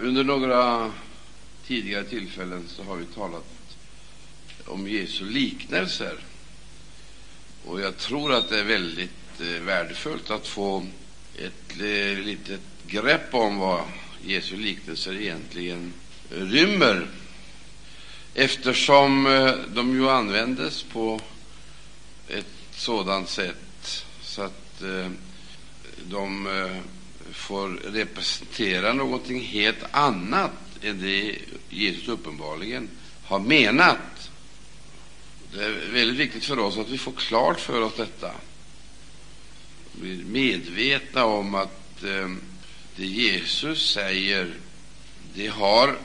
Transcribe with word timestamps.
under 0.00 0.24
några 0.24 0.92
tidigare 1.66 2.04
tillfällen 2.04 2.64
så 2.68 2.82
har 2.82 2.96
vi 2.96 3.04
talat 3.04 3.44
om 4.64 4.88
Jesu 4.88 5.24
liknelser. 5.24 6.14
Och 7.64 7.80
jag 7.80 7.96
tror 7.96 8.32
att 8.32 8.48
det 8.48 8.60
är 8.60 8.64
väldigt 8.64 9.40
eh, 9.40 9.46
värdefullt 9.46 10.30
att 10.30 10.46
få 10.46 10.86
ett 11.38 11.80
eh, 11.80 12.24
litet 12.24 12.60
grepp 12.86 13.34
om 13.34 13.58
vad 13.58 13.82
Jesu 14.24 14.56
liknelser 14.56 15.20
egentligen 15.20 15.92
rymmer 16.30 17.06
eftersom 18.34 19.26
eh, 19.26 19.54
de 19.74 19.94
ju 19.94 20.10
användes 20.10 20.82
på 20.82 21.20
ett 22.28 22.46
sådant 22.70 23.28
sätt 23.28 24.04
så 24.22 24.42
att 24.42 24.82
eh, 24.82 25.10
de 26.04 26.46
eh, 26.46 26.76
får 27.32 27.68
representera 27.68 28.92
någonting 28.92 29.40
helt 29.40 29.84
annat 29.90 30.52
än 30.82 31.00
det 31.02 31.38
Jesus 31.68 32.08
uppenbarligen 32.08 32.88
har 33.24 33.38
menat. 33.38 34.30
Det 35.52 35.64
är 35.64 35.92
väldigt 35.92 36.16
viktigt 36.16 36.44
för 36.44 36.58
oss 36.58 36.78
att 36.78 36.88
vi 36.88 36.98
får 36.98 37.12
klart 37.12 37.60
för 37.60 37.80
oss 37.80 37.92
detta. 37.96 38.32
Vi 39.92 40.20
är 40.20 40.24
medvetna 40.24 41.24
om 41.24 41.54
att 41.54 42.02
eh, 42.02 42.28
det 42.96 43.06
Jesus 43.06 43.90
säger, 43.90 44.54
det 45.34 45.46
har 45.46 45.98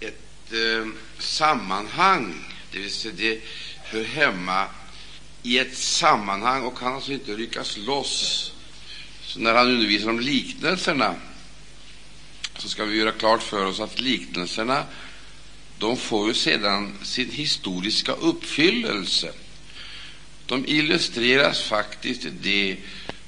ett 0.00 0.52
eh, 0.52 0.86
sammanhang, 1.18 2.44
det 2.72 2.78
vill 2.78 2.90
säga 2.90 3.14
det 3.16 3.40
hör 3.84 4.04
hemma 4.04 4.66
i 5.42 5.58
ett 5.58 5.76
sammanhang 5.76 6.62
och 6.62 6.78
kan 6.78 6.94
alltså 6.94 7.12
inte 7.12 7.36
ryckas 7.36 7.76
loss. 7.76 8.52
Så 9.32 9.40
när 9.40 9.54
han 9.54 9.68
undervisar 9.68 10.10
om 10.10 10.20
liknelserna 10.20 11.14
så 12.58 12.68
ska 12.68 12.84
vi 12.84 12.98
göra 12.98 13.12
klart 13.12 13.42
för 13.42 13.64
oss 13.64 13.80
att 13.80 14.00
liknelserna 14.00 14.84
de 15.78 15.96
får 15.96 16.28
ju 16.28 16.34
sedan 16.34 16.94
sin 17.02 17.30
historiska 17.30 18.12
uppfyllelse. 18.12 19.32
De 20.46 20.66
illustreras 20.66 21.62
faktiskt 21.62 22.26
det 22.42 22.76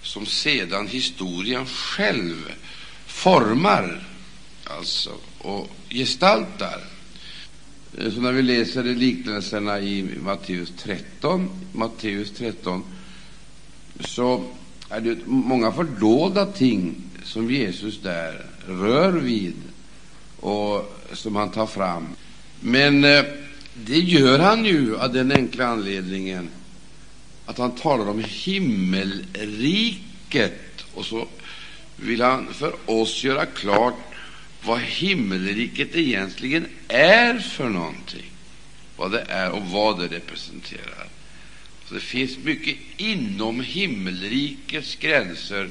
som 0.03 0.27
sedan 0.27 0.89
historien 0.89 1.67
själv 1.67 2.53
formar 3.07 4.07
alltså, 4.65 5.13
och 5.39 5.71
gestaltar. 5.91 6.81
Så 7.97 8.21
när 8.21 8.33
vi 8.33 8.43
läser 8.43 8.83
liknelserna 8.85 9.81
i 9.81 10.03
Matteus 10.03 10.73
13, 10.79 11.51
Matteus 11.73 12.31
13 12.31 12.85
så 14.01 14.51
är 14.93 15.01
det 15.01 15.19
många 15.27 15.73
fördolda 15.73 16.47
ting 16.47 16.95
som 17.25 17.51
Jesus 17.51 18.01
där 18.01 18.47
rör 18.67 19.13
vid 19.13 19.55
och 20.41 20.99
som 21.13 21.37
han 21.37 21.51
tar 21.51 21.67
fram. 21.67 22.07
Men 22.61 23.05
eh, 23.05 23.25
det 23.75 23.99
gör 23.99 24.39
han 24.39 24.65
ju 24.65 24.99
av 24.99 25.13
den 25.13 25.33
enkla 25.33 25.67
anledningen 25.67 26.49
att 27.47 27.59
han 27.59 27.75
talar 27.75 28.09
om 28.09 28.25
himmelriket 28.29 30.85
och 30.95 31.05
så 31.05 31.27
vill 31.97 32.23
han 32.23 32.55
för 32.55 32.73
oss 32.87 33.25
göra 33.25 33.47
klart 33.47 33.95
vad 34.65 34.81
himmelriket 34.81 35.97
egentligen 35.97 36.67
är 36.89 37.39
för 37.39 37.69
någonting, 37.69 38.31
vad 38.97 39.13
det 39.13 39.25
är 39.29 39.51
och 39.51 39.67
vad 39.67 40.01
det 40.01 40.07
representerar. 40.07 41.12
Så 41.93 41.97
det 41.97 42.05
finns 42.05 42.39
mycket 42.39 42.77
inom 42.97 43.61
himmelrikets 43.61 44.97
gränser 44.97 45.71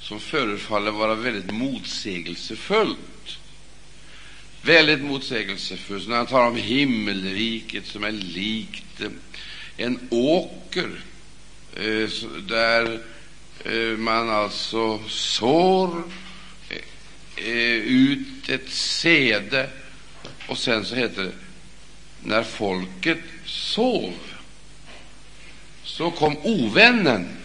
som 0.00 0.20
förefaller 0.20 0.90
vara 0.90 1.14
väldigt 1.14 1.50
motsägelsefullt. 1.50 3.38
Väldigt 4.62 5.00
motsägelsefullt. 5.00 6.08
När 6.08 6.16
han 6.16 6.26
talar 6.26 6.46
om 6.46 6.56
himmelriket 6.56 7.86
som 7.86 8.04
är 8.04 8.12
likt 8.12 9.02
en 9.76 10.08
åker 10.10 11.00
eh, 11.76 12.08
där 12.48 13.00
eh, 13.64 13.98
man 13.98 14.30
alltså 14.30 15.02
sår 15.08 16.02
eh, 17.36 17.76
ut 17.76 18.48
ett 18.48 18.70
sede 18.70 19.70
och 20.48 20.58
sen 20.58 20.84
så 20.84 20.94
heter 20.94 21.22
det 21.22 21.32
när 22.22 22.42
folket 22.42 23.20
sov 23.44 24.14
så 25.84 26.10
kom 26.10 26.36
ovännen 26.42 27.36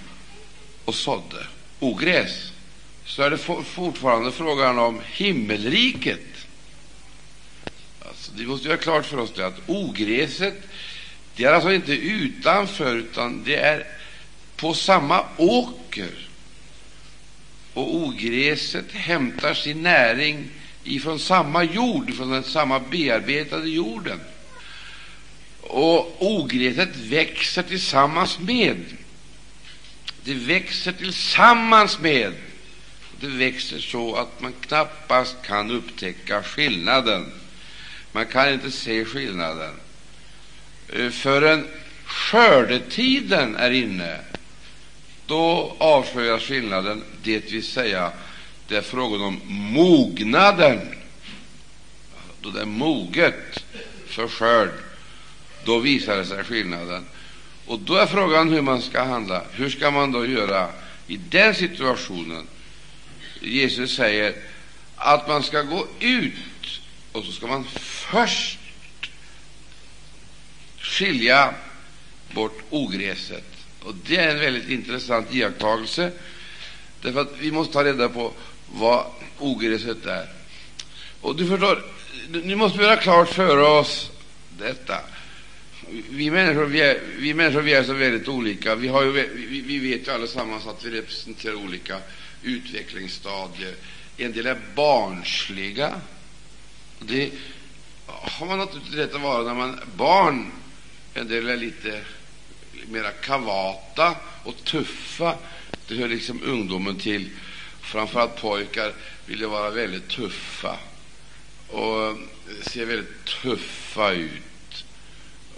och 0.86 0.96
sådde 0.96 1.48
ogräs, 1.80 2.52
så 3.06 3.22
är 3.22 3.30
det 3.30 3.38
fortfarande 3.64 4.32
frågan 4.32 4.80
om 4.80 5.02
himmelriket. 5.06 6.26
Alltså, 8.02 8.32
vi 8.36 8.46
måste 8.46 8.68
göra 8.68 8.78
klart 8.78 9.06
för 9.06 9.18
oss 9.18 9.32
det 9.36 9.48
att 9.48 9.60
ogräset 9.68 10.64
det 11.40 11.46
är 11.46 11.54
alltså 11.54 11.74
inte 11.74 11.94
utanför, 11.94 12.96
utan 12.96 13.44
det 13.44 13.56
är 13.56 13.88
på 14.56 14.74
samma 14.74 15.26
åker. 15.38 16.28
Och 17.74 17.96
ogräset 17.96 18.92
hämtar 18.92 19.54
sin 19.54 19.84
näring 19.84 20.48
ifrån 20.84 21.20
samma 21.20 21.64
jord, 21.64 22.16
från 22.16 22.32
den 22.32 22.44
samma 22.44 22.80
bearbetade 22.80 23.70
jorden. 23.70 24.20
Och 25.70 26.16
ogräset 26.20 26.96
växer 26.96 27.64
tillsammans 27.64 28.40
med. 28.40 28.86
Det 30.24 30.34
växer 30.34 30.92
tillsammans 30.92 32.00
med. 32.00 32.34
Det 33.20 33.28
växer 33.28 33.80
så 33.80 34.16
att 34.16 34.42
man 34.42 34.54
knappast 34.62 35.36
kan 35.46 35.72
upptäcka 35.72 36.44
skillnaden. 36.44 37.32
Man 38.12 38.26
kan 38.26 38.54
inte 38.54 38.72
se 38.72 39.06
skillnaden 39.06 39.74
eh, 40.94 41.10
förrän 41.10 41.68
skördetiden 42.06 43.56
är 43.56 43.72
inne. 43.72 44.20
Då 45.26 45.76
avslöjas 45.78 46.44
skillnaden, 46.44 47.04
det 47.24 47.52
vill 47.52 47.64
säga 47.64 48.12
det 48.68 48.78
är 48.78 48.82
frågan 48.82 49.22
om 49.22 49.42
mognaden. 49.74 50.80
Då 52.42 52.50
det 52.50 52.62
är 52.62 52.66
moget 52.66 53.64
för 54.08 54.28
skörd 54.28 54.70
då 55.66 55.80
visar 55.80 56.24
sig 56.24 56.44
skillnaden. 56.44 57.06
Och 57.66 57.80
då 57.80 57.96
är 57.96 58.06
frågan 58.06 58.50
hur 58.50 58.62
man 58.62 58.82
ska 58.82 59.04
handla. 59.04 59.44
Hur 59.52 59.70
ska 59.70 59.92
man 59.92 60.12
då 60.12 60.26
göra 60.26 60.70
i 61.08 61.18
den 61.18 61.56
situationen? 61.56 62.48
Jesus 63.42 63.96
säger 63.96 64.36
att 64.96 65.28
man 65.28 65.44
ska 65.44 65.62
gå 65.62 65.88
ut 66.00 66.82
och 67.12 67.24
så 67.26 67.32
ska 67.32 67.48
man 67.48 67.66
först 67.74 68.60
skilja 70.78 71.54
bort 72.34 72.62
ogräset. 72.70 73.46
Och 73.84 73.96
Det 73.96 74.18
är 74.18 74.30
en 74.30 74.40
väldigt 74.40 74.70
intressant 74.70 75.34
iakttagelse, 75.34 76.12
därför 77.02 77.22
att 77.22 77.34
vi 77.40 77.52
måste 77.52 77.74
ta 77.74 77.84
reda 77.84 78.10
på 78.10 78.34
vad 78.72 79.06
ogräset 79.38 80.06
är. 80.06 80.30
Och 81.22 81.36
du 81.36 81.48
förstår, 81.48 81.86
nu 82.30 82.56
måste 82.56 82.78
vi 82.78 82.84
göra 82.84 82.96
klart 82.96 83.30
för 83.30 83.58
oss 83.58 84.12
detta 84.58 85.00
vi 86.10 86.32
människor, 86.32 86.66
vi 86.66 86.82
är, 86.82 87.00
vi 87.18 87.34
människor 87.34 87.62
vi 87.62 87.74
är 87.74 87.84
så 87.84 87.94
väldigt 87.94 88.28
olika. 88.28 88.76
Vi, 88.76 88.88
har 88.88 89.04
ju, 89.04 89.12
vi, 89.12 89.62
vi 89.62 89.80
vet 89.80 90.08
ju 90.08 90.12
allesammans 90.12 90.68
att 90.68 90.86
vi 90.86 90.90
representerar 90.90 91.56
olika 91.56 92.00
utvecklingsstadier. 92.44 93.76
En 94.18 94.32
del 94.32 94.46
är 94.46 94.60
barnsliga. 94.76 96.02
Det 97.00 97.32
har 98.06 98.46
man 98.46 98.58
naturligtvis 98.58 98.96
rätt 98.96 99.16
att 99.16 99.22
vara 99.22 99.44
när 99.44 99.54
man 99.54 99.70
är 99.70 99.86
barn. 99.96 100.52
En 101.14 101.28
del 101.28 101.50
är 101.50 101.58
lite 101.58 102.02
mera 102.88 103.12
kavata 103.12 104.16
och 104.44 104.64
tuffa. 104.64 105.36
Det 105.88 105.96
hör 105.96 106.08
liksom 106.08 106.44
ungdomen 106.44 106.96
till. 106.96 107.30
Framförallt 107.82 108.42
pojkar 108.42 108.94
vill 109.26 109.46
vara 109.46 109.70
väldigt 109.70 110.08
tuffa 110.08 110.78
och 111.68 112.18
ser 112.62 112.86
väldigt 112.86 113.26
tuffa 113.26 114.12
ut 114.12 114.49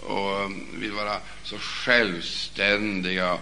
och 0.02 0.44
um, 0.44 0.66
vill 0.74 0.92
vara 0.92 1.16
så 1.44 1.58
självständiga. 1.58 3.38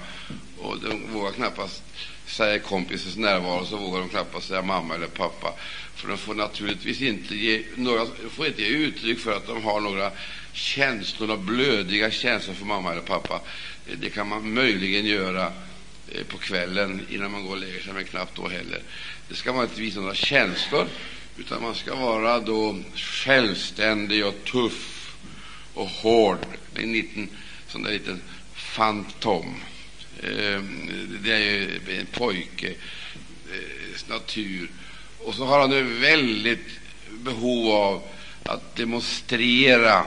Och 0.58 0.78
de 0.80 1.12
vågar 1.12 1.32
knappast 1.32 1.82
säga 2.26 2.58
kompisens 2.58 3.16
närvaro, 3.16 3.66
så 3.66 3.76
vågar 3.76 4.00
de 4.00 4.08
knappast 4.08 4.48
säga 4.48 4.62
mamma 4.62 4.94
eller 4.94 5.06
pappa. 5.06 5.54
För 5.94 6.08
de 6.08 6.18
får 6.18 6.34
naturligtvis 6.34 7.02
inte 7.02 7.34
ge, 7.36 7.62
några, 7.76 8.06
får 8.30 8.46
inte 8.46 8.62
ge 8.62 8.68
uttryck 8.68 9.18
för 9.18 9.36
att 9.36 9.46
de 9.46 9.64
har 9.64 9.80
några 9.80 10.10
känslor, 10.52 11.26
några 11.26 11.42
blödiga 11.42 12.10
känslor 12.10 12.54
för 12.54 12.66
mamma 12.66 12.92
eller 12.92 13.02
pappa. 13.02 13.40
Eh, 13.86 13.98
det 13.98 14.10
kan 14.10 14.28
man 14.28 14.54
möjligen 14.54 15.06
göra 15.06 15.52
eh, 16.08 16.24
på 16.28 16.38
kvällen 16.38 17.06
innan 17.10 17.30
man 17.30 17.44
går 17.44 17.50
och 17.50 17.58
lägger 17.58 17.80
sig, 17.80 17.92
men 17.92 18.04
knappt 18.04 18.36
då 18.36 18.48
heller. 18.48 18.82
Det 19.28 19.34
ska 19.34 19.52
man 19.52 19.64
inte 19.64 19.80
visa 19.80 20.00
några 20.00 20.14
känslor, 20.14 20.86
utan 21.38 21.62
man 21.62 21.74
ska 21.74 21.94
vara 21.94 22.40
då 22.40 22.78
självständig 22.94 24.26
och 24.26 24.44
tuff 24.44 24.99
och 25.80 25.88
hård. 25.88 26.38
Det 26.74 26.80
är 26.80 26.84
en 26.84 26.92
liten, 26.92 27.28
sån 27.68 27.82
där 27.82 27.90
liten 27.90 28.20
fantom. 28.54 29.54
Ehm, 30.22 30.90
det 31.22 31.32
är 31.32 31.38
ju 31.38 31.80
en 31.98 32.06
pojke, 32.06 32.68
eh, 32.68 34.08
natur. 34.08 34.70
Och 35.18 35.34
så 35.34 35.44
har 35.44 35.60
han 35.60 35.72
ett 35.72 36.02
väldigt 36.02 36.66
behov 37.10 37.70
av 37.70 38.02
att 38.42 38.76
demonstrera 38.76 40.04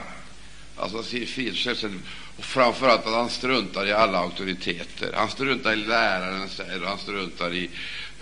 alltså 0.76 1.02
sin 1.02 1.26
frihetskänsla 1.26 1.88
och 2.36 2.44
framförallt 2.44 3.06
att 3.06 3.12
han 3.12 3.30
struntar 3.30 3.86
i 3.86 3.92
alla 3.92 4.18
auktoriteter. 4.18 5.12
Han 5.14 5.30
struntar 5.30 5.72
i 5.72 5.76
läraren, 5.76 6.48
säger 6.48 6.80
han 6.80 6.98
struntar 6.98 7.54
i 7.54 7.70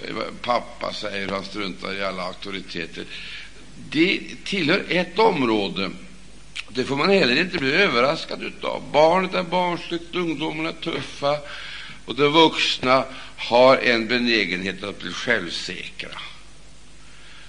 eh, 0.03 0.15
pappa, 0.43 0.93
säger 0.93 1.29
han 1.29 1.45
struntar 1.45 1.95
i 1.95 2.05
alla 2.05 2.23
auktoriteter. 2.23 3.05
Det 3.91 4.21
tillhör 4.45 4.85
ett 4.89 5.19
område. 5.19 5.91
Det 6.75 6.85
får 6.85 6.97
man 6.97 7.11
heller 7.11 7.41
inte 7.41 7.59
bli 7.59 7.73
överraskad 7.73 8.53
av. 8.63 8.83
Barnet 8.93 9.35
är 9.35 9.43
barnsligt, 9.43 10.15
ungdomarna 10.15 10.69
är 10.69 10.73
tuffa 10.73 11.39
och 12.05 12.15
de 12.15 12.33
vuxna 12.33 13.05
har 13.37 13.77
en 13.77 14.09
benägenhet 14.09 14.85
att 14.85 14.99
bli 14.99 15.13
självsäkra. 15.13 16.11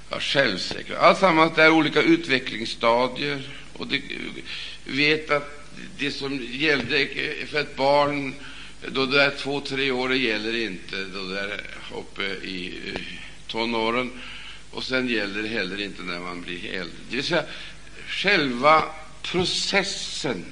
Ja, 0.09 0.19
självsäkra. 0.19 0.97
Alltsammans 0.97 1.57
är 1.57 1.71
olika 1.71 2.01
utvecklingsstadier. 2.01 3.41
Och 3.77 3.87
det, 3.87 4.01
vet 4.85 5.31
att 5.31 5.67
det 5.97 6.11
som 6.11 6.47
gällde 6.51 7.07
för 7.47 7.59
ett 7.59 7.75
barn 7.75 8.33
då 8.87 9.05
det 9.05 9.23
är 9.23 9.31
två, 9.31 9.59
tre 9.59 9.91
år, 9.91 10.09
det 10.09 10.17
gäller 10.17 10.55
inte 10.55 10.95
då 11.03 11.23
det 11.23 11.39
är 11.39 11.61
uppe 11.97 12.23
i 12.23 12.73
eh, 12.87 13.01
tonåren. 13.47 14.11
Och 14.71 14.83
sen 14.83 15.07
gäller 15.07 15.41
det 15.41 15.47
heller 15.47 15.81
inte 15.81 16.01
när 16.01 16.19
man 16.19 16.41
blir 16.41 16.73
äldre. 16.73 16.95
Det 17.09 17.15
vill 17.15 17.25
säga, 17.25 17.43
själva 18.07 18.83
processen 19.23 20.45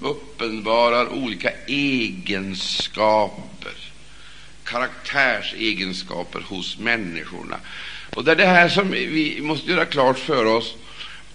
uppenbarar 0.00 1.08
olika 1.08 1.50
egenskaper, 1.66 3.72
karaktärsegenskaper 4.64 6.40
hos 6.40 6.78
människorna. 6.78 7.56
Och 8.14 8.24
det 8.24 8.32
är 8.32 8.36
det 8.36 8.46
här 8.46 8.68
som 8.68 8.90
vi 8.90 9.40
måste 9.42 9.70
göra 9.70 9.84
klart 9.84 10.18
för 10.18 10.44
oss 10.44 10.74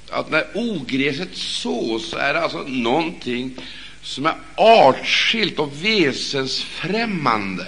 att 0.10 0.32
när 0.32 0.46
ogräset 0.54 1.36
sås 1.36 2.14
är 2.14 2.34
det 2.34 2.42
alltså 2.42 2.64
någonting 2.68 3.56
som 4.02 4.26
är 4.26 4.36
artskilt 4.56 5.60
och 5.60 5.86
väsensfrämmande 5.86 7.68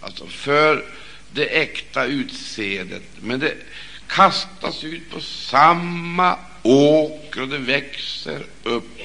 alltså 0.00 0.26
för 0.26 0.84
det 1.32 1.62
äkta 1.62 2.04
utseendet. 2.04 3.02
Men 3.20 3.40
det 3.40 3.54
kastas 4.08 4.84
ut 4.84 5.10
på 5.10 5.20
samma 5.20 6.38
åker 6.66 7.42
och 7.42 7.48
det 7.48 7.58
växer 7.58 8.46
upp 8.62 8.96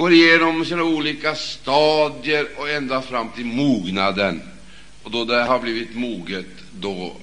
går 0.00 0.12
igenom 0.12 0.64
sina 0.64 0.82
olika 0.82 1.34
stadier 1.34 2.48
och 2.56 2.70
ända 2.70 3.02
fram 3.02 3.28
till 3.28 3.44
mognaden. 3.44 4.42
Och 5.02 5.10
då 5.10 5.24
det 5.24 5.42
har 5.42 5.58
blivit 5.58 5.94
moget, 5.94 6.46
då 6.72 7.16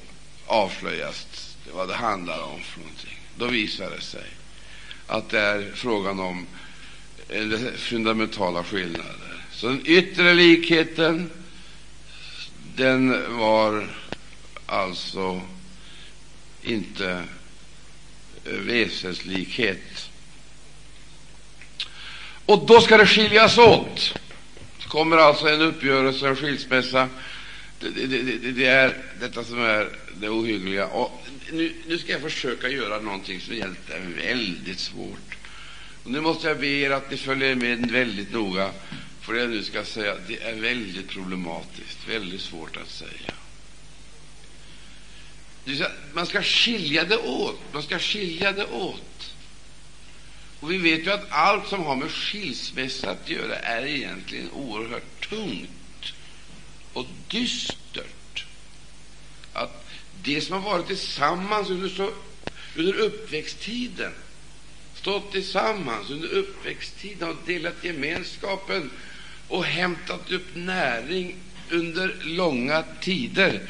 avslöjas 0.45 1.27
det 1.65 1.71
vad 1.71 1.87
det 1.87 1.93
handlar 1.93 2.43
om 2.43 2.59
för 2.61 2.79
någonting. 2.79 3.19
Då 3.37 3.47
visar 3.47 3.89
det 3.89 4.01
sig 4.01 4.29
att 5.07 5.29
det 5.29 5.39
är 5.39 5.71
frågan 5.75 6.19
om 6.19 6.45
fundamentala 7.75 8.63
skillnader. 8.63 9.45
Så 9.51 9.67
den 9.67 9.81
yttre 9.85 10.33
likheten, 10.33 11.29
den 12.75 13.37
var 13.37 13.87
alltså 14.65 15.41
inte 16.61 17.23
väsenslikhet. 18.51 20.09
Och 22.45 22.65
då 22.65 22.81
ska 22.81 22.97
det 22.97 23.07
skiljas 23.07 23.57
åt. 23.57 24.13
Det 24.77 24.87
kommer 24.87 25.17
alltså 25.17 25.47
en 25.47 25.61
uppgörelse, 25.61 26.27
en 26.27 26.35
skilsmässa. 26.35 27.09
Det, 27.79 27.89
det, 27.89 28.21
det, 28.21 28.51
det, 28.51 28.65
är 28.65 28.97
detta 29.19 29.43
som 29.43 29.59
är 29.59 29.89
det 30.13 30.29
ohyggliga. 30.29 30.87
Och 30.87 31.23
nu, 31.51 31.73
nu 31.87 31.97
ska 31.97 32.11
jag 32.11 32.21
försöka 32.21 32.69
göra 32.69 32.99
någonting 33.01 33.41
som 33.41 33.53
egentligen 33.53 34.13
är 34.13 34.27
väldigt 34.27 34.79
svårt. 34.79 35.37
Och 36.03 36.11
nu 36.11 36.21
måste 36.21 36.47
jag 36.47 36.59
be 36.59 36.67
er 36.67 36.91
att 36.91 37.11
ni 37.11 37.17
följer 37.17 37.55
med 37.55 37.91
väldigt 37.91 38.33
noga, 38.33 38.71
för 39.21 39.33
det 39.33 39.39
jag 39.39 39.49
nu 39.49 39.63
ska 39.63 39.83
säga 39.83 40.15
det 40.27 40.43
är 40.43 40.55
väldigt 40.55 41.09
problematiskt, 41.09 41.97
väldigt 42.09 42.41
svårt 42.41 42.77
att 42.77 42.89
säga. 42.89 43.33
Man 46.13 46.25
ska 46.25 46.41
skilja 46.41 47.03
det 47.03 47.17
åt. 47.17 47.59
Man 47.73 47.83
ska 47.83 47.99
skilja 47.99 48.51
det 48.51 48.65
åt. 48.65 49.33
Och 50.59 50.71
vi 50.71 50.77
vet 50.77 51.05
ju 51.05 51.11
att 51.11 51.31
allt 51.31 51.67
som 51.67 51.83
har 51.83 51.95
med 51.95 52.11
skilsmässa 52.11 53.11
att 53.11 53.29
göra 53.29 53.55
är 53.55 53.85
egentligen 53.85 54.51
oerhört 54.51 55.29
tungt 55.29 56.13
och 56.93 57.05
dystert. 57.27 58.45
Att 59.53 59.85
det 60.23 60.41
som 60.41 60.53
har 60.53 60.71
varit 60.71 60.87
tillsammans 60.87 61.69
under, 61.69 61.89
så, 61.89 62.11
under 62.75 62.93
uppväxttiden, 62.93 64.11
stått 64.95 65.31
tillsammans 65.31 66.09
under 66.09 66.27
uppväxttiden 66.27 67.29
och 67.29 67.35
delat 67.45 67.83
gemenskapen 67.83 68.91
och 69.47 69.65
hämtat 69.65 70.31
upp 70.31 70.55
näring 70.55 71.35
under 71.69 72.15
långa 72.21 72.83
tider, 73.01 73.61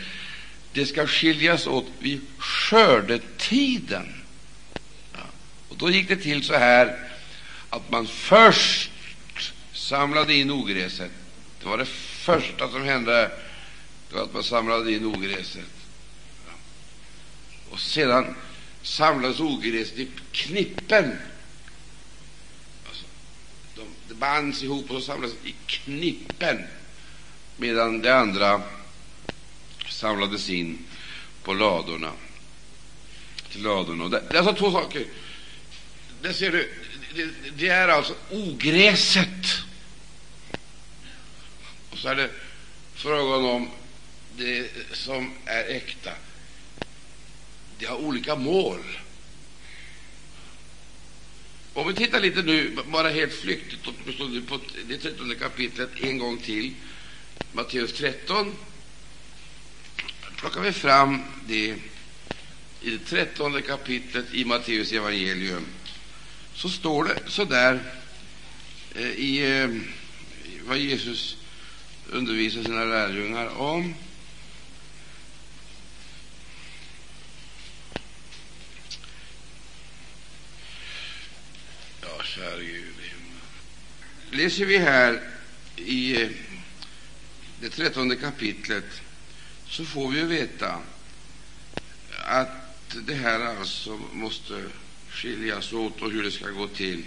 det 0.77 0.85
ska 0.85 1.07
skiljas 1.07 1.67
åt 1.67 1.85
vid 1.99 2.21
skördetiden. 2.37 4.13
Ja. 5.13 5.19
Och 5.69 5.77
då 5.77 5.89
gick 5.89 6.07
det 6.07 6.15
till 6.15 6.43
så 6.43 6.53
här 6.53 7.09
att 7.69 7.91
man 7.91 8.07
först 8.07 8.91
samlade 9.73 10.33
in 10.33 10.51
ogräset. 10.51 11.11
Det 11.59 11.67
var 11.67 11.77
det 11.77 11.85
första 11.85 12.71
som 12.71 12.83
hände, 12.83 13.31
det 14.09 14.15
var 14.15 14.23
att 14.23 14.33
man 14.33 14.43
samlade 14.43 14.91
in 14.91 15.05
ogräset. 15.05 15.73
Ja. 16.47 16.53
Och 17.69 17.79
sedan 17.79 18.35
samlades 18.81 19.39
ogräset 19.39 19.99
i 19.99 20.07
knippen. 20.31 21.17
Alltså, 22.87 23.05
de, 23.75 24.13
bands 24.13 24.63
ihop 24.63 24.91
och 24.91 25.03
samlades 25.03 25.35
i 25.43 25.55
knippen, 25.65 26.63
medan 27.55 28.01
det 28.01 28.15
andra 28.15 28.61
samlades 29.89 30.49
in 30.49 30.85
på 31.43 31.53
ladorna. 31.53 32.11
Till 33.51 33.61
ladorna. 33.61 34.07
Det, 34.07 34.23
det 34.29 34.37
är 34.37 34.39
alltså 34.39 34.55
två 34.55 34.71
saker. 34.71 35.05
Det 36.21 36.33
ser 36.33 36.51
du, 36.51 36.73
det, 37.15 37.29
det 37.55 37.67
är 37.67 37.87
alltså 37.87 38.13
ogräset. 38.31 39.45
Och 41.91 41.97
så 41.97 42.07
är 42.07 42.15
det 42.15 42.29
frågan 42.93 43.45
om 43.45 43.69
det 44.37 44.69
som 44.93 45.33
är 45.45 45.63
äkta. 45.63 46.11
Det 47.79 47.85
har 47.85 47.97
olika 47.97 48.35
mål. 48.35 48.79
Om 51.73 51.87
vi 51.87 51.93
tittar 51.93 52.19
lite 52.19 52.41
nu, 52.41 52.77
bara 52.85 53.09
helt 53.09 53.33
flyktigt, 53.33 53.83
på 54.47 54.59
det 54.87 54.97
trettonde 54.97 55.35
kapitlet 55.35 55.89
en 56.01 56.17
gång 56.17 56.37
till, 56.37 56.73
Matteus 57.51 57.93
13, 57.93 58.55
plockar 60.37 60.61
vi 60.61 60.71
fram 60.71 61.21
det 61.47 61.75
i 62.81 62.89
det 62.89 63.05
trettonde 63.05 63.61
kapitlet 63.61 64.33
i 64.33 64.45
Matteus 64.45 64.91
evangelium, 64.91 65.65
så 66.53 66.69
står 66.69 67.03
det 67.03 67.19
så 67.27 67.45
där 67.45 67.79
eh, 68.95 69.09
i 69.09 69.61
eh, 69.61 69.69
vad 70.67 70.77
Jesus 70.77 71.37
undervisar 72.09 72.63
sina 72.63 72.85
lärjungar 72.85 73.57
om. 73.57 73.95
Ja, 82.01 82.23
käre 82.23 82.63
Gud. 82.63 82.93
Läser 84.31 84.65
vi 84.65 84.77
här 84.77 85.21
i 85.75 86.21
eh, 86.21 86.29
det 87.59 87.69
trettonde 87.69 88.15
kapitlet 88.15 89.01
så 89.69 89.85
får 89.85 90.11
vi 90.11 90.21
veta 90.21 90.81
att 92.25 92.95
det 93.07 93.13
här 93.13 93.57
alltså 93.57 93.99
måste 94.13 94.63
skiljas 95.09 95.73
åt 95.73 96.01
och 96.01 96.11
hur 96.11 96.23
det 96.23 96.31
ska 96.31 96.49
gå 96.49 96.67
till. 96.67 97.03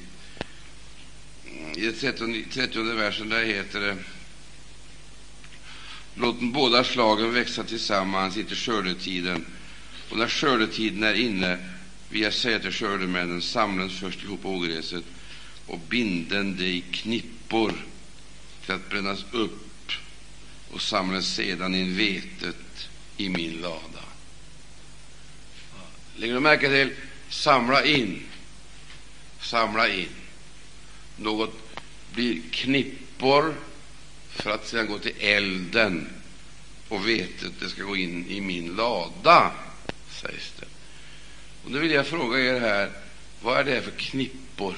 I 1.76 1.80
den 1.80 1.94
30, 1.94 2.44
30 2.52 2.82
versen 2.82 3.28
där 3.28 3.44
heter 3.44 3.80
det 3.80 3.96
Låt 6.14 6.40
båda 6.40 6.84
slagen 6.84 7.34
växa 7.34 7.64
tillsammans 7.64 8.36
inte 8.36 8.54
skördetiden, 8.54 9.46
och 10.10 10.18
när 10.18 10.28
skördetiden 10.28 11.02
är 11.02 11.14
inne 11.14 11.58
vill 12.08 12.22
jag 12.22 12.34
säga 12.34 12.58
till 12.58 12.72
skördemännen, 12.72 13.42
samlas 13.42 13.92
först 13.92 14.22
ihop 14.24 14.46
ogräset 14.46 15.04
och 15.66 15.78
binden 15.78 16.56
det 16.56 16.66
i 16.66 16.80
knippor 16.80 17.72
till 18.64 18.74
att 18.74 18.90
brännas 18.90 19.24
upp 19.32 19.69
och 20.72 20.82
samlade 20.82 21.22
sedan 21.22 21.74
in 21.74 21.96
vetet 21.96 22.88
i 23.16 23.28
min 23.28 23.52
lada. 23.60 24.04
Lägger 26.16 26.34
du 26.34 26.40
märke 26.40 26.68
till 26.68 26.96
samla 27.28 27.84
in, 27.84 28.22
samla 29.40 29.88
in. 29.88 30.08
Något 31.16 31.54
blir 32.12 32.42
knippor 32.50 33.54
för 34.30 34.50
att 34.50 34.68
sedan 34.68 34.86
gå 34.86 34.98
till 34.98 35.14
elden 35.18 36.08
och 36.88 37.08
vetet 37.08 37.52
det 37.60 37.68
ska 37.68 37.82
gå 37.82 37.96
in 37.96 38.26
i 38.26 38.40
min 38.40 38.76
lada, 38.76 39.52
sägs 40.10 40.52
det. 40.60 40.66
Och 41.64 41.70
då 41.70 41.78
vill 41.78 41.90
jag 41.90 42.06
fråga 42.06 42.38
er 42.38 42.60
här, 42.60 42.90
vad 43.42 43.58
är 43.58 43.64
det 43.64 43.82
för 43.82 43.90
knippor? 43.90 44.76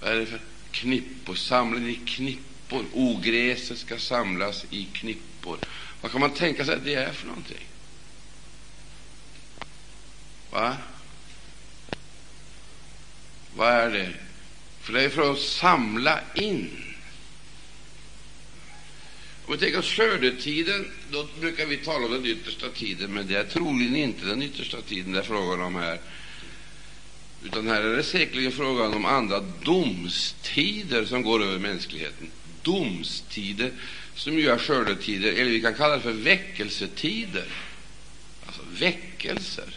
Vad 0.00 0.10
är 0.10 0.16
det 0.16 0.26
för 0.26 0.40
knippor? 0.70 1.34
Samlar 1.34 1.80
ni 1.80 1.94
knippor? 1.94 2.49
Ogräset 2.92 3.78
ska 3.78 3.98
samlas 3.98 4.64
i 4.70 4.84
knippor. 4.84 5.58
Vad 6.00 6.12
kan 6.12 6.20
man 6.20 6.30
tänka 6.30 6.64
sig 6.64 6.74
att 6.74 6.84
det 6.84 6.94
är 6.94 7.12
för 7.12 7.26
någonting? 7.26 7.66
Va? 10.50 10.76
Vad 13.56 13.68
är 13.68 13.90
det? 13.90 14.12
För 14.80 14.92
det 14.92 15.02
är 15.02 15.08
för 15.08 15.32
att 15.32 15.38
samla 15.38 16.20
in. 16.34 16.70
Om 19.46 19.52
vi 19.52 19.58
tänker 19.58 19.78
oss 19.78 19.92
skördetiden, 19.92 20.92
då 21.10 21.28
brukar 21.40 21.66
vi 21.66 21.76
tala 21.76 22.06
om 22.06 22.12
den 22.12 22.26
yttersta 22.26 22.68
tiden, 22.68 23.12
men 23.14 23.26
det 23.26 23.38
är 23.38 23.44
troligen 23.44 23.96
inte 23.96 24.26
den 24.26 24.42
yttersta 24.42 24.82
tiden 24.82 25.12
det 25.12 25.18
är 25.18 25.22
frågan 25.22 25.60
om 25.60 25.74
här. 25.74 26.00
Utan 27.44 27.66
här 27.66 27.82
är 27.82 27.96
det 27.96 28.02
säkerligen 28.02 28.52
frågan 28.52 28.94
om 28.94 29.04
andra 29.04 29.40
domstider 29.40 31.04
som 31.04 31.22
går 31.22 31.42
över 31.42 31.58
mänskligheten. 31.58 32.30
Domstider 32.62 33.72
som 34.14 34.38
ju 34.38 34.48
är 34.48 34.58
skördetider, 34.58 35.32
eller 35.32 35.50
vi 35.50 35.60
kan 35.60 35.74
kalla 35.74 35.94
det 35.94 36.00
för 36.00 36.12
väckelsetider. 36.12 37.46
Alltså 38.46 38.62
väckelser. 38.78 39.76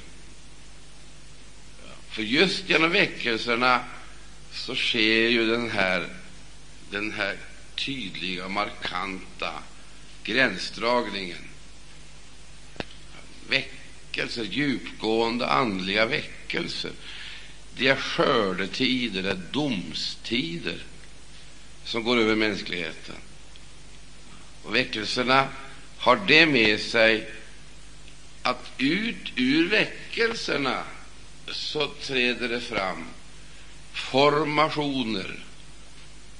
För 2.10 2.24
just 2.24 2.70
genom 2.70 2.92
väckelserna 2.92 3.84
så 4.52 4.76
sker 4.76 5.30
ju 5.30 5.48
den 5.48 5.72
här, 5.72 6.08
den 6.92 7.12
här 7.12 7.38
tydliga, 7.76 8.48
markanta 8.50 9.54
gränsdragningen. 10.24 11.50
Väckelser, 13.50 14.44
djupgående 14.44 15.48
andliga 15.48 16.06
väckelser. 16.06 16.92
Det 17.78 17.88
är 17.88 17.96
skördetider, 17.96 19.24
det 19.24 19.30
är 19.30 19.42
domstider 19.52 20.84
som 21.86 22.04
går 22.04 22.18
över 22.18 22.36
mänskligheten. 22.36 23.16
Och 24.64 24.76
väckelserna 24.76 25.48
har 25.98 26.20
det 26.28 26.46
med 26.46 26.80
sig 26.80 27.32
att 28.42 28.72
ut 28.78 29.32
ur 29.36 29.70
väckelserna 29.70 30.84
så 31.48 31.88
träder 31.88 32.50
det 32.50 32.62
fram 32.62 33.06
formationer 33.94 35.40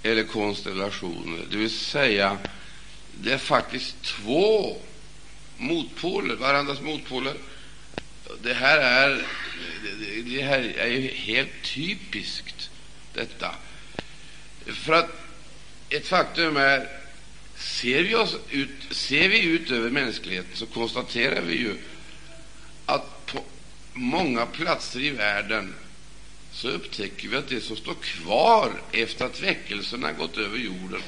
eller 0.04 0.24
konstellationer, 0.24 1.46
det 1.52 1.58
vill 1.58 1.70
säga 1.70 2.38
det 3.22 3.34
är 3.34 3.38
faktiskt 3.38 4.02
två 4.02 4.78
motpoler, 5.58 6.36
varandras 6.36 6.82
motpoler. 6.82 7.34
Det 8.44 8.54
här 8.54 8.78
är, 8.78 9.26
det 10.26 10.42
här 10.42 10.74
är 10.78 10.88
ju 10.88 11.08
helt 11.08 11.64
typiskt, 11.64 12.70
detta. 13.14 13.56
För 14.66 14.94
att 14.94 15.23
ett 15.94 16.08
faktum 16.08 16.58
är, 16.58 16.90
ser 17.56 18.04
vi, 18.04 18.16
oss 18.16 18.36
ut, 18.50 18.70
ser 18.92 19.30
vi 19.30 19.44
ut 19.44 19.72
över 19.72 19.90
mänskligheten 19.90 20.56
så 20.56 20.66
konstaterar 20.66 21.42
vi 21.42 21.56
ju 21.56 21.78
att 22.86 23.26
på 23.26 23.44
många 23.94 24.46
platser 24.46 25.00
i 25.00 25.10
världen 25.10 25.74
så 26.52 26.68
upptäcker 26.68 27.28
vi 27.28 27.36
att 27.36 27.50
det 27.50 27.62
som 27.62 27.76
står 27.76 27.94
kvar 27.94 28.72
efter 28.92 29.26
att 29.26 29.42
väckelserna 29.42 30.12
gått 30.12 30.38
över 30.38 30.58
jorden, 30.58 31.02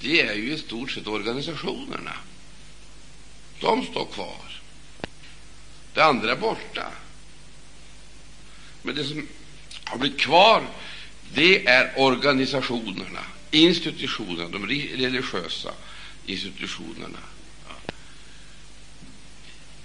det 0.00 0.20
är 0.20 0.34
ju 0.34 0.52
i 0.52 0.58
stort 0.58 0.90
sett 0.90 1.06
organisationerna. 1.06 2.16
De 3.60 3.84
står 3.84 4.04
kvar. 4.04 4.60
Det 5.94 6.04
andra 6.04 6.32
är 6.32 6.36
borta. 6.36 6.92
Men 8.82 8.94
det 8.94 9.04
som 9.04 9.28
har 9.84 9.98
blivit 9.98 10.20
kvar, 10.20 10.62
det 11.34 11.66
är 11.66 11.92
organisationerna, 11.96 13.24
institutionerna, 13.54 14.48
de 14.48 14.66
religiösa 14.66 15.70
institutionerna. 16.26 17.18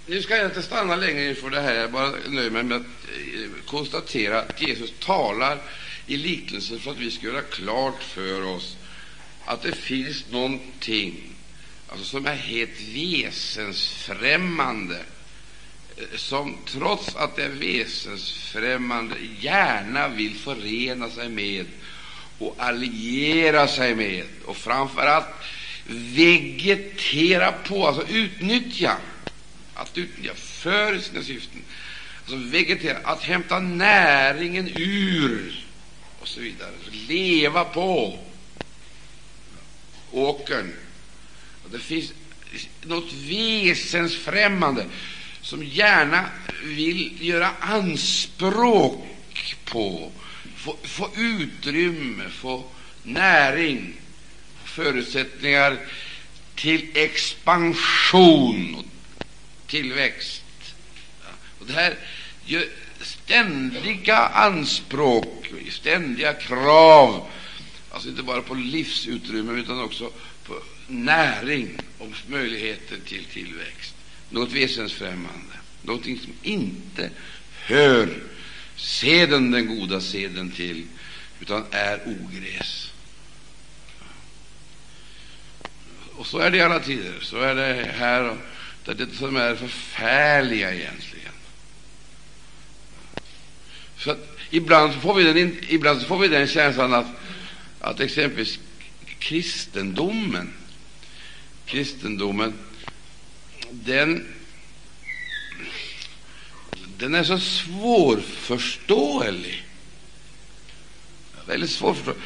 Nu 0.09 0.21
ska 0.21 0.35
jag 0.35 0.45
inte 0.45 0.61
stanna 0.61 0.95
längre 0.95 1.29
inför 1.29 1.49
det 1.49 1.61
här. 1.61 1.75
Jag 1.75 1.91
bara 1.91 2.11
nöjer 2.27 2.49
mig 2.49 2.63
med 2.63 2.77
att 2.77 2.83
eh, 2.83 3.49
konstatera 3.65 4.41
att 4.41 4.61
Jesus 4.61 4.93
talar 4.99 5.61
i 6.07 6.17
liknelsen 6.17 6.79
för 6.79 6.91
att 6.91 6.97
vi 6.97 7.11
ska 7.11 7.27
göra 7.27 7.41
klart 7.41 8.03
för 8.03 8.45
oss 8.45 8.77
att 9.45 9.61
det 9.61 9.71
finns 9.71 10.31
någonting 10.31 11.35
alltså, 11.87 12.05
som 12.05 12.25
är 12.25 12.35
helt 12.35 12.81
väsensfrämmande 12.93 14.99
eh, 15.97 16.03
som 16.15 16.57
trots 16.65 17.15
att 17.15 17.35
det 17.35 17.43
är 17.43 17.49
väsensfrämmande 17.49 19.15
gärna 19.39 20.07
vill 20.07 20.35
förena 20.35 21.09
sig 21.09 21.29
med 21.29 21.65
och 22.39 22.55
alliera 22.57 23.67
sig 23.67 23.95
med 23.95 24.25
och 24.45 24.57
framför 24.57 25.07
allt 25.07 25.27
vegetera 25.87 27.51
på, 27.51 27.87
alltså 27.87 28.07
utnyttja 28.07 28.97
att 29.73 29.97
utnyttja 29.97 30.35
för 30.35 30.97
sina 30.97 31.23
syften. 31.23 31.61
Alltså 32.19 32.35
vegetera, 32.35 32.97
att 33.03 33.23
hämta 33.23 33.59
näringen 33.59 34.69
ur 34.75 35.65
och 36.19 36.27
så 36.27 36.39
vidare. 36.39 36.69
Alltså 36.77 36.91
leva 37.07 37.63
på 37.65 38.19
åkern. 40.11 40.73
Och 41.63 41.69
det 41.71 41.79
finns 41.79 42.13
något 42.81 43.13
väsensfrämmande 43.13 44.85
som 45.41 45.63
gärna 45.63 46.25
vill 46.63 47.17
göra 47.19 47.51
anspråk 47.59 49.05
på, 49.65 50.11
få, 50.59 50.77
få 50.83 51.09
utrymme, 51.17 52.29
få 52.29 52.63
näring, 53.03 53.93
förutsättningar 54.65 55.77
till 56.55 56.87
expansion 56.93 58.75
och 58.75 58.85
tillväxt. 59.67 60.43
Och 61.59 61.65
det 61.65 61.73
här 61.73 61.95
gör 62.45 62.65
ständiga 63.01 64.17
anspråk, 64.17 65.51
ständiga 65.69 66.33
krav, 66.33 67.27
alltså 67.91 68.09
inte 68.09 68.23
bara 68.23 68.41
på 68.41 68.53
livsutrymme 68.53 69.59
utan 69.59 69.81
också 69.81 70.11
på 70.43 70.61
näring 70.87 71.69
och 71.97 72.09
möjligheter 72.27 72.97
till 73.05 73.25
tillväxt. 73.25 73.95
Något 74.29 74.51
väsensfrämmande, 74.51 75.55
någonting 75.83 76.19
som 76.19 76.33
inte 76.41 77.09
hör 77.59 78.23
seden, 78.79 79.51
den 79.51 79.67
goda 79.67 80.01
seden 80.01 80.51
till, 80.51 80.85
utan 81.39 81.65
är 81.71 81.99
ogräs. 82.05 82.91
Och 86.15 86.27
så 86.27 86.37
är 86.37 86.51
det 86.51 86.57
i 86.57 86.61
alla 86.61 86.79
tider. 86.79 87.19
Så 87.21 87.37
är 87.37 87.55
det 87.55 87.91
här 87.97 88.37
det 88.85 89.03
är 89.03 89.05
det 89.05 89.15
som 89.15 89.35
är 89.35 89.55
förfärliga 89.55 90.73
egentligen. 90.73 91.33
Så 93.97 94.11
att 94.11 94.37
ibland, 94.49 94.93
får 94.93 95.13
vi 95.13 95.23
den, 95.23 95.57
ibland 95.67 96.01
får 96.01 96.17
vi 96.17 96.27
den 96.27 96.47
känslan 96.47 96.93
att, 96.93 97.07
att 97.79 97.99
exempelvis 97.99 98.59
kristendomen, 99.19 100.53
kristendomen 101.65 102.53
den, 103.71 104.27
den 106.99 107.15
är 107.15 107.23
så 107.23 107.39
svårförståelig. 107.39 109.65
Väldigt 111.45 111.69
svårförståelig. 111.69 112.21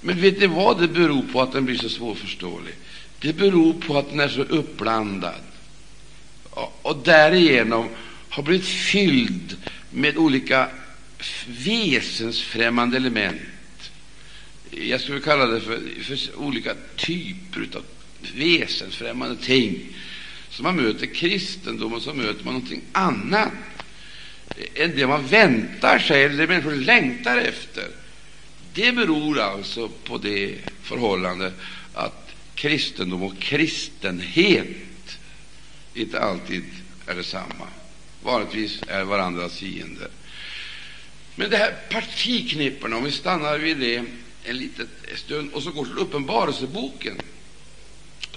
Men 0.00 0.20
vet 0.20 0.40
ni 0.40 0.46
vad 0.46 0.80
det 0.80 0.88
beror 0.88 1.22
på 1.22 1.42
att 1.42 1.52
den 1.52 1.64
blir 1.64 1.78
så 1.78 1.88
svårförståelig? 1.88 2.74
Det 3.18 3.32
beror 3.32 3.72
på 3.72 3.98
att 3.98 4.10
den 4.10 4.20
är 4.20 4.28
så 4.28 4.42
uppblandad 4.42 5.40
och 6.82 6.96
därigenom 7.04 7.88
har 8.28 8.42
blivit 8.42 8.66
fylld 8.66 9.56
med 9.90 10.16
olika 10.16 10.68
väsensfrämmande 11.46 12.96
element. 12.96 13.40
Jag 14.70 15.00
skulle 15.00 15.20
kalla 15.20 15.46
det 15.46 15.60
för, 15.60 15.80
för 16.02 16.38
olika 16.38 16.74
typer 16.96 17.68
av 17.76 17.84
väsensfrämmande 18.34 19.36
ting. 19.36 19.80
Så 20.50 20.62
man 20.62 20.76
möter 20.76 21.06
kristendomen, 21.06 22.00
så 22.00 22.14
möter 22.14 22.44
man 22.44 22.54
någonting 22.54 22.82
annat 22.92 23.52
än 24.74 24.96
det 24.96 25.06
man 25.06 25.26
väntar 25.26 25.98
sig, 25.98 26.24
eller 26.24 26.36
det 26.36 26.46
människor 26.46 26.72
längtar 26.72 27.36
efter. 27.36 27.88
Det 28.74 28.92
beror 28.92 29.40
alltså 29.40 29.88
på 29.88 30.18
det 30.18 30.58
förhållandet 30.82 31.54
att 31.94 32.34
kristendom 32.54 33.22
och 33.22 33.38
kristenhet 33.38 35.18
inte 35.94 36.20
alltid 36.20 36.64
är 37.06 37.14
detsamma. 37.14 37.68
Vanligtvis 38.22 38.80
är 38.88 39.04
varandras 39.04 39.58
fiender. 39.58 40.08
Men 41.34 41.50
det 41.50 41.56
här 41.56 41.74
partiknipporna, 41.90 42.96
om 42.96 43.04
vi 43.04 43.10
stannar 43.10 43.58
vid 43.58 43.78
det 43.78 44.04
en 44.44 44.56
liten 44.56 44.88
stund 45.14 45.52
och 45.52 45.62
så 45.62 45.70
går 45.70 45.84
till 45.84 45.98
Uppenbarelseboken, 45.98 47.16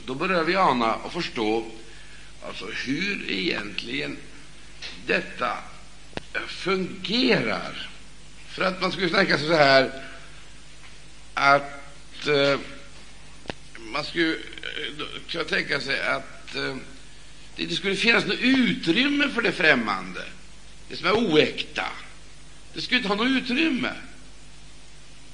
då 0.06 0.16
börjar 0.16 0.44
vi 0.44 0.56
ana 0.56 0.96
och 0.96 1.14
förstå 1.14 1.66
alltså 2.48 2.66
hur 2.86 3.32
egentligen 3.32 4.18
detta 5.06 5.58
fungerar. 6.48 7.89
För 8.48 8.63
att 8.63 8.82
man 8.82 8.92
skulle 8.92 9.10
tänka 9.10 9.38
sig 9.38 9.48
så 9.48 9.56
här 9.56 9.92
att 11.34 12.27
eh, 12.27 12.60
man 13.77 14.04
skulle 14.04 14.34
eh, 14.34 15.22
kunna 15.30 15.44
tänka 15.44 15.82
sig 15.82 16.01
att 16.01 16.56
eh, 16.56 16.75
det 17.56 17.63
inte 17.63 17.75
skulle 17.75 17.96
finnas 17.96 18.25
något 18.25 18.39
utrymme 18.39 19.30
för 19.30 19.42
det 19.42 19.51
främmande, 19.51 20.22
det 20.89 20.96
som 20.96 21.08
är 21.08 21.13
oäkta. 21.13 21.86
Det 22.74 22.82
skulle 22.82 22.98
inte 22.98 23.10
ha 23.10 23.15
något 23.15 23.27
utrymme. 23.27 23.92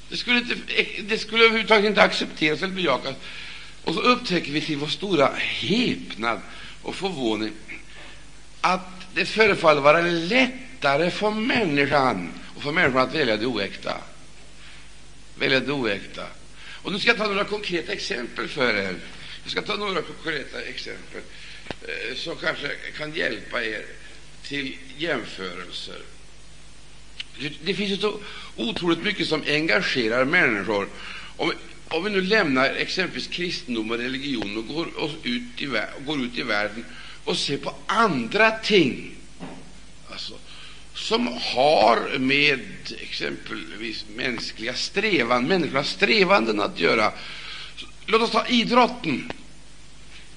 Det 0.09 0.17
skulle, 0.17 0.37
inte, 0.37 0.55
det 1.01 1.17
skulle 1.17 1.43
överhuvudtaget 1.43 1.85
inte 1.85 2.01
accepteras 2.01 2.61
eller 2.61 2.73
bejakas. 2.73 3.15
Och 3.83 3.93
så 3.93 4.01
upptäcker 4.01 4.51
vi 4.51 4.61
till 4.61 4.77
vår 4.77 4.87
stora 4.87 5.31
häpnad 5.35 6.39
och 6.81 6.95
förvåning 6.95 7.53
att 8.61 9.13
det 9.13 9.25
förefaller 9.25 9.81
vara 9.81 10.01
lätt 10.01 10.53
lättare 10.81 11.11
för 11.11 11.31
människan 11.31 12.31
och 12.55 12.63
för 12.63 12.71
människan 12.71 13.01
att 13.01 13.15
välja 13.15 13.37
det 13.37 13.45
oäkta. 13.45 13.97
Välja 15.35 15.59
det 15.59 15.71
oäkta. 15.71 16.25
Och 16.83 16.91
nu 16.91 16.99
ska 16.99 17.09
jag 17.09 17.17
ta 17.17 17.27
några 17.27 17.43
konkreta 17.43 17.93
exempel 17.93 18.47
för 18.47 18.75
er. 18.75 18.95
Jag 19.43 19.51
ska 19.51 19.61
ta 19.61 19.75
några 19.75 20.01
konkreta 20.01 20.61
exempel 20.61 21.21
eh, 21.81 22.15
som 22.15 22.35
kanske 22.35 22.67
kan 22.97 23.13
hjälpa 23.13 23.63
er 23.63 23.85
till 24.43 24.77
jämförelser. 24.97 26.01
Det, 27.63 27.73
finns 27.73 27.91
ju 27.91 27.97
så 27.97 28.19
otroligt 28.55 29.03
mycket 29.03 29.27
som 29.27 29.43
engagerar 29.47 30.25
människor. 30.25 30.87
Om, 31.37 31.53
om 31.87 32.03
vi 32.03 32.09
nu 32.09 32.21
lämnar 32.21 32.69
exempelvis 32.69 33.27
kristendom 33.27 33.91
och 33.91 33.97
religion 33.97 34.57
och 34.57 34.67
går, 34.67 34.87
och 34.97 35.09
ut 35.23 35.61
i, 35.61 35.65
går 36.05 36.21
ut 36.21 36.37
i 36.37 36.43
världen 36.43 36.85
och 37.23 37.37
ser 37.37 37.57
på 37.57 37.75
andra 37.87 38.51
ting 38.51 39.15
alltså, 40.11 40.33
som 40.93 41.27
har 41.27 42.19
med 42.19 42.59
exempelvis 42.99 44.05
mänskliga 44.15 44.73
strävan, 44.73 45.47
människornas 45.47 45.89
strävanden 45.89 46.59
att 46.59 46.79
göra. 46.79 47.13
Låt 48.05 48.21
oss 48.21 48.31
ta 48.31 48.47
idrotten, 48.47 49.31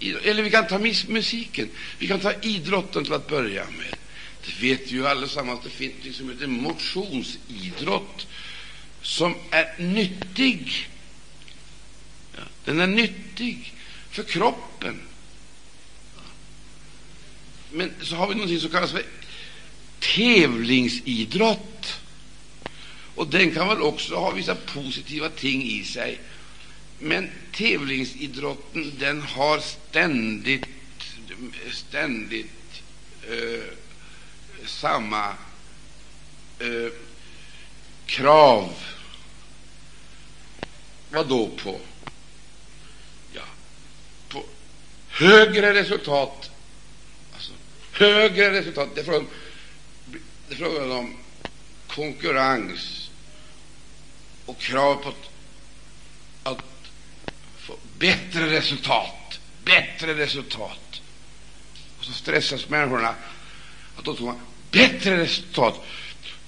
eller 0.00 0.42
vi 0.42 0.50
kan 0.50 0.66
ta 0.66 0.78
musiken. 1.08 1.68
Vi 1.98 2.08
kan 2.08 2.20
ta 2.20 2.32
idrotten 2.32 3.04
till 3.04 3.12
att 3.12 3.28
börja 3.28 3.64
med. 3.64 3.96
Det 4.46 4.62
vet 4.62 4.92
ju 4.92 5.06
allesammans, 5.06 5.60
det 5.64 5.70
finns 5.70 6.04
något 6.04 6.14
som 6.14 6.30
heter 6.30 6.46
motionsidrott 6.46 8.26
som 9.02 9.34
är 9.50 9.74
nyttig. 9.78 10.88
Ja, 12.36 12.42
den 12.64 12.80
är 12.80 12.86
nyttig 12.86 13.72
för 14.10 14.22
kroppen. 14.22 15.00
Men 17.72 17.92
så 18.02 18.16
har 18.16 18.28
vi 18.28 18.34
något 18.34 18.60
som 18.60 18.70
kallas 18.70 18.90
för 18.90 19.02
tävlingsidrott. 20.14 22.00
Och 23.14 23.26
den 23.26 23.54
kan 23.54 23.68
väl 23.68 23.82
också 23.82 24.14
ha 24.14 24.30
vissa 24.30 24.54
positiva 24.54 25.28
ting 25.28 25.62
i 25.62 25.84
sig. 25.84 26.20
Men 26.98 27.30
tävlingsidrotten 27.52 28.92
den 28.98 29.22
har 29.22 29.58
ständigt, 29.58 30.64
ständigt 31.72 32.82
eh, 33.28 33.64
samma 34.66 35.28
eh, 36.58 36.92
krav. 38.06 38.72
Vad 41.10 41.28
då 41.28 41.48
på? 41.48 41.80
Ja, 43.32 43.42
på 44.28 44.44
högre 45.08 45.74
resultat. 45.74 46.50
Alltså, 47.34 47.52
högre 47.92 48.52
resultat. 48.52 48.88
Det 48.94 49.00
är 49.00 49.04
frågan, 49.04 49.26
det 50.48 50.54
är 50.54 50.58
frågan 50.58 50.90
om 50.90 51.14
konkurrens 51.86 53.10
och 54.46 54.58
krav 54.58 54.94
på 54.94 55.08
att, 55.08 55.30
att 56.42 56.64
få 57.58 57.76
bättre 57.98 58.50
resultat. 58.50 59.40
Bättre 59.64 60.14
resultat. 60.14 61.00
Och 61.98 62.04
så 62.04 62.12
stressas 62.12 62.68
människorna 62.68 63.14
att 63.96 64.04
de 64.04 64.16
ska 64.16 64.34
bättre 64.70 65.16
resultat. 65.16 65.80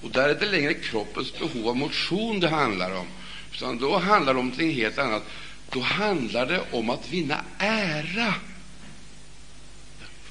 Och 0.01 0.09
där 0.11 0.29
är 0.29 0.35
det 0.35 0.45
längre 0.45 0.73
kroppens 0.73 1.39
behov 1.39 1.67
av 1.67 1.75
motion 1.75 2.39
det 2.39 2.49
handlar 2.49 2.95
om, 2.95 3.07
utan 3.53 3.77
då 3.77 3.97
handlar 3.97 4.33
det 4.33 4.39
om 4.39 4.45
någonting 4.45 4.71
helt 4.71 4.97
annat. 4.97 5.23
Då 5.69 5.79
handlar 5.79 6.45
det 6.45 6.61
om 6.71 6.89
att 6.89 7.09
vinna 7.09 7.43
ära. 7.57 8.33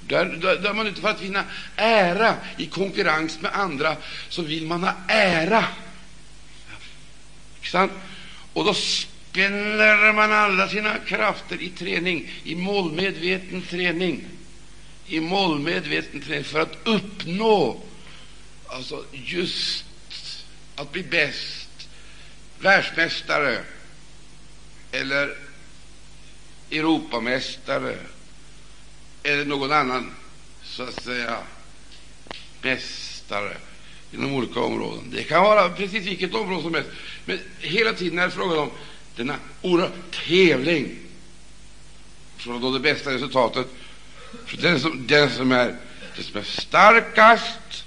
Där, 0.09 0.25
där, 0.25 0.57
där 0.57 0.75
man 0.75 0.87
inte 0.87 1.01
för 1.01 1.09
att 1.09 1.23
vinna 1.23 1.45
ära 1.77 2.37
i 2.57 2.67
konkurrens 2.67 3.41
med 3.41 3.55
andra, 3.55 3.97
så 4.29 4.43
vill 4.43 4.67
man 4.67 4.83
ha 4.83 4.95
ära. 5.09 5.65
Ja. 7.73 7.89
Och 8.53 8.65
då 8.65 8.75
spänner 8.75 10.13
man 10.13 10.33
alla 10.33 10.69
sina 10.69 10.99
krafter 10.99 11.63
i 11.63 11.71
träning, 11.71 12.31
i 12.45 12.55
målmedveten 12.55 13.63
träning, 13.63 14.25
i 15.07 15.21
målmedveten 15.21 16.21
träning 16.21 16.45
för 16.45 16.61
att 16.61 16.77
uppnå 16.85 17.83
alltså 18.67 19.05
just 19.13 19.85
att 20.77 20.93
bli 20.93 21.03
bäst, 21.03 21.89
världsmästare 22.59 23.59
eller 24.93 25.37
Europamästare 26.71 27.97
eller 29.27 29.45
någon 29.45 29.73
annan 29.73 30.13
så 30.63 30.83
att 30.83 31.03
säga 31.03 31.39
mästare 32.63 33.57
inom 34.13 34.35
olika 34.35 34.61
områden. 34.61 35.11
Det 35.11 35.23
kan 35.23 35.43
vara 35.43 35.71
precis 35.71 36.07
vilket 36.07 36.35
område 36.35 36.63
som 36.63 36.75
helst, 36.75 36.91
men 37.25 37.39
hela 37.59 37.93
tiden 37.93 38.19
är 38.19 38.25
det 38.25 38.31
frågan 38.31 38.59
om 38.59 38.71
denna 39.17 39.37
oerhörda 39.63 39.95
tävling 40.27 40.99
för 42.37 42.55
att 42.55 42.61
nå 42.61 42.73
det 42.73 42.81
bästa 42.81 43.11
resultatet. 43.11 43.67
För 44.47 44.57
den 44.57 44.81
som, 44.81 45.07
den 45.07 45.31
som 45.31 45.53
är 45.53 45.77
den 46.17 46.25
som 46.25 46.41
är 46.41 46.45
starkast, 46.45 47.85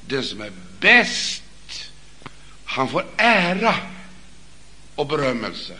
den 0.00 0.22
som 0.22 0.40
är 0.40 0.52
bäst, 0.80 1.42
han 2.64 2.88
får 2.88 3.04
ära 3.16 3.74
och 4.94 5.06
berömmelse. 5.06 5.74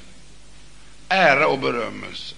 Ära 1.09 1.46
och 1.46 1.59
berömmelse. 1.59 2.35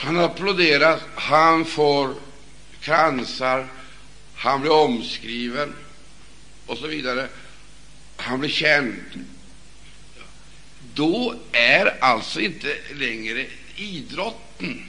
Han 0.00 0.18
applåderas, 0.18 1.00
han 1.14 1.64
får 1.64 2.14
kransar, 2.80 3.66
han 4.34 4.60
blir 4.60 4.72
omskriven 4.72 5.74
och 6.66 6.78
så 6.78 6.86
vidare. 6.86 7.28
Han 8.16 8.40
blir 8.40 8.50
känd. 8.50 9.24
Då 10.94 11.34
är 11.52 12.04
alltså 12.04 12.40
inte 12.40 12.76
längre 12.94 13.46
idrotten 13.76 14.84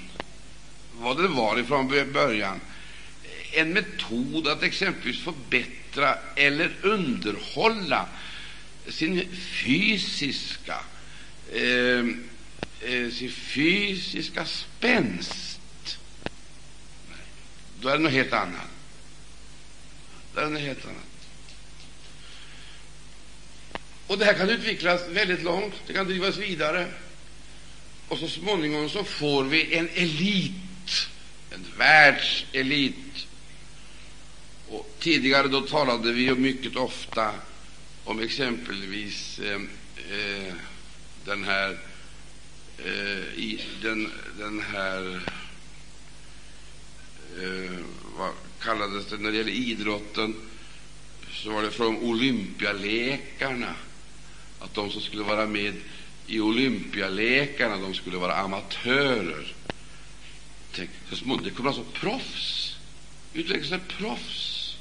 vad 0.93 1.17
det 1.21 1.27
var 1.27 1.59
ifrån 1.59 2.11
början 2.13 2.59
en 3.51 3.73
metod 3.73 4.47
att 4.47 4.63
exempelvis 4.63 5.23
förbättra 5.23 6.15
eller 6.35 6.71
underhålla 6.81 8.05
sin 8.87 9.27
fysiska 9.35 10.79
eh, 11.53 12.05
eh, 12.81 13.09
sin 13.11 13.31
fysiska 13.31 14.45
spänst. 14.45 15.59
Då 17.81 17.89
är 17.89 17.97
det 17.97 18.03
något 18.03 18.11
helt 18.11 18.33
annat. 18.33 18.67
Då 20.33 20.39
är 20.39 20.45
det 20.45 20.51
något 20.51 20.61
helt 20.61 20.85
annat. 20.85 21.11
Och 24.07 24.17
det 24.17 24.25
här 24.25 24.33
kan 24.33 24.49
utvecklas 24.49 25.01
väldigt 25.09 25.43
långt, 25.43 25.73
det 25.87 25.93
kan 25.93 26.07
drivas 26.07 26.37
vidare. 26.37 26.87
Och 28.07 28.17
så 28.17 28.27
småningom 28.27 28.89
så 28.89 29.03
får 29.03 29.43
vi 29.43 29.75
en 29.75 29.89
elit, 29.93 31.07
en 31.51 31.65
världselit. 31.77 33.27
Och 34.69 34.95
tidigare 34.99 35.47
då 35.47 35.61
talade 35.61 36.11
vi 36.11 36.35
mycket 36.35 36.75
ofta 36.75 37.33
om 38.03 38.19
exempelvis 38.19 39.39
eh, 39.39 39.61
eh, 40.11 40.53
den 41.25 41.43
här 41.43 41.77
eh, 42.77 43.39
i 43.39 43.61
den, 43.81 44.11
den 44.37 44.61
här 44.61 45.21
eh, 47.39 47.77
vad 48.17 48.31
kallades 48.59 49.05
det 49.05 49.17
när 49.17 49.31
det 49.31 49.37
gäller 49.37 49.51
idrotten 49.51 50.35
så 51.31 51.51
var 51.51 51.63
det 51.63 51.71
från 51.71 51.97
olympialekarna 51.97 53.75
att 54.59 54.73
de 54.73 54.91
som 54.91 55.01
skulle 55.01 55.23
vara 55.23 55.47
med 55.47 55.75
i 56.27 56.39
olympialekarna 56.39 57.77
de 57.77 57.93
skulle 57.93 58.17
vara 58.17 58.35
amatörer. 58.35 59.53
Tänk, 60.75 60.89
det 61.43 61.49
kommer 61.49 61.69
alltså 61.69 61.83
proffs, 61.93 62.77
utvecklas 63.33 63.81
proffs. 63.87 64.77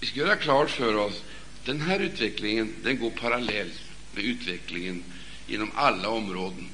Vi 0.00 0.03
ska 0.14 0.20
göra 0.20 0.36
klart 0.36 0.70
för 0.70 0.96
oss 0.96 1.22
den 1.64 1.80
här 1.80 2.00
utvecklingen 2.00 2.74
den 2.82 2.98
går 2.98 3.10
parallellt 3.10 3.80
med 4.14 4.24
utvecklingen 4.24 5.02
inom 5.48 5.70
alla 5.74 6.08
områden. 6.08 6.68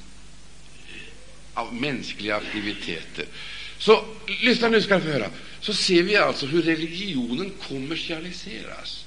av 1.53 1.73
mänskliga 1.73 2.35
aktiviteter. 2.35 3.25
Så 3.77 4.05
lyssna 4.41 4.69
nu 4.69 4.81
ska 4.81 4.95
du 4.95 5.01
få 5.01 5.07
höra. 5.07 5.29
Så 5.59 5.73
ser 5.73 6.03
vi 6.03 6.15
alltså 6.15 6.45
hur 6.45 6.61
religionen 6.61 7.51
kommersialiseras. 7.67 9.05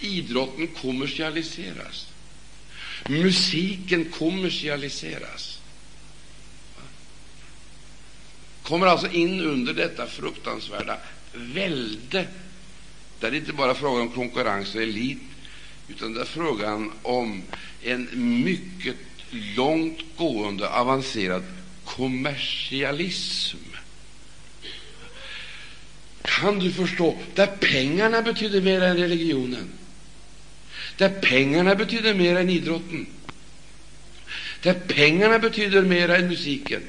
Idrotten 0.00 0.66
kommersialiseras. 0.66 2.06
Musiken 3.08 4.04
kommersialiseras. 4.04 5.60
Kommer 8.62 8.86
alltså 8.86 9.10
in 9.10 9.40
under 9.40 9.74
detta 9.74 10.06
fruktansvärda 10.06 10.98
välde, 11.32 12.26
där 13.20 13.30
det 13.30 13.36
inte 13.36 13.52
bara 13.52 13.74
frågan 13.74 14.00
om 14.00 14.08
konkurrens 14.08 14.74
och 14.74 14.82
elit, 14.82 15.18
utan 15.88 16.14
det 16.14 16.20
är 16.20 16.24
frågan 16.24 16.92
om 17.02 17.42
en 17.82 18.08
mycket 18.44 18.96
långtgående 19.30 20.68
avancerad 20.68 21.42
kommersialism. 21.84 23.56
Kan 26.22 26.58
du 26.58 26.72
förstå? 26.72 27.18
Där 27.34 27.46
pengarna 27.46 28.22
betyder 28.22 28.60
mer 28.60 28.80
än 28.80 28.96
religionen. 28.96 29.68
Där 30.96 31.08
pengarna 31.08 31.74
betyder 31.74 32.14
mer 32.14 32.36
än 32.36 32.50
idrotten. 32.50 33.06
Där 34.62 34.74
pengarna 34.74 35.38
betyder 35.38 35.82
mer 35.82 36.08
än 36.08 36.28
musiken. 36.28 36.82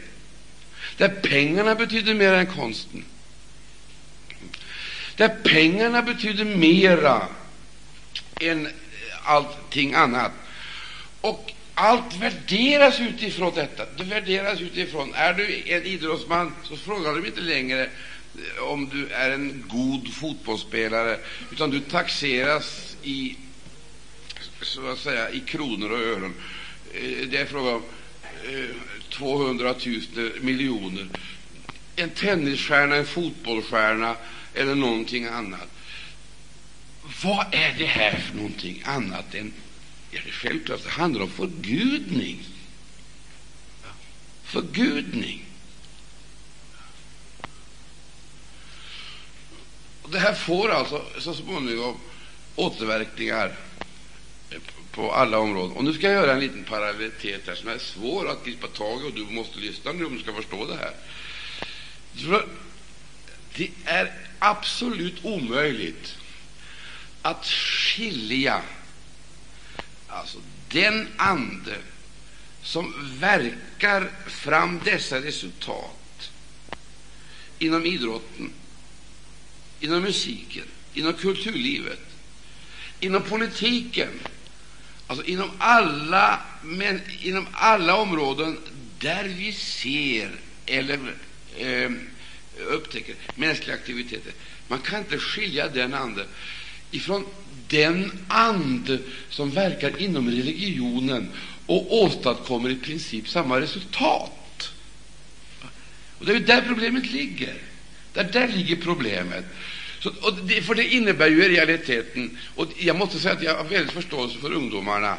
Där 0.97 1.09
pengarna 1.09 1.75
betyder 1.75 2.13
mer 2.13 2.33
än 2.33 2.45
konsten. 2.45 3.03
Där 5.17 5.29
pengarna 5.43 6.01
betyder 6.01 6.45
mera 6.45 7.27
än 8.39 8.65
eh, 8.65 8.71
allting 9.23 9.93
annat. 9.93 10.31
Och 11.21 11.53
allt 11.73 12.15
värderas 12.15 12.99
utifrån 12.99 13.53
detta. 13.55 13.85
Det 13.97 14.03
värderas 14.03 14.61
utifrån. 14.61 15.13
Är 15.13 15.33
du 15.33 15.63
en 15.65 15.83
idrottsman, 15.83 16.53
så 16.63 16.77
frågar 16.77 17.15
de 17.15 17.25
inte 17.25 17.41
längre 17.41 17.83
eh, 17.83 18.63
om 18.63 18.89
du 18.89 19.07
är 19.07 19.31
en 19.31 19.63
god 19.67 20.13
fotbollsspelare, 20.13 21.19
utan 21.51 21.69
du 21.69 21.79
taxeras 21.79 22.97
i, 23.03 23.35
så 24.61 24.91
att 24.91 24.99
säga, 24.99 25.29
i 25.29 25.39
kronor 25.39 25.91
och 25.91 25.99
ören. 25.99 26.33
Eh, 26.93 27.27
det 27.27 27.37
är 27.37 27.45
fråga 27.45 27.71
om 27.71 27.83
200 29.09 29.75
000 30.15 30.31
miljoner. 30.41 31.07
En 31.95 32.09
tennisstjärna, 32.09 32.95
en 32.95 33.05
fotbollsstjärna 33.05 34.15
eller 34.57 34.75
någonting 34.75 35.25
annat. 35.25 35.67
Vad 37.23 37.45
är 37.51 37.75
det 37.77 37.85
här 37.85 38.19
för 38.19 38.35
någonting 38.35 38.81
annat 38.85 39.35
än 39.35 39.53
Ja, 40.11 40.19
det 40.23 40.29
är 40.29 40.33
självklart 40.33 40.83
det 40.83 40.89
handlar 40.89 41.21
om 41.21 41.29
förgudning. 41.29 42.43
Förgudning. 44.43 45.45
Det 50.11 50.19
här 50.19 50.33
får 50.33 50.69
alltså 50.69 51.05
så 51.19 51.33
småningom 51.33 51.97
återverkningar 52.55 53.55
på 54.91 55.11
alla 55.11 55.39
områden. 55.39 55.77
Och 55.77 55.83
Nu 55.83 55.93
ska 55.93 56.07
jag 56.07 56.13
göra 56.13 56.33
en 56.33 56.39
liten 56.39 56.63
parallellitet 56.63 57.47
här 57.47 57.55
som 57.55 57.69
är 57.69 57.77
svår 57.77 58.29
att 58.29 58.45
gripa 58.45 58.67
tag 58.67 59.01
i, 59.01 59.07
och 59.07 59.13
du 59.13 59.23
måste 59.23 59.59
lyssna 59.59 59.91
nu 59.91 60.05
om 60.05 60.15
du 60.15 60.23
ska 60.23 60.33
förstå 60.33 60.65
det 60.65 60.75
här. 60.75 60.93
Det 63.55 63.71
är 63.85 64.26
absolut 64.39 65.25
omöjligt 65.25 66.17
att 67.21 67.45
skilja 67.45 68.61
alltså 70.07 70.37
den 70.69 71.07
ande 71.17 71.77
som 72.63 72.93
verkar 73.19 74.11
fram 74.27 74.79
dessa 74.83 75.21
resultat 75.21 76.31
inom 77.59 77.85
idrotten, 77.85 78.51
inom 79.79 80.01
musiken, 80.01 80.65
inom 80.93 81.13
kulturlivet, 81.13 82.05
inom 82.99 83.23
politiken, 83.23 84.19
alltså 85.07 85.25
inom 85.25 85.51
alla, 85.57 86.39
men 86.63 87.01
inom 87.21 87.47
alla 87.51 87.95
områden 87.95 88.57
där 88.99 89.23
vi 89.23 89.53
ser 89.53 90.31
eller 90.65 91.15
eh, 91.57 91.91
upptäcker 92.63 93.15
mänskliga 93.35 93.75
aktiviteter. 93.75 94.33
Man 94.67 94.79
kan 94.79 94.99
inte 94.99 95.17
skilja 95.17 95.67
den 95.67 95.93
ande 95.93 96.25
ifrån 96.91 97.25
den 97.67 98.11
ande 98.27 98.99
som 99.29 99.51
verkar 99.51 100.01
inom 100.01 100.29
religionen 100.29 101.31
och 101.65 102.03
åstadkommer 102.03 102.69
i 102.69 102.75
princip 102.75 103.29
samma 103.29 103.61
resultat. 103.61 104.71
Och 106.19 106.25
Det 106.25 106.31
är 106.35 106.39
där 106.39 106.61
problemet 106.67 107.11
ligger. 107.11 107.61
Där, 108.13 108.23
där 108.23 108.47
ligger 108.47 108.75
problemet. 108.75 109.45
Så, 109.99 110.09
och 110.21 110.33
det, 110.33 110.61
för 110.61 110.75
det 110.75 110.83
innebär 110.93 111.29
ju 111.29 111.45
i 111.45 111.49
realiteten 111.49 112.37
och 112.55 112.67
Jag 112.79 112.95
måste 112.95 113.19
säga 113.19 113.33
att 113.33 113.43
jag 113.43 113.55
har 113.55 113.63
väldigt 113.63 113.91
förståelse 113.91 114.39
för 114.39 114.53
ungdomarna 114.53 115.17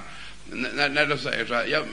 när, 0.53 0.89
när 0.89 1.07
de 1.07 1.19
säger 1.19 1.47
så 1.47 1.55
här. 1.55 1.67
Jag 1.67 1.85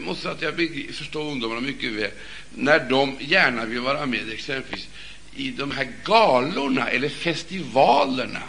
måste 0.00 0.22
säga 0.22 0.34
att 0.34 0.42
jag 0.42 0.94
förstår 0.94 1.30
ungdomarna 1.30 1.60
mycket 1.60 1.92
väl 1.92 2.10
när 2.54 2.80
de 2.80 3.16
gärna 3.20 3.64
vill 3.64 3.80
vara 3.80 4.06
med 4.06 4.32
exempelvis 4.32 4.88
i 5.34 5.50
de 5.50 5.70
här 5.70 5.88
galorna 6.04 6.88
eller 6.88 7.08
festivalerna 7.08 8.42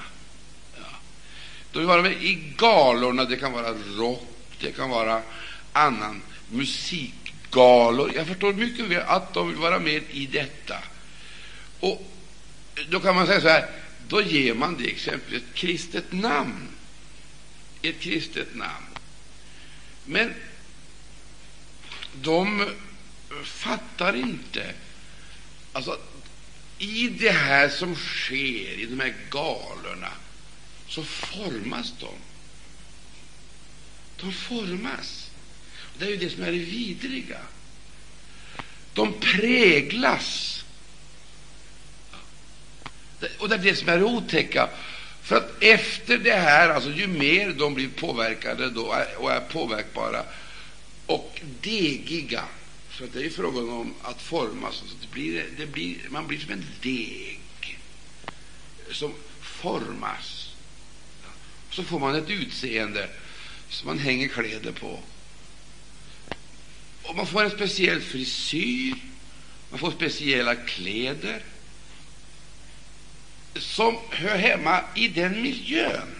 de 1.75 1.79
vill 1.79 1.87
vara 1.87 2.01
med 2.01 2.23
i 2.23 2.53
galorna. 2.57 3.25
Det 3.25 3.37
kan 3.37 3.51
vara 3.51 3.73
rock, 3.97 4.29
det 4.59 4.71
kan 4.71 4.89
vara 4.89 5.21
annan 5.73 6.21
musikgalor. 6.49 8.11
Jag 8.15 8.27
förstår 8.27 8.53
mycket 8.53 8.85
väl 8.85 9.03
att 9.07 9.33
de 9.33 9.47
vill 9.47 9.57
vara 9.57 9.79
med 9.79 10.03
i 10.11 10.25
detta. 10.25 10.75
Och 11.79 12.11
Då 12.89 12.99
kan 12.99 13.15
man 13.15 13.27
säga 13.27 13.41
så 13.41 13.47
här, 13.47 13.69
då 14.07 14.21
ger 14.21 14.53
man 14.53 14.77
det 14.77 14.89
exempelvis 14.89 15.43
ett 15.43 15.55
kristet 15.55 16.11
namn. 16.11 16.67
Ett 17.81 17.99
kristet 17.99 18.55
namn. 18.55 18.84
Men 20.05 20.33
de 22.13 22.69
fattar 23.43 24.15
inte 24.15 24.73
alltså, 25.73 25.99
i 26.77 27.07
det 27.07 27.31
här 27.31 27.69
som 27.69 27.95
sker 27.95 28.79
i 28.79 28.85
de 28.89 28.99
här 28.99 29.15
galorna 29.29 30.11
så 30.87 31.03
formas 31.03 31.93
de. 31.99 32.13
De 34.17 34.33
formas. 34.33 35.31
Det 35.97 36.05
är 36.05 36.09
ju 36.09 36.17
det 36.17 36.29
som 36.29 36.43
är 36.43 36.51
det 36.51 36.57
vidriga. 36.57 37.39
De 38.93 39.13
präglas. 39.13 40.63
Och 43.37 43.49
det 43.49 43.55
är 43.55 43.59
det 43.59 43.75
som 43.75 43.89
är 43.89 43.97
det 43.97 44.03
otäcka. 44.03 44.69
För 45.25 45.35
att 45.35 45.63
efter 45.63 46.17
det 46.17 46.35
här, 46.35 46.69
alltså 46.69 46.89
ju 46.89 47.07
mer 47.07 47.53
de 47.53 47.73
blir 47.73 47.89
påverkade 47.89 48.69
då 48.69 48.95
och 49.17 49.31
är 49.31 49.39
påverkbara 49.39 50.23
och 51.05 51.41
degiga, 51.61 52.43
för 52.89 53.07
det 53.13 53.25
är 53.25 53.29
frågan 53.29 53.69
om 53.69 53.93
att 54.01 54.21
formas, 54.21 54.75
så 54.75 54.85
det 55.01 55.11
blir, 55.11 55.45
det 55.57 55.65
blir, 55.65 55.97
man 56.09 56.27
blir 56.27 56.39
som 56.39 56.51
en 56.51 56.65
deg 56.81 57.79
som 58.91 59.13
formas 59.41 60.49
så 61.69 61.83
får 61.83 61.99
man 61.99 62.15
ett 62.15 62.29
utseende 62.29 63.09
som 63.69 63.87
man 63.87 63.99
hänger 63.99 64.27
kläder 64.27 64.71
på. 64.71 64.99
Och 67.03 67.15
Man 67.15 67.27
får 67.27 67.43
en 67.43 67.51
speciell 67.51 68.01
frisyr, 68.01 68.95
man 69.69 69.79
får 69.79 69.91
speciella 69.91 70.55
kläder 70.55 71.43
som 73.55 73.97
hör 74.09 74.37
hemma 74.37 74.81
i 74.95 75.07
den 75.07 75.41
miljön. 75.41 76.15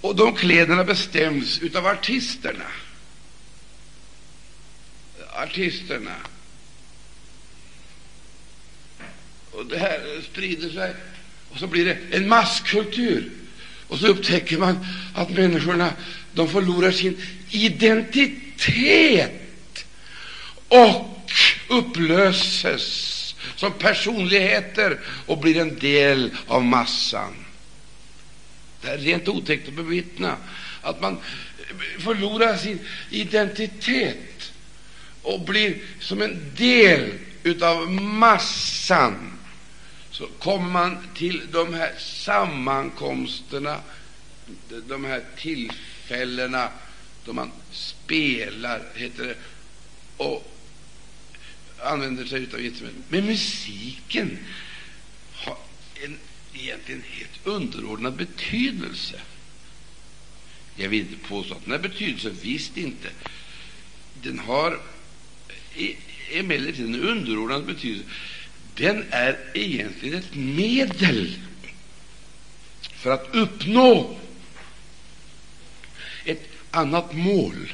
Och 0.00 0.16
de 0.16 0.34
kläderna 0.34 0.84
bestäms 0.84 1.60
av 1.74 1.86
artisterna. 1.86 2.66
Artisterna. 5.32 6.16
Och 9.50 9.66
det 9.66 9.78
här 9.78 10.22
sprider 10.30 10.70
sig 10.70 10.94
och 11.50 11.58
så 11.58 11.66
blir 11.66 11.84
det 11.84 12.16
en 12.16 12.28
masskultur. 12.28 13.30
Och 13.88 13.98
så 13.98 14.06
upptäcker 14.06 14.58
man 14.58 14.86
att 15.14 15.30
människorna 15.30 15.92
de 16.32 16.48
förlorar 16.48 16.90
sin 16.90 17.22
identitet 17.50 19.32
och 20.68 21.30
upplöses 21.68 23.19
som 23.60 23.72
personligheter 23.72 24.98
och 25.26 25.38
blir 25.38 25.56
en 25.56 25.78
del 25.78 26.30
av 26.46 26.64
massan. 26.64 27.34
Det 28.80 28.88
är 28.88 28.98
rent 28.98 29.28
otäckt 29.28 29.68
att 29.68 29.74
bevittna 29.74 30.36
att 30.82 31.00
man 31.00 31.18
förlorar 31.98 32.56
sin 32.56 32.78
identitet 33.10 34.52
och 35.22 35.40
blir 35.40 35.78
som 36.00 36.22
en 36.22 36.52
del 36.56 37.12
av 37.62 37.90
massan 37.92 39.38
så 40.10 40.26
kommer 40.26 40.70
man 40.70 40.98
till 41.14 41.42
de 41.52 41.74
här 41.74 41.94
sammankomsterna, 41.98 43.80
de 44.88 45.04
här 45.04 45.24
tillfällena 45.36 46.68
då 47.24 47.32
man 47.32 47.50
spelar, 47.70 48.82
heter 48.94 49.26
det, 49.26 49.36
och 50.16 50.49
använder 51.90 52.24
sig 52.24 52.46
av 52.54 52.60
instrument. 52.60 53.04
Men 53.08 53.26
musiken 53.26 54.38
har 55.32 55.56
en 56.04 56.18
egentligen 56.54 57.02
helt 57.10 57.46
underordnad 57.46 58.16
betydelse. 58.16 59.20
Jag 60.76 60.88
vill 60.88 61.00
inte 61.00 61.28
påstå 61.28 61.54
att 61.54 61.64
den 61.64 61.72
har 61.72 61.78
betydelse, 61.78 62.30
visst 62.42 62.76
inte. 62.76 63.08
Den 64.22 64.38
har 64.38 64.80
e, 65.74 65.94
emellertid 66.32 66.84
en 66.84 67.00
underordnad 67.00 67.66
betydelse. 67.66 68.04
Den 68.74 69.04
är 69.10 69.38
egentligen 69.54 70.18
ett 70.18 70.34
medel 70.34 71.38
för 72.80 73.10
att 73.10 73.34
uppnå 73.34 74.16
ett 76.24 76.48
annat 76.70 77.14
mål. 77.14 77.72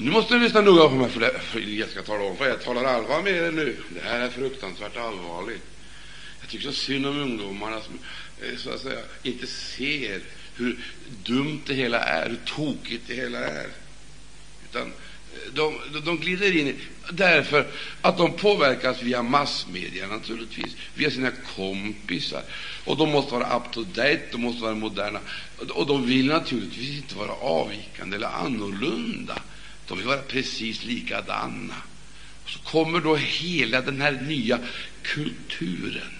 Nu 0.00 0.10
måste 0.10 0.34
ni 0.34 0.40
lyssna 0.44 0.60
noga 0.60 0.88
på 0.88 0.94
mig, 0.94 1.10
för, 1.10 1.20
det, 1.20 1.40
för 1.40 1.60
jag 1.60 1.88
ska 1.88 2.02
tala 2.02 2.24
om 2.24 2.36
för 2.36 2.48
jag 2.48 2.62
talar 2.62 2.84
allvar 2.84 3.22
med 3.22 3.32
er 3.32 3.52
nu. 3.52 3.76
Det 3.88 4.00
här 4.00 4.20
är 4.20 4.30
fruktansvärt 4.30 4.96
allvarligt. 4.96 5.62
Jag 6.40 6.48
tycker 6.48 6.64
så 6.64 6.72
synd 6.72 7.06
om 7.06 7.20
ungdomarna 7.20 7.80
som 7.80 7.98
eh, 8.42 8.56
så 8.56 8.70
att 8.70 8.80
säga, 8.80 9.00
inte 9.22 9.46
ser 9.46 10.20
hur 10.54 10.78
dumt 11.22 11.60
det 11.66 11.74
hela 11.74 11.98
är, 11.98 12.28
hur 12.28 12.38
tokigt 12.56 13.04
det 13.06 13.14
hela 13.14 13.38
är. 13.38 13.66
Utan 14.70 14.82
eh, 14.82 15.52
de, 15.52 15.78
de 16.04 16.18
glider 16.18 16.56
in 16.56 16.68
i 16.68 16.74
därför 17.12 17.66
att 18.00 18.18
de 18.18 18.32
påverkas 18.32 19.02
via 19.02 19.22
massmedia, 19.22 20.06
naturligtvis, 20.06 20.76
via 20.94 21.10
sina 21.10 21.30
kompisar. 21.56 22.42
Och 22.84 22.96
de 22.96 23.10
måste 23.10 23.34
vara 23.34 23.56
up 23.56 23.72
to 23.72 23.82
date, 23.82 24.22
de 24.32 24.40
måste 24.40 24.62
vara 24.62 24.74
moderna. 24.74 25.20
Och 25.68 25.86
de 25.86 26.06
vill 26.06 26.26
naturligtvis 26.26 26.96
inte 26.96 27.16
vara 27.16 27.32
avvikande 27.32 28.16
eller 28.16 28.28
annorlunda. 28.28 29.42
De 29.90 29.98
vill 29.98 30.06
vara 30.06 30.22
precis 30.22 30.84
likadana. 30.84 31.74
Så 32.46 32.58
kommer 32.58 33.00
då 33.00 33.16
hela 33.16 33.80
den 33.80 34.00
här 34.00 34.12
nya 34.12 34.58
kulturen. 35.02 36.12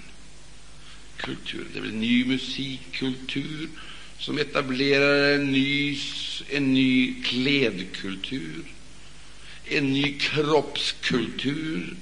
kulturen. 1.17 1.69
Det 1.75 1.81
blir 1.81 1.93
en 1.93 2.01
ny 2.01 2.25
musikkultur 2.25 3.69
som 4.19 4.39
etablerar 4.39 5.35
en 5.35 5.53
ny, 5.53 5.99
en 6.49 6.75
ny 6.75 7.23
klädkultur, 7.23 8.65
en 9.65 9.93
ny 9.93 10.19
kroppskultur 10.19 11.97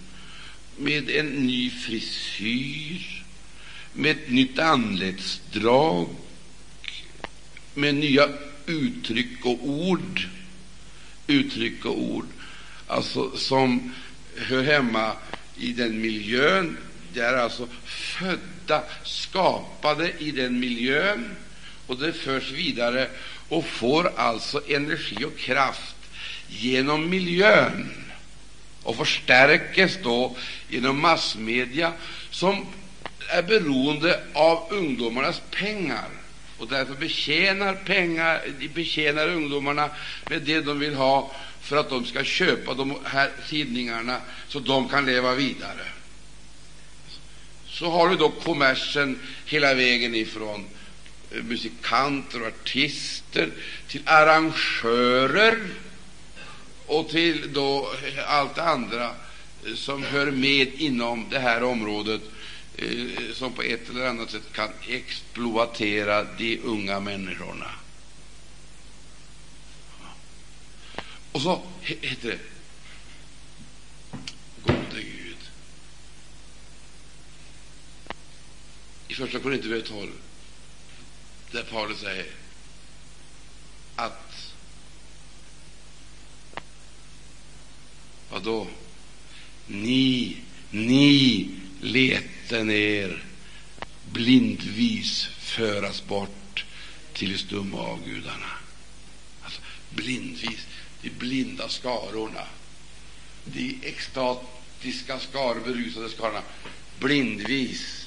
med 0.77 1.11
en 1.11 1.27
ny 1.27 1.71
frisyr, 1.71 3.25
med 3.93 4.11
ett 4.11 4.31
nytt 4.31 4.59
anletsdrag, 4.59 6.09
med 7.75 7.95
nya 7.95 8.29
uttryck 8.67 9.45
och 9.45 9.69
ord 9.69 10.29
uttryck 11.29 11.85
och 11.85 11.99
ord 11.99 12.27
alltså, 12.89 13.37
som 13.37 13.95
hör 14.37 14.63
hemma 14.63 15.13
i 15.57 15.73
den 15.73 16.01
miljön. 16.01 16.77
De 17.13 17.21
är 17.21 17.35
alltså 17.35 17.69
födda, 17.85 18.83
skapade 19.05 20.13
i 20.19 20.31
den 20.31 20.61
miljön, 20.61 21.37
och 21.87 21.99
det 21.99 22.13
förs 22.13 22.51
vidare 22.51 23.09
och 23.49 23.67
får 23.67 24.13
alltså 24.17 24.63
energi 24.69 25.25
och 25.25 25.39
kraft 25.39 25.97
genom 26.49 27.11
miljön 27.11 27.91
och 28.83 28.97
förstärkes 28.97 29.99
då 30.03 30.37
genom 30.69 31.01
massmedia 31.01 31.93
som 32.31 32.67
är 33.29 33.43
beroende 33.43 34.21
av 34.33 34.67
ungdomarnas 34.71 35.43
pengar 35.51 36.09
och 36.59 36.69
därför 36.69 36.95
betjänar, 36.95 37.75
pengar, 37.75 38.43
betjänar 38.75 39.29
ungdomarna 39.29 39.91
med 40.31 40.43
det 40.43 40.61
de 40.61 40.79
vill 40.79 40.95
ha 40.95 41.31
för 41.61 41.77
att 41.77 41.91
de 41.91 42.05
ska 42.05 42.25
köpa 42.25 42.75
de 42.75 42.97
här 43.05 43.31
tidningarna 43.49 44.21
så 44.49 44.59
de 44.59 44.89
kan 44.89 45.07
leva 45.07 45.35
vidare. 45.35 45.87
Så 47.67 47.91
har 47.91 48.09
du 48.09 48.17
då 48.17 48.29
kommersen 48.29 49.19
hela 49.47 49.75
vägen 49.75 50.15
ifrån 50.15 50.65
eh, 51.31 51.43
musikanter 51.43 52.41
och 52.41 52.47
artister 52.47 53.51
till 53.89 54.03
arrangörer 54.05 55.59
och 56.87 57.09
till 57.09 57.53
då 57.53 57.93
eh, 58.05 58.33
allt 58.33 58.55
det 58.55 58.63
andra 58.63 59.05
eh, 59.05 59.75
som 59.75 60.03
hör 60.03 60.31
med 60.31 60.75
inom 60.75 61.27
det 61.31 61.39
här 61.39 61.63
området 61.63 62.21
Eh, 62.79 63.35
som 63.35 63.53
på 63.53 63.63
ett 63.63 63.89
eller 63.89 64.07
annat 64.07 64.31
sätt 64.31 64.53
kan 64.53 64.71
exploatera 64.89 66.25
de 66.25 66.59
unga 66.59 67.01
människorna. 67.01 67.71
Och 71.33 71.43
så 71.43 71.63
heter 71.81 72.29
det 72.29 72.39
Gode 74.63 75.03
Gud. 75.03 75.37
I 79.09 79.15
Första 79.15 79.39
Korinthierbrevet 79.39 79.89
12, 79.89 80.13
där 81.51 81.63
Paulus 81.63 82.01
säger 82.01 82.27
att 83.97 84.53
vad 88.31 88.43
då? 88.43 88.67
Ni, 89.67 90.37
ni 90.71 91.51
leten 92.49 92.71
er 92.71 93.23
blindvis 94.13 95.29
föras 95.39 96.03
bort 96.07 96.65
till 97.13 97.33
de 97.33 97.39
stumma 97.39 97.79
avgudarna. 97.79 98.51
Alltså, 99.43 99.61
blindvis, 99.91 100.67
de 101.03 101.11
blinda 101.11 101.69
skarorna, 101.69 102.47
de 103.45 103.79
extatiska 103.83 105.19
skar, 105.19 105.57
berusade 105.65 106.09
skarorna, 106.09 106.43
blindvis 107.01 108.07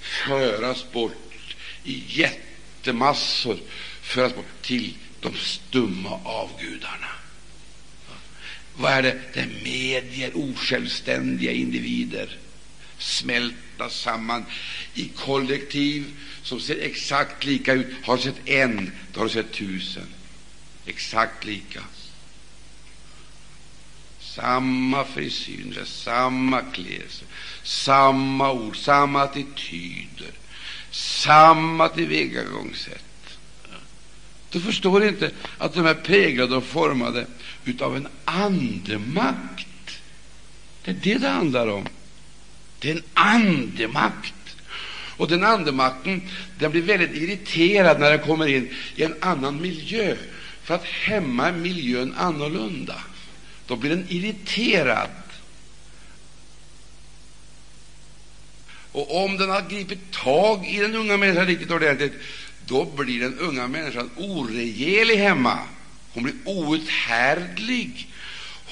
föras 0.00 0.92
bort 0.92 1.56
i 1.84 2.02
jättemassor, 2.06 3.58
föras 4.02 4.34
bort 4.34 4.62
till 4.62 4.94
de 5.20 5.34
stumma 5.34 6.20
avgudarna. 6.24 7.08
Vad 8.76 8.92
är 8.92 9.02
det? 9.02 9.20
Det 9.34 9.40
är 9.40 9.62
medier, 9.64 10.30
osjälvständiga 10.34 11.52
individer 11.52 12.38
smälta 13.06 13.90
samman 13.90 14.44
i 14.94 15.08
kollektiv 15.08 16.04
som 16.42 16.60
ser 16.60 16.80
exakt 16.80 17.44
lika 17.44 17.72
ut. 17.72 17.86
Har 18.04 18.16
du 18.16 18.22
sett 18.22 18.48
en, 18.48 18.92
då 19.12 19.20
har 19.20 19.26
du 19.26 19.32
sett 19.32 19.52
tusen. 19.52 20.06
Exakt 20.86 21.44
lika. 21.44 21.80
Samma 24.20 25.04
frisyr, 25.04 25.84
samma 25.84 26.60
klädsel, 26.60 27.26
samma 27.62 28.52
ord, 28.52 28.76
samma 28.76 29.22
attityder, 29.22 30.30
samma 30.90 31.88
tillvägagångssätt. 31.88 33.04
Du 34.50 34.60
förstår 34.60 35.04
inte 35.04 35.30
att 35.58 35.74
de 35.74 35.86
är 35.86 35.94
präglade 35.94 36.56
och 36.56 36.64
formade 36.64 37.26
av 37.80 37.96
en 37.96 38.08
andemakt. 38.24 40.00
Det 40.84 40.90
är 40.90 40.94
det 41.02 41.18
det 41.18 41.28
handlar 41.28 41.66
om. 41.66 41.88
Det 42.78 42.90
är 42.90 42.94
en 42.94 43.02
andemakt. 43.14 44.34
Och 45.16 45.28
den 45.28 45.44
andemakten 45.44 46.22
den 46.58 46.70
blir 46.70 46.82
väldigt 46.82 47.14
irriterad 47.14 48.00
när 48.00 48.10
den 48.10 48.26
kommer 48.26 48.46
in 48.46 48.74
i 48.96 49.02
en 49.02 49.14
annan 49.20 49.60
miljö. 49.60 50.16
För 50.62 50.74
att 50.74 50.84
hemma 50.84 51.48
är 51.48 51.52
miljön 51.52 52.14
annorlunda. 52.16 53.00
Då 53.66 53.76
blir 53.76 53.90
den 53.90 54.06
irriterad. 54.08 55.10
Och 58.92 59.24
om 59.24 59.36
den 59.36 59.50
har 59.50 59.68
gripit 59.68 60.12
tag 60.12 60.66
i 60.66 60.78
den 60.78 60.94
unga 60.94 61.16
människan 61.16 61.46
riktigt 61.46 61.70
ordentligt, 61.70 62.12
då 62.66 62.84
blir 62.84 63.20
den 63.20 63.38
unga 63.38 63.68
människan 63.68 64.10
oregerlig 64.16 65.16
hemma. 65.16 65.58
Hon 66.12 66.22
blir 66.22 66.34
outhärdlig. 66.44 68.08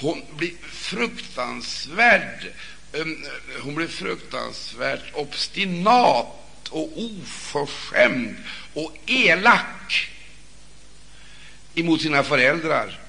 Hon 0.00 0.22
blir 0.36 0.52
fruktansvärd 0.62 2.46
Ehm, 2.94 3.24
hon 3.62 3.74
blev 3.74 3.88
fruktansvärt 3.88 5.14
obstinat 5.14 6.68
och 6.70 6.92
oförskämd 6.96 8.36
och 8.74 8.96
elak 9.06 10.10
emot 11.74 12.02
sina 12.02 12.22
föräldrar, 12.22 13.00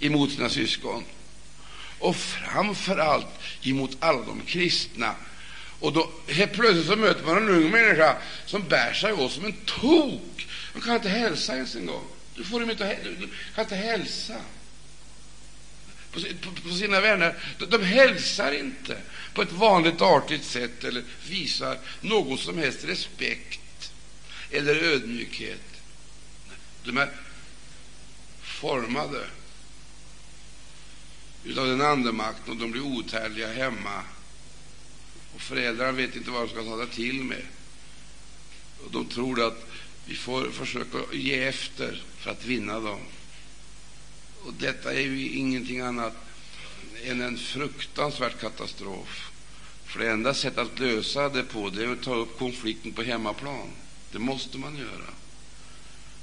emot 0.00 0.32
sina 0.32 0.48
syskon 0.48 1.04
och 1.98 2.16
framför 2.16 2.96
allt 2.96 3.26
emot 3.62 3.96
alla 4.00 4.22
de 4.22 4.40
kristna. 4.46 5.14
Och 5.80 5.92
då 5.92 6.10
helt 6.28 6.52
plötsligt 6.52 6.86
så 6.86 6.96
möter 6.96 7.24
man 7.24 7.36
en 7.36 7.48
ung 7.48 7.70
människa 7.70 8.16
som 8.46 8.68
bär 8.68 8.92
sig 8.92 9.12
åt 9.12 9.32
som 9.32 9.44
en 9.44 9.56
tok. 9.64 10.46
Man 10.72 10.82
kan 10.82 10.94
inte 10.94 11.08
hälsa 11.08 11.54
ens 11.54 11.74
en 11.74 11.86
gång. 11.86 12.04
Du 12.34 12.44
får 12.44 12.60
dem 12.60 12.70
inte, 12.70 12.98
du 13.04 13.28
kan 13.54 13.64
inte 13.64 13.76
hälsa 13.76 14.34
på, 16.22 16.50
på, 16.68 16.74
sina 16.74 17.00
vänner. 17.00 17.34
De, 17.58 17.66
de 17.66 17.82
hälsar 17.82 18.52
inte 18.52 18.98
på 19.34 19.42
ett 19.42 19.52
vanligt 19.52 20.00
artigt 20.00 20.44
sätt 20.44 20.84
eller 20.84 21.02
visar 21.28 21.78
någon 22.00 22.38
som 22.38 22.58
helst 22.58 22.84
respekt 22.84 23.92
eller 24.50 24.74
ödmjukhet. 24.74 25.60
De 26.84 26.98
är 26.98 27.10
formade 28.42 29.26
av 31.58 31.66
den 31.66 31.80
andemakten 31.80 32.52
och 32.52 32.56
de 32.56 32.70
blir 32.70 32.82
outhärdliga 32.82 33.52
hemma. 33.52 34.02
Och 35.34 35.40
Föräldrarna 35.40 35.92
vet 35.92 36.16
inte 36.16 36.30
vad 36.30 36.42
de 36.42 36.48
ska 36.48 36.64
ta 36.64 36.76
det 36.76 36.86
till 36.86 37.22
med. 37.22 37.42
Och 38.84 38.90
De 38.90 39.06
tror 39.06 39.46
att 39.46 39.66
vi 40.06 40.14
får 40.14 40.50
försöka 40.50 40.98
ge 41.12 41.44
efter 41.44 42.02
för 42.18 42.30
att 42.30 42.44
vinna 42.44 42.80
dem. 42.80 43.00
Och 44.46 44.54
Detta 44.54 44.94
är 44.94 45.00
ju 45.00 45.28
ingenting 45.28 45.80
annat 45.80 46.14
än 47.04 47.20
en 47.20 47.38
fruktansvärd 47.38 48.40
katastrof. 48.40 49.30
För 49.84 49.98
det 49.98 50.10
enda 50.10 50.34
sättet 50.34 50.58
att 50.58 50.78
lösa 50.78 51.28
det 51.28 51.42
på 51.42 51.70
det 51.70 51.84
är 51.84 51.92
att 51.92 52.02
ta 52.02 52.14
upp 52.14 52.38
konflikten 52.38 52.92
på 52.92 53.02
hemmaplan. 53.02 53.70
Det 54.12 54.18
måste 54.18 54.58
man 54.58 54.76
göra. 54.76 55.10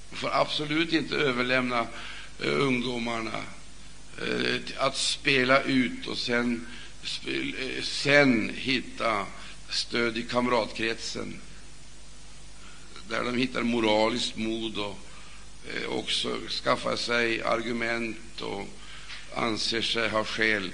Man 0.10 0.20
får 0.20 0.30
absolut 0.34 0.94
inte 0.94 1.16
överlämna 1.16 1.88
eh, 2.40 2.62
ungdomarna 2.62 3.42
eh, 4.22 4.62
att 4.78 4.98
spela 4.98 5.62
ut 5.62 6.08
och 6.08 6.18
sen, 6.18 6.68
spel, 7.04 7.56
eh, 7.60 7.84
sen 7.84 8.52
hitta 8.56 9.26
stöd 9.70 10.18
i 10.18 10.22
kamratkretsen 10.22 11.40
där 13.10 13.24
de 13.24 13.38
hittar 13.38 13.64
moraliskt 13.64 14.38
mod 14.38 14.78
och 14.78 15.00
Eh, 15.70 15.90
också 15.90 16.40
skaffar 16.50 16.96
sig 16.96 17.44
argument 17.44 18.42
och 18.42 18.68
anser 19.36 19.82
sig 19.82 20.10
ha 20.10 20.24
skäl 20.24 20.72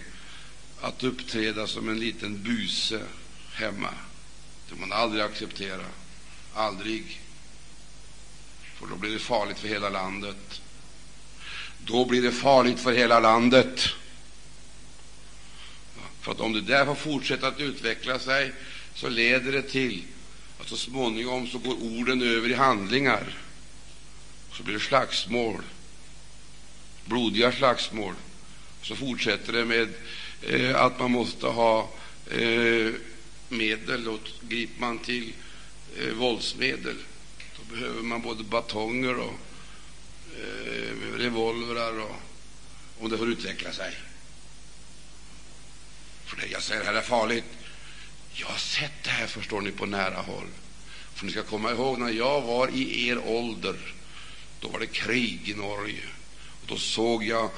att 0.82 1.04
uppträda 1.04 1.68
som 1.68 1.90
en 1.90 2.00
liten 2.00 2.44
buse 2.44 3.02
hemma. 3.54 3.90
Det 4.70 4.76
får 4.76 4.80
man 4.80 4.92
aldrig 4.92 5.24
acceptera. 5.24 5.86
Aldrig. 6.54 7.22
För 8.76 8.88
då 8.88 8.96
blir 8.96 9.12
det 9.12 9.20
farligt 9.20 9.60
för 9.60 9.68
hela 9.68 9.90
landet. 9.90 10.62
Då 11.86 12.06
blir 12.06 12.22
det 12.22 12.32
farligt 12.32 12.80
för 12.80 12.94
hela 12.94 13.20
landet. 13.20 13.90
För 16.22 16.32
att 16.32 16.40
om 16.40 16.54
det 16.54 16.62
där 16.62 16.86
får 16.86 16.96
fortsätta 16.96 17.48
att 17.48 17.60
utveckla 17.60 18.20
sig 18.20 18.54
så 18.94 19.10
leder 19.10 19.52
det 19.52 19.62
till 19.62 20.04
att 20.60 20.68
så 20.68 20.78
småningom 20.78 21.48
så 21.48 21.58
går 21.58 21.84
orden 21.84 22.22
över 22.22 22.50
i 22.50 22.54
handlingar. 22.54 23.38
Så 24.60 24.64
blir 24.64 24.74
det 24.74 24.80
slagsmål, 24.80 25.62
blodiga 27.06 27.52
slagsmål. 27.52 28.14
Så 28.82 28.96
fortsätter 28.96 29.54
det 29.54 29.66
med 29.66 29.90
eh, 30.42 30.82
att 30.82 31.00
man 31.00 31.12
måste 31.12 31.46
ha 31.46 31.90
eh, 32.32 32.94
medel, 33.50 34.08
och 34.08 34.20
griper 34.42 34.82
man 34.82 35.00
till 35.00 35.34
eh, 35.98 36.14
våldsmedel. 36.14 36.96
Då 37.58 37.76
behöver 37.76 38.02
man 38.02 38.22
både 38.22 38.44
batonger 38.44 39.18
och 39.18 39.40
eh, 40.38 41.18
revolvrar, 41.18 42.00
och, 42.00 42.16
om 43.00 43.10
det 43.10 43.18
får 43.18 43.30
utveckla 43.30 43.72
sig. 43.72 43.94
För 46.26 46.38
det 46.38 46.48
jag 46.48 46.64
säger 46.64 46.84
här 46.84 46.94
är 46.94 47.02
farligt. 47.02 47.46
Jag 48.34 48.48
har 48.48 48.58
sett 48.58 49.04
det 49.04 49.10
här, 49.10 49.28
förstår 49.28 49.62
ni, 49.62 49.72
på 49.72 49.86
nära 49.86 50.22
håll. 50.22 50.48
För 51.14 51.26
ni 51.26 51.32
ska 51.32 51.44
komma 51.44 51.72
ihåg, 51.72 52.00
när 52.00 52.10
jag 52.10 52.42
var 52.42 52.68
i 52.68 53.08
er 53.08 53.28
ålder, 53.28 53.76
då 54.60 54.68
var 54.68 54.80
det 54.80 54.88
krig 54.88 55.50
i 55.50 55.54
Norge. 55.54 56.04
Och 56.62 56.68
då 56.68 56.78
såg 56.78 57.24
jag 57.24 57.50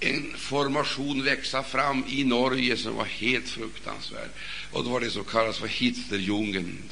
en 0.00 0.34
formation 0.36 1.24
växa 1.24 1.62
fram 1.62 2.04
i 2.08 2.24
Norge 2.24 2.76
som 2.76 2.96
var 2.96 3.04
helt 3.04 3.48
fruktansvärd. 3.48 4.30
Och 4.72 4.84
det 4.84 4.90
var 4.90 5.00
det 5.00 5.10
som 5.10 5.24
kallas 5.24 5.58
för 5.58 5.68
Hitlerjugend. 5.68 6.90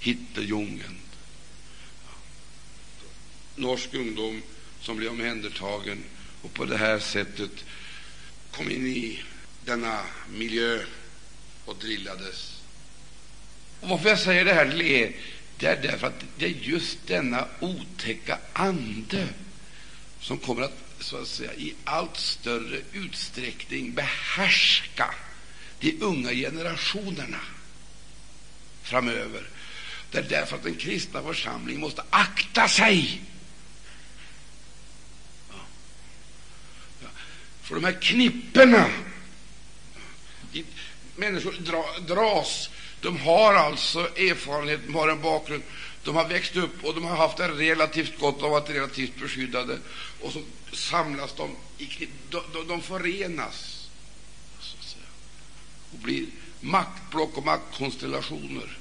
Hitlerjugend. 0.00 0.98
Norsk 3.56 3.94
ungdom 3.94 4.42
som 4.80 4.96
blev 4.96 5.10
omhändertagen 5.10 6.04
och 6.42 6.54
på 6.54 6.64
det 6.64 6.76
här 6.76 6.98
sättet 6.98 7.64
kom 8.50 8.70
in 8.70 8.86
i 8.86 9.22
denna 9.64 10.00
miljö 10.30 10.78
och 11.64 11.76
drillades. 11.76 12.60
Och 13.80 13.88
varför 13.88 14.08
jag 14.08 14.18
säger 14.18 14.44
det 14.44 14.54
här 14.54 14.70
till 14.70 14.82
er, 14.82 15.16
det 15.62 15.68
är 15.68 15.82
därför 15.82 16.06
att 16.06 16.24
det 16.38 16.44
är 16.44 16.48
just 16.48 16.98
denna 17.06 17.48
otäcka 17.60 18.38
ande 18.52 19.28
som 20.20 20.38
kommer 20.38 20.62
att 20.62 20.78
så 21.00 21.16
att 21.16 21.28
säga, 21.28 21.54
i 21.54 21.74
allt 21.84 22.16
större 22.16 22.80
utsträckning 22.92 23.94
behärska 23.94 25.14
de 25.80 25.96
unga 26.00 26.32
generationerna 26.32 27.40
framöver. 28.82 29.48
Det 30.10 30.18
är 30.18 30.22
därför 30.22 30.56
att 30.56 30.62
den 30.62 30.74
kristna 30.74 31.22
församlingen 31.22 31.80
måste 31.80 32.02
akta 32.10 32.68
sig 32.68 33.22
för 37.62 37.74
de 37.74 37.84
här 37.84 38.00
knipporna. 38.00 38.90
Människor 41.16 41.52
dra, 41.52 42.14
dras. 42.14 42.70
De 43.02 43.18
har 43.18 43.54
alltså 43.54 44.00
erfarenhet, 44.00 44.80
de 44.86 44.94
har 44.94 45.08
en 45.08 45.22
bakgrund. 45.22 45.62
De 46.04 46.16
har 46.16 46.28
växt 46.28 46.56
upp 46.56 46.84
och 46.84 46.94
de 46.94 47.04
har 47.04 47.16
haft 47.16 47.36
det 47.36 47.48
relativt 47.48 48.18
gott 48.18 48.42
och 48.42 48.50
varit 48.50 48.70
relativt 48.70 49.20
beskyddade. 49.20 49.78
Och 50.20 50.32
så 50.32 50.42
samlas 50.72 51.34
de, 51.36 51.56
i, 51.78 52.08
de, 52.30 52.42
de, 52.52 52.68
de 52.68 52.82
förenas 52.82 53.88
så 54.60 54.76
att 54.80 54.84
säga, 54.84 55.04
och 55.92 55.98
blir 55.98 56.26
maktblock 56.60 57.36
och 57.36 57.44
maktkonstellationer. 57.44 58.78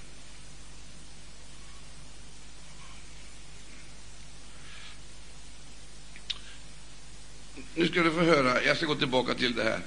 Nu 7.75 7.87
ska 7.87 8.03
du 8.03 8.11
få 8.11 8.19
höra, 8.19 8.63
jag 8.63 8.77
ska 8.77 8.85
gå 8.85 8.95
tillbaka 8.95 9.33
till 9.33 9.55
det 9.55 9.63
här 9.63 9.81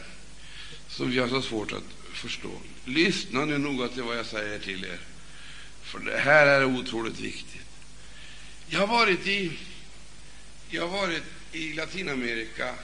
som 0.88 1.10
vi 1.10 1.18
har 1.18 1.28
så 1.28 1.42
svårt 1.42 1.72
att 1.72 2.03
förstå. 2.16 2.60
Lyssna 2.84 3.44
nu 3.44 3.58
noga 3.58 3.88
till 3.88 4.02
vad 4.02 4.18
jag 4.18 4.26
säger 4.26 4.58
till 4.58 4.84
er, 4.84 5.00
för 5.82 5.98
det 5.98 6.18
här 6.18 6.46
är 6.46 6.64
otroligt 6.64 7.20
viktigt. 7.20 7.66
Jag 8.66 8.80
har 8.80 8.86
varit 8.86 9.26
i, 9.26 9.58
jag 10.68 10.88
har 10.88 10.98
varit 10.98 11.24
i 11.52 11.72
Latinamerika 11.72 12.74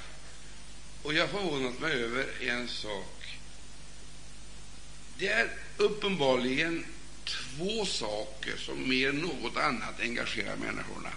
och 1.03 1.15
jag 1.15 1.27
har 1.27 1.41
förvånat 1.41 1.81
mig 1.81 1.93
över 1.93 2.27
en 2.41 2.69
sak. 2.69 3.39
Det 5.19 5.29
är 5.29 5.51
uppenbarligen 5.77 6.85
två 7.25 7.87
saker 7.87 8.57
som 8.57 8.89
mer 8.89 9.09
än 9.09 9.17
något 9.17 9.57
annat 9.57 10.01
engagerar 10.01 10.57
människorna. 10.57 11.11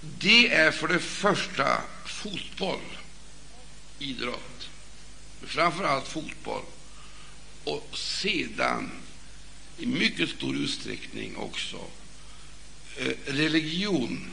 Det 0.00 0.54
är 0.54 0.70
för 0.70 0.88
det 0.88 0.98
första 0.98 1.82
fotboll, 2.04 2.98
idrott, 3.98 4.55
framför 5.46 5.84
allt 5.84 6.08
fotboll, 6.08 6.64
och 7.64 7.98
sedan 7.98 8.90
i 9.78 9.86
mycket 9.86 10.30
stor 10.30 10.56
utsträckning 10.56 11.36
också 11.36 11.76
eh, 12.96 13.12
religion. 13.26 14.30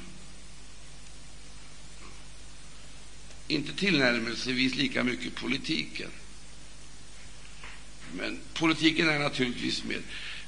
Inte 3.47 3.73
tillnärmelsevis 3.73 4.75
lika 4.75 5.03
mycket 5.03 5.35
politiken. 5.35 6.09
Men 8.13 8.39
politiken 8.53 9.09
är 9.09 9.19
naturligtvis 9.19 9.83
med. 9.83 10.01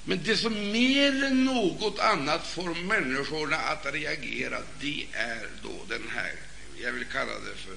Men 0.04 0.20
det 0.24 0.38
som 0.38 0.72
mer 0.72 1.24
än 1.24 1.46
något 1.46 2.00
annat 2.00 2.48
får 2.48 2.76
människorna 2.76 3.56
att 3.56 3.94
reagera, 3.94 4.58
det 4.80 5.06
är 5.12 5.50
då 5.64 5.86
den 5.90 6.10
här, 6.10 6.34
jag 6.82 6.92
vill 6.92 7.06
kalla 7.06 7.32
det 7.32 7.56
för 7.56 7.76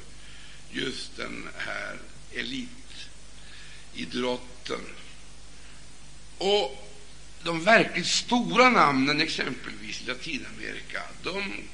just 0.70 1.16
den 1.16 1.48
här 1.56 1.98
elitidrotten. 2.32 4.80
Och 6.38 6.88
de 7.42 7.64
verkligt 7.64 8.06
stora 8.06 8.70
namnen, 8.70 9.20
exempelvis 9.20 10.02
i 10.02 10.04
Latinamerika, 10.04 11.02
de 11.22 11.64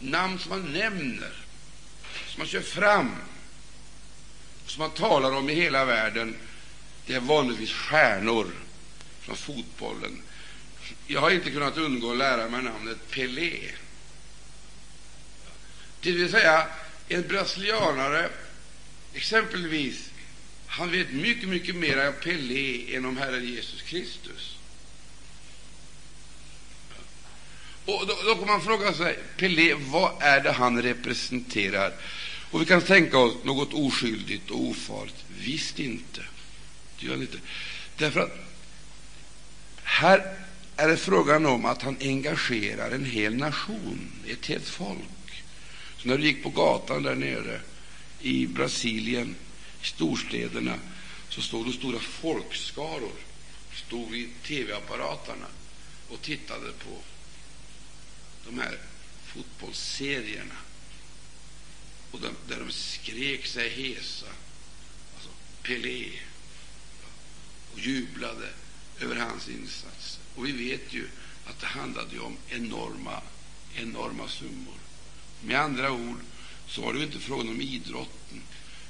namn 0.00 0.38
som 0.38 0.50
man 0.50 0.72
nämner, 0.72 1.32
som 2.26 2.38
man 2.38 2.46
kör 2.46 2.60
fram, 2.60 3.16
som 4.66 4.80
man 4.80 4.90
talar 4.90 5.32
om 5.32 5.50
i 5.50 5.54
hela 5.54 5.84
världen, 5.84 6.36
det 7.06 7.14
är 7.14 7.20
vanligtvis 7.20 7.72
stjärnor 7.72 8.52
från 9.20 9.36
fotbollen. 9.36 10.22
Jag 11.06 11.20
har 11.20 11.30
inte 11.30 11.50
kunnat 11.50 11.76
undgå 11.76 12.10
att 12.10 12.18
lära 12.18 12.48
mig 12.48 12.62
namnet 12.62 13.10
Pelé. 13.10 13.70
Det 16.00 16.12
vill 16.12 16.30
säga, 16.30 16.66
en 17.08 17.28
brasilianare, 17.28 18.30
exempelvis, 19.14 20.10
han 20.66 20.90
vet 20.90 21.12
mycket, 21.12 21.48
mycket 21.48 21.74
mer 21.74 22.08
om 22.08 22.14
Pelé 22.22 22.96
än 22.96 23.04
om 23.04 23.16
Herren 23.16 23.46
Jesus 23.46 23.82
Kristus. 23.82 24.58
Och 27.84 28.06
då, 28.06 28.16
då 28.24 28.34
kan 28.34 28.46
man 28.46 28.62
fråga 28.62 28.92
sig, 28.92 29.18
Pelé, 29.36 29.74
vad 29.74 30.12
är 30.20 30.40
det 30.40 30.52
han 30.52 30.82
representerar? 30.82 31.92
Och 32.50 32.60
vi 32.60 32.66
kan 32.66 32.82
tänka 32.82 33.18
oss 33.18 33.34
något 33.44 33.72
oskyldigt 33.72 34.50
och 34.50 34.60
ofarligt. 34.60 35.24
Visst 35.38 35.78
inte. 35.78 36.20
Det 37.00 37.06
gör 37.06 37.12
han 37.12 37.22
inte. 37.22 37.38
Därför 37.96 38.20
att 38.20 38.48
här 39.82 40.36
är 40.76 40.88
det 40.88 40.96
frågan 40.96 41.46
om 41.46 41.64
att 41.64 41.82
han 41.82 41.96
engagerar 42.00 42.90
en 42.90 43.04
hel 43.04 43.36
nation, 43.36 44.12
ett 44.26 44.46
helt 44.46 44.68
folk. 44.68 45.42
Så 45.98 46.08
när 46.08 46.18
du 46.18 46.24
gick 46.24 46.42
på 46.42 46.50
gatan 46.50 47.02
där 47.02 47.14
nere 47.14 47.60
i 48.20 48.46
Brasilien, 48.46 49.36
i 49.82 49.86
storstäderna, 49.86 50.78
så 51.28 51.42
stod 51.42 51.66
det 51.66 51.72
stora 51.72 51.98
folkskaror 51.98 53.12
stod 53.86 54.10
vid 54.10 54.42
tv-apparaterna 54.42 55.46
och 56.08 56.22
tittade 56.22 56.72
på 56.72 57.02
de 58.44 58.58
här 58.58 58.78
fotbollsserierna 59.26 60.54
och 62.10 62.20
de, 62.20 62.28
där 62.48 62.60
de 62.60 62.72
skrek 62.72 63.46
sig 63.46 63.68
hesa, 63.68 64.26
alltså 65.14 65.30
Pelé, 65.62 66.10
och 67.72 67.78
jublade 67.78 68.48
över 69.00 69.16
hans 69.16 69.48
insatser. 69.48 70.22
Och 70.34 70.46
vi 70.46 70.52
vet 70.52 70.94
ju 70.94 71.08
att 71.46 71.60
det 71.60 71.66
handlade 71.66 72.20
om 72.20 72.36
enorma, 72.48 73.22
enorma 73.74 74.28
summor. 74.28 74.74
Med 75.42 75.60
andra 75.60 75.92
ord 75.92 76.20
så 76.68 76.82
var 76.82 76.92
det 76.92 77.02
inte 77.02 77.18
frågan 77.18 77.48
om 77.48 77.60
idrotten, 77.60 78.42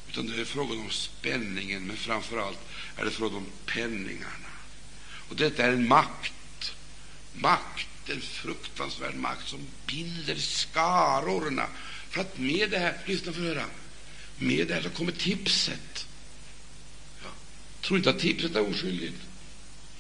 utan 0.09 0.27
det 0.27 0.41
är 0.41 0.45
frågan 0.45 0.79
om 0.79 0.91
spänningen, 0.91 1.87
men 1.87 1.97
framför 1.97 2.39
allt 2.39 2.59
är 2.97 3.05
det 3.05 3.11
frågan 3.11 3.37
om 3.37 3.47
penningarna. 3.67 4.49
Och 5.29 5.37
detta 5.37 5.65
är 5.65 5.73
en 5.73 5.89
makt, 5.89 6.73
makt, 7.35 7.89
en 8.07 8.21
fruktansvärd 8.21 9.15
makt 9.15 9.49
som 9.49 9.61
binder 9.87 10.35
skarorna. 10.35 11.67
För 12.11 12.21
att 12.21 12.39
med 12.39 12.71
det 12.71 12.79
här, 12.79 12.99
lyssna 13.07 13.33
för 13.33 13.41
att 13.41 13.47
höra, 13.47 13.65
med 14.39 14.69
det 14.69 14.75
här 14.75 14.83
så 14.83 14.91
kommer 14.91 15.13
tipset. 15.13 16.07
Ja. 17.23 17.29
Tror 17.81 17.99
inte 17.99 18.11
att 18.11 18.19
tipset 18.19 18.57
är 18.57 18.71
oskyldigt. 18.71 19.23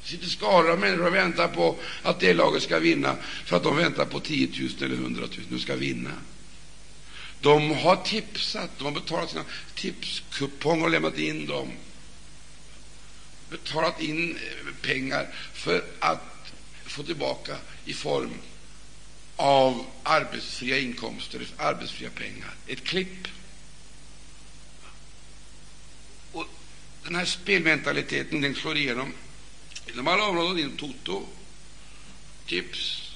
Det 0.02 0.08
sitter 0.08 0.28
skaror 0.28 0.70
av 0.70 0.78
människor 0.78 1.06
och 1.06 1.14
väntar 1.14 1.48
på 1.48 1.76
att 2.02 2.20
det 2.20 2.34
laget 2.34 2.62
ska 2.62 2.78
vinna, 2.78 3.16
för 3.44 3.56
att 3.56 3.62
de 3.62 3.76
väntar 3.76 4.04
på 4.04 4.20
10 4.20 4.48
000 4.60 4.70
eller 4.80 4.94
100 4.94 5.22
000. 5.22 5.30
Nu 5.48 5.58
ska 5.58 5.76
vinna. 5.76 6.12
De 7.40 7.70
har 7.70 7.96
tipsat, 7.96 8.70
de 8.78 8.84
har 8.84 8.92
betalat 8.92 9.30
sina 9.30 9.44
tipskuponger 9.74 10.84
och 10.84 10.90
lämnat 10.90 11.18
in 11.18 11.46
dem. 11.46 11.72
Betalat 13.50 14.00
in 14.00 14.36
eh, 14.36 14.74
pengar 14.82 15.34
för 15.52 15.84
att 15.98 16.52
få 16.84 17.02
tillbaka 17.02 17.56
i 17.84 17.94
form 17.94 18.34
av 19.36 19.86
arbetsfria 20.02 20.78
inkomster, 20.78 21.46
arbetsfria 21.56 22.10
pengar, 22.10 22.54
ett 22.66 22.84
klipp. 22.84 23.28
Och 26.32 26.46
den 27.04 27.14
här 27.14 27.24
spelmentaliteten 27.24 28.40
den 28.40 28.54
slår 28.54 28.76
igenom 28.76 29.12
inom 29.92 30.08
alla 30.08 30.26
områden, 30.26 30.58
inom 30.58 30.76
Toto, 30.76 31.26
tips. 32.46 33.12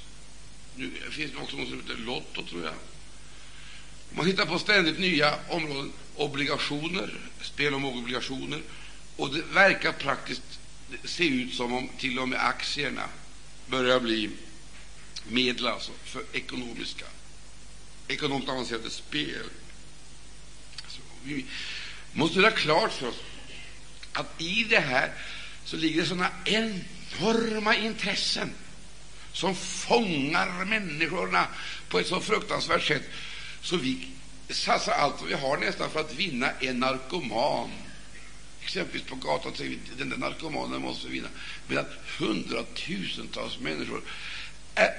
Nu 0.76 0.90
finns 1.10 1.32
det 1.32 1.38
också 1.38 1.56
något 1.56 1.68
som 1.68 1.80
heter 1.80 1.96
Lotto, 1.96 2.46
tror 2.46 2.64
jag. 2.64 2.74
Man 4.14 4.26
hittar 4.26 4.46
på 4.46 4.58
ständigt 4.58 4.98
nya 4.98 5.38
områden, 5.48 5.92
obligationer, 6.16 7.20
spel 7.40 7.74
om 7.74 7.84
obligationer, 7.84 8.62
och 9.16 9.34
det 9.34 9.42
verkar 9.42 9.92
praktiskt 9.92 10.42
se 11.04 11.24
ut 11.28 11.54
som 11.54 11.72
om 11.72 11.88
till 11.98 12.18
och 12.18 12.28
med 12.28 12.46
aktierna 12.46 13.08
börjar 13.66 14.00
bli 14.00 14.30
medel 15.28 15.66
alltså 15.66 15.92
för 16.04 16.24
ekonomiska, 16.32 17.04
ekonomiskt 18.08 18.50
avancerade 18.50 18.90
spel. 18.90 19.46
Så 20.88 21.00
vi 21.24 21.46
måste 22.12 22.38
göra 22.38 22.50
klart 22.50 22.92
för 22.92 23.08
oss 23.08 23.20
att 24.12 24.40
i 24.40 24.64
det 24.64 24.80
här 24.80 25.12
så 25.64 25.76
ligger 25.76 26.02
det 26.02 26.08
sådana 26.08 26.30
enorma 26.44 27.76
intressen 27.76 28.52
som 29.32 29.54
fångar 29.54 30.64
människorna 30.64 31.46
på 31.88 31.98
ett 31.98 32.06
så 32.06 32.20
fruktansvärt 32.20 32.86
sätt 32.86 33.02
så 33.62 33.76
vi 33.76 34.08
satsar 34.48 34.92
allt 34.92 35.20
vad 35.20 35.28
vi 35.28 35.34
har 35.34 35.56
nästan 35.56 35.90
för 35.90 36.00
att 36.00 36.14
vinna 36.14 36.50
en 36.50 36.80
narkoman. 36.80 37.70
Exempelvis 38.62 39.08
på 39.08 39.14
gatan 39.14 39.54
säger 39.54 39.70
vi 39.70 39.78
den 39.98 40.10
där 40.10 40.16
narkomanen 40.16 40.82
måste 40.82 41.06
vi 41.06 41.12
vinna. 41.12 41.28
Medan 41.68 41.84
hundratusentals 42.18 43.58
människor 43.58 44.02
är 44.74 44.94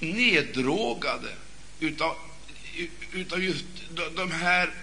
neddrogade 0.00 1.32
utav, 1.80 2.16
utav 3.12 3.44
just 3.44 3.64
de 4.16 4.30
här, 4.30 4.74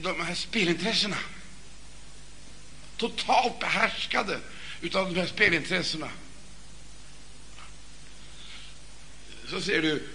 de 0.00 0.20
här 0.20 0.34
spelintressena. 0.34 1.18
Totalt 2.96 3.58
behärskade 3.60 4.40
utav 4.80 5.14
de 5.14 5.20
här 5.20 5.26
spelintressena. 5.26 6.10
Så 9.48 9.60
ser 9.60 9.82
du 9.82 10.08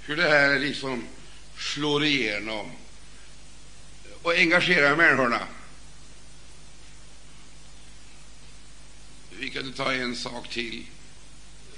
hur 0.00 0.16
det 0.16 0.28
här 0.28 0.58
liksom 0.58 1.04
slår 1.74 2.04
igenom 2.04 2.70
och 4.22 4.34
engagerar 4.34 4.96
människorna. 4.96 5.40
Vi 9.30 9.50
kan 9.50 9.72
ta 9.72 9.92
en 9.92 10.16
sak 10.16 10.48
till 10.48 10.86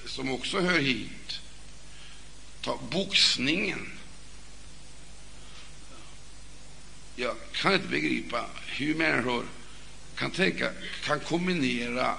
som 0.07 0.33
också 0.33 0.61
hör 0.61 0.79
hit. 0.79 1.41
Ta 2.61 2.79
boxningen. 2.91 3.93
Jag 7.17 7.37
kan 7.53 7.75
inte 7.75 7.89
begripa 7.89 8.47
hur 8.67 8.95
människor 8.95 9.45
kan, 10.17 10.31
tänka, 10.31 10.71
kan 11.05 11.21
kombinera 11.21 12.15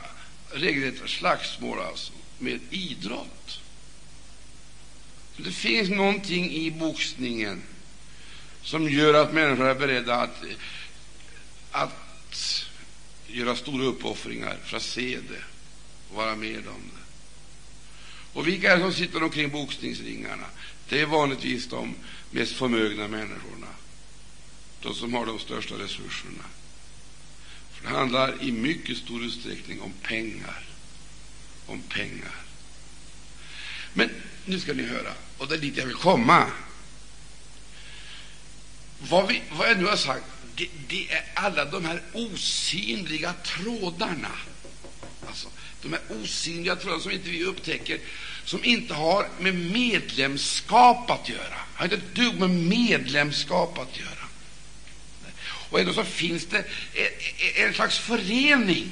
regelrätta 0.51 1.07
slagsmål 1.07 1.79
alltså, 1.79 2.13
med 2.37 2.59
idrott. 2.69 3.61
Det 5.43 5.51
finns 5.51 5.89
någonting 5.89 6.51
i 6.51 6.71
boxningen 6.71 7.61
som 8.61 8.89
gör 8.89 9.13
att 9.13 9.33
människor 9.33 9.65
är 9.65 9.75
beredda 9.75 10.15
att, 10.15 10.43
att 11.71 12.65
göra 13.27 13.55
stora 13.55 13.85
uppoffringar 13.85 14.57
för 14.63 14.77
att 14.77 14.83
se 14.83 15.19
det 15.29 15.43
och 16.09 16.15
vara 16.15 16.35
med 16.35 16.67
om 16.67 16.91
det. 16.95 16.99
Och 18.33 18.47
vilka 18.47 18.71
är 18.71 18.77
det 18.77 18.83
som 18.83 18.93
sitter 18.93 19.23
omkring 19.23 19.49
boxningsringarna? 19.49 20.45
Det 20.89 21.01
är 21.01 21.05
vanligtvis 21.05 21.67
de 21.67 21.95
mest 22.31 22.53
förmögna 22.53 23.07
människorna, 23.07 23.67
de 24.81 24.93
som 24.93 25.13
har 25.13 25.25
de 25.25 25.39
största 25.39 25.75
resurserna. 25.75 26.43
För 27.71 27.83
det 27.83 27.89
handlar 27.97 28.43
i 28.43 28.51
mycket 28.51 28.97
stor 28.97 29.23
utsträckning 29.23 29.81
om 29.81 29.93
pengar. 30.03 30.65
Om 31.65 31.81
pengar. 31.81 32.35
Men 33.93 34.09
nu 34.45 34.59
ska 34.59 34.73
ni 34.73 34.83
höra, 34.83 35.13
och 35.37 35.47
det 35.47 35.55
är 35.55 35.59
dit 35.59 35.77
jag 35.77 35.85
vill 35.85 35.95
komma. 35.95 36.45
Vad, 38.99 39.27
vi, 39.27 39.41
vad 39.51 39.69
jag 39.69 39.77
nu 39.77 39.85
har 39.85 39.95
sagt, 39.95 40.23
det, 40.55 40.67
det 40.87 41.11
är 41.11 41.23
alla 41.33 41.65
de 41.65 41.85
här 41.85 42.01
osynliga 42.13 43.33
trådarna. 43.33 44.31
Alltså, 45.27 45.47
de 45.81 45.93
här 45.93 46.01
osynliga 46.09 46.75
trådarna 46.75 47.01
som 47.01 47.11
inte 47.11 47.29
vi 47.29 47.43
upptäcker, 47.43 47.99
som 48.45 48.63
inte 48.63 48.93
har 48.93 49.27
med 49.39 49.55
medlemskap 49.55 51.11
att 51.11 51.29
göra. 51.29 51.57
Har 51.75 51.85
inte 51.85 51.95
ett 51.95 52.15
dugg 52.15 52.39
med 52.39 52.49
medlemskap 52.49 53.79
att 53.79 53.99
göra. 53.99 54.29
Och 55.69 55.79
ändå 55.79 55.93
så 55.93 56.03
finns 56.03 56.45
det 56.45 56.63
en 57.55 57.73
slags 57.73 57.97
förening. 57.97 58.89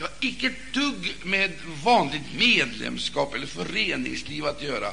Det 0.00 0.04
har 0.06 0.12
icke 0.20 0.46
ett 0.46 0.74
dugg 0.74 1.14
med 1.22 1.52
vanligt 1.84 2.34
medlemskap 2.38 3.34
eller 3.34 3.46
föreningsliv 3.46 4.46
att 4.46 4.62
göra. 4.62 4.92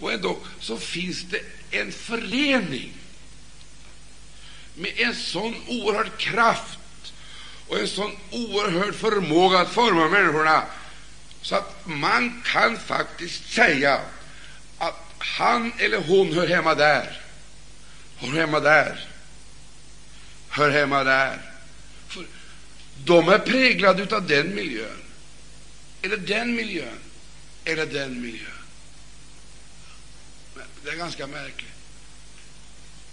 Och 0.00 0.12
ändå 0.12 0.38
så 0.60 0.78
finns 0.78 1.22
det 1.22 1.40
en 1.70 1.92
förening 1.92 2.92
med 4.74 4.92
en 4.96 5.14
sån 5.14 5.54
oerhörd 5.66 6.16
kraft 6.18 6.78
och 7.68 7.78
en 7.78 7.88
sån 7.88 8.16
oerhörd 8.30 8.94
förmåga 8.94 9.58
att 9.58 9.72
forma 9.72 10.08
människorna 10.08 10.62
så 11.42 11.54
att 11.54 11.86
man 11.86 12.42
kan 12.44 12.78
faktiskt 12.78 13.52
säga 13.52 14.00
att 14.78 15.14
han 15.18 15.72
eller 15.78 15.98
hon 15.98 16.32
hör 16.32 16.46
hemma 16.46 16.74
där 16.74 17.20
hör 18.18 18.40
hemma 18.40 18.60
där, 18.60 19.08
hör 20.48 20.70
hemma 20.70 21.04
där. 21.04 21.47
De 23.04 23.28
är 23.28 23.38
präglade 23.38 24.16
av 24.16 24.26
den 24.26 24.54
miljön, 24.54 25.02
eller 26.02 26.16
den 26.16 26.54
miljön, 26.54 26.98
eller 27.64 27.86
den 27.86 28.22
miljön. 28.22 28.52
Det 30.84 30.90
är 30.90 30.96
ganska 30.96 31.26
märkligt. 31.26 31.68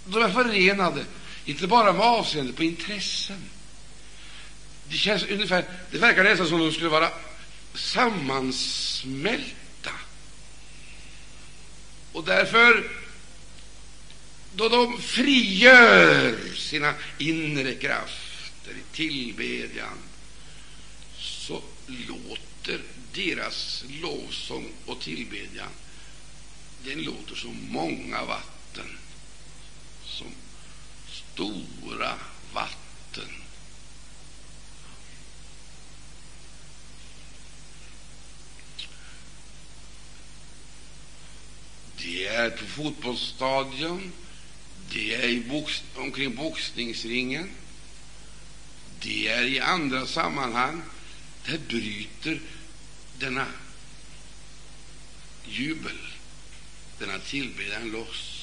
De 0.06 0.22
är 0.22 0.30
förenade, 0.30 1.06
inte 1.46 1.68
bara 1.68 1.94
med 1.94 2.02
avseende 2.02 2.54
på 2.54 2.64
intressen. 2.64 3.44
Det, 4.90 4.98
känns 4.98 5.24
ungefär, 5.24 5.66
det 5.92 5.98
verkar 5.98 6.24
nästan 6.24 6.48
som 6.48 6.62
om 6.62 6.68
de 6.68 6.74
skulle 6.74 6.90
vara 6.90 7.10
sammansmälta. 7.74 9.92
Och 12.12 12.24
därför 12.24 12.90
då 14.56 14.70
de 14.70 15.02
frigör 15.02 16.36
sina 16.56 16.94
inre 17.18 17.74
krafter 17.74 18.25
i 18.72 18.96
tillbedjan, 18.96 19.98
så 21.18 21.62
låter 21.88 22.82
deras 23.14 23.84
lovsång 24.02 24.72
och 24.86 25.02
tillbedjan 25.02 25.72
den 26.86 27.02
låter 27.02 27.36
som 27.36 27.58
många 27.70 28.26
vatten, 28.26 28.98
som 30.06 30.28
stora 31.08 32.14
vatten. 32.54 33.30
Det 41.98 42.28
är 42.28 42.50
på 42.50 42.66
fotbollsstadion, 42.66 44.12
det 44.94 45.16
är 45.16 45.30
i 45.30 45.40
box, 45.40 45.84
omkring 45.96 46.36
boxningsringen, 46.36 47.52
det 49.06 49.28
är 49.28 49.44
i 49.44 49.60
andra 49.60 50.06
sammanhang. 50.06 50.82
Där 51.46 51.58
bryter 51.58 52.42
denna 53.20 53.46
jubel, 55.46 55.98
denna 57.00 57.20
tillbedjan 57.20 57.92
loss. 57.92 58.42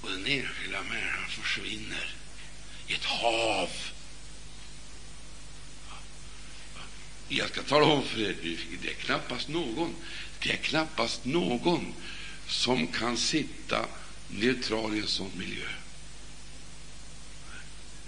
Och 0.00 0.10
den 0.10 0.26
enskilda 0.26 0.82
människan 0.82 1.28
försvinner 1.28 2.14
i 2.86 2.94
ett 2.94 3.04
hav. 3.04 3.70
Jag 7.28 7.48
ska 7.48 7.62
tala 7.62 7.86
om 7.86 8.04
för 8.04 8.20
er, 8.20 8.36
det 8.82 8.88
är 8.88 8.94
knappast 8.94 9.48
någon, 9.48 9.94
det 10.42 10.52
är 10.52 10.56
knappast 10.56 11.24
någon 11.24 11.94
som 12.48 12.86
kan 12.86 13.16
sitta 13.16 13.86
neutral 14.28 14.94
i 14.94 15.00
en 15.00 15.06
sån 15.06 15.30
miljö. 15.36 15.68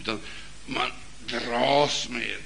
Utan 0.01 0.20
man 0.66 0.90
dras 1.26 2.09
med, 2.09 2.42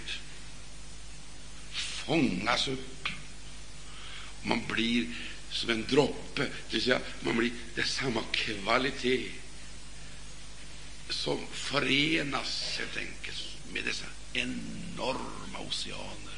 fångas 1.72 2.68
upp. 2.68 3.08
Man 4.42 4.66
blir 4.66 5.06
som 5.50 5.70
en 5.70 5.86
droppe, 5.88 6.42
det 6.42 6.74
vill 6.74 6.82
säga 6.82 7.00
man 7.20 7.36
blir, 7.36 7.50
det 7.74 7.80
är 7.80 7.86
samma 7.86 8.22
kvalitet 8.30 9.30
som 11.08 11.46
förenas 11.52 12.78
helt 12.78 12.96
enkelt 12.96 13.44
med 13.72 13.84
dessa 13.84 14.06
enorma 14.32 15.58
oceaner. 15.68 16.37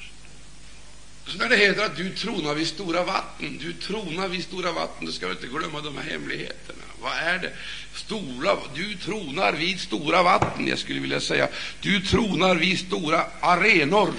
Så 1.31 1.39
när 1.39 1.49
det 1.49 1.57
heter 1.57 1.85
att 1.85 1.97
du 1.97 2.15
tronar 2.15 2.55
vid 2.55 2.67
stora 2.67 3.05
vatten, 3.05 3.59
du 3.59 3.73
tronar 3.73 4.29
vid 4.29 4.45
stora 4.45 4.73
vatten, 4.73 5.07
då 5.07 5.13
ska 5.13 5.27
vi 5.27 5.33
inte 5.33 5.47
glömma 5.47 5.81
de 5.81 5.97
här 5.97 6.11
hemligheterna. 6.11 6.83
Vad 7.01 7.13
är 7.13 7.39
det? 7.39 7.53
Stora, 7.95 8.57
du 8.75 8.97
tronar 8.97 9.53
vid 9.53 9.81
stora 9.81 10.23
vatten. 10.23 10.67
Jag 10.69 10.79
skulle 10.79 11.01
vilja 11.01 11.21
säga, 11.21 11.49
du 11.81 12.01
tronar 12.01 12.55
vid 12.55 12.79
stora 12.79 13.27
arenor. 13.41 14.15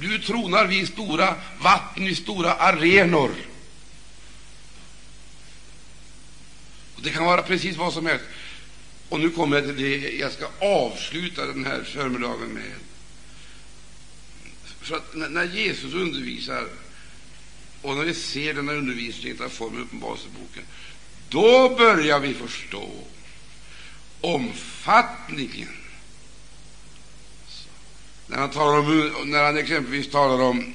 Du 0.00 0.18
tronar 0.18 0.66
vid 0.66 0.88
stora 0.88 1.34
vatten, 1.60 2.04
vid 2.04 2.16
stora 2.16 2.52
arenor. 2.52 3.30
Och 6.96 7.02
det 7.02 7.10
kan 7.10 7.24
vara 7.24 7.42
precis 7.42 7.76
vad 7.76 7.92
som 7.92 8.06
helst. 8.06 8.24
Och 9.08 9.20
nu 9.20 9.30
kommer 9.30 9.56
jag 9.56 9.64
till 9.64 9.84
det 9.84 10.10
jag 10.10 10.32
ska 10.32 10.48
avsluta 10.58 11.46
den 11.46 11.64
här 11.64 11.82
förmiddagen 11.82 12.48
med. 12.48 12.72
För 14.80 14.96
att 14.96 15.14
när 15.14 15.44
Jesus 15.44 15.94
undervisar 15.94 16.68
och 17.82 17.96
när 17.96 18.04
vi 18.04 18.14
ser 18.14 18.54
denna 18.54 18.72
undervisning 18.72 19.40
av 19.40 19.48
formen 19.48 19.80
i 19.80 19.82
Uppenbarelseboken, 19.82 20.62
då 21.28 21.74
börjar 21.78 22.20
vi 22.20 22.34
förstå 22.34 22.90
omfattningen. 24.20 25.68
När 28.26 28.38
han, 28.38 28.50
talar 28.50 28.78
om, 28.78 29.30
när 29.30 29.44
han 29.44 29.56
exempelvis 29.56 30.10
talar 30.10 30.44
om, 30.44 30.74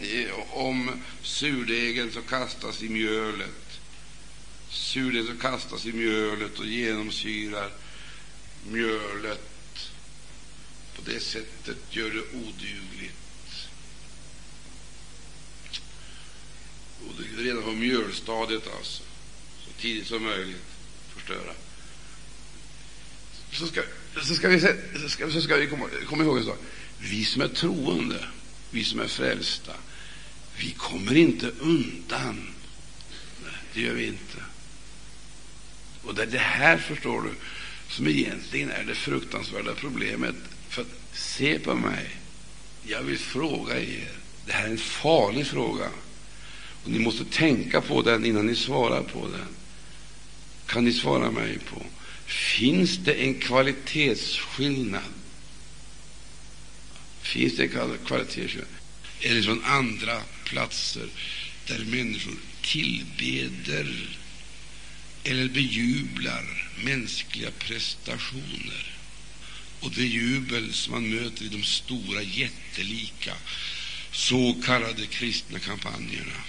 om 0.49 0.91
surdegen 1.21 2.11
som 2.11 2.23
kastas 2.23 2.83
i 2.83 2.89
mjölet, 2.89 3.79
surdegen 4.69 5.27
som 5.27 5.37
kastas 5.37 5.85
i 5.85 5.93
mjölet 5.93 6.59
och 6.59 6.65
genomsyrar 6.65 7.69
mjölet 8.67 9.41
på 10.95 11.01
det 11.05 11.19
sättet 11.19 11.77
gör 11.89 12.09
det 12.09 12.37
odugligt. 12.37 13.67
Odugligt 17.05 17.37
det 17.37 17.43
redan 17.43 17.63
på 17.63 17.71
mjölstadiet, 17.71 18.67
alltså. 18.77 19.03
Så 19.65 19.81
tidigt 19.81 20.07
som 20.07 20.23
möjligt 20.23 20.65
förstöra. 21.15 21.53
Så 23.51 23.67
ska, 23.67 23.81
så 24.23 24.35
ska 24.35 24.49
vi, 24.49 24.59
så 24.59 25.09
ska, 25.09 25.31
så 25.31 25.41
ska 25.41 25.55
vi 25.55 25.67
komma, 25.67 25.85
komma 26.05 26.23
ihåg 26.23 26.37
en 26.37 26.45
sak. 26.45 26.59
Vi 26.99 27.25
som 27.25 27.41
är 27.41 27.47
troende, 27.47 28.27
vi 28.71 28.83
som 28.83 28.99
är 28.99 29.07
frälsta, 29.07 29.73
vi 30.57 30.71
kommer 30.71 31.15
inte 31.15 31.47
undan. 31.59 32.53
Nej, 33.43 33.53
det 33.73 33.81
gör 33.81 33.93
vi 33.93 34.07
inte. 34.07 34.37
Och 36.03 36.15
det 36.15 36.21
är 36.21 36.27
det 36.27 36.37
här, 36.37 36.77
förstår 36.77 37.21
du, 37.21 37.33
som 37.91 38.07
egentligen 38.07 38.71
är 38.71 38.83
det 38.83 38.95
fruktansvärda 38.95 39.73
problemet. 39.75 40.35
För 40.69 40.85
se 41.13 41.59
på 41.59 41.75
mig. 41.75 42.09
Jag 42.83 43.03
vill 43.03 43.17
fråga 43.17 43.79
er. 43.79 44.11
Det 44.45 44.51
här 44.51 44.67
är 44.67 44.71
en 44.71 44.77
farlig 44.77 45.47
fråga. 45.47 45.89
Och 46.83 46.91
Ni 46.91 46.99
måste 46.99 47.25
tänka 47.25 47.81
på 47.81 48.01
den 48.01 48.25
innan 48.25 48.45
ni 48.45 48.55
svarar 48.55 49.03
på 49.03 49.27
den. 49.27 49.47
Kan 50.65 50.85
ni 50.85 50.93
svara 50.93 51.31
mig 51.31 51.59
på 51.59 51.85
Finns 52.25 52.97
det 52.97 53.13
en 53.13 53.33
kvalitetsskillnad? 53.33 55.01
Finns 57.21 57.55
det 57.55 57.63
en 57.63 57.97
kvalitetsskillnad? 58.05 58.67
Eller 59.19 59.41
från 59.41 59.63
andra 59.63 60.21
platser 60.43 61.07
där 61.67 61.85
människor 61.85 62.33
tillbeder 62.61 64.17
eller 65.23 65.49
bejublar 65.49 66.71
mänskliga 66.83 67.51
prestationer 67.51 68.97
och 69.79 69.91
det 69.91 70.05
jubel 70.05 70.73
som 70.73 70.93
man 70.93 71.09
möter 71.09 71.45
i 71.45 71.47
de 71.47 71.63
stora, 71.63 72.21
jättelika 72.21 73.35
så 74.11 74.61
kallade 74.65 75.05
kristna 75.05 75.59
kampanjerna. 75.59 76.41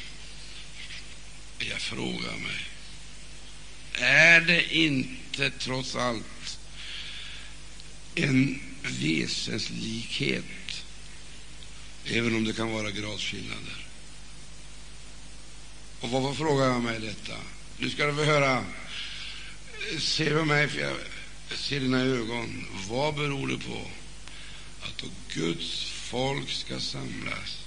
Jag 1.59 1.81
frågar 1.81 2.37
mig, 2.37 2.67
är 3.95 4.41
det 4.41 4.75
inte 4.75 5.51
trots 5.51 5.97
allt 5.97 6.59
en 8.15 8.63
väsenslikhet, 8.83 10.85
även 12.07 12.35
om 12.35 12.45
det 12.45 12.53
kan 12.53 12.73
vara 12.73 12.91
gradskillnader? 12.91 13.87
Och 16.01 16.11
varför 16.11 16.35
frågar 16.35 16.65
jag 16.65 16.83
mig 16.83 17.01
detta? 17.01 17.37
Nu 17.83 17.91
ska 17.91 18.07
du 18.07 18.15
få 18.15 18.25
höra. 18.25 18.65
Se 19.99 20.31
på 20.31 20.45
mig, 20.45 20.69
för 20.69 20.81
jag 20.81 20.97
ser 21.59 21.81
dina 21.81 22.01
ögon. 22.01 22.67
Vad 22.89 23.15
beror 23.15 23.49
det 23.49 23.59
på 23.59 23.87
att 24.83 24.99
då 24.99 25.07
Guds 25.35 25.85
folk 25.85 26.51
ska 26.51 26.81
samlas 26.81 27.59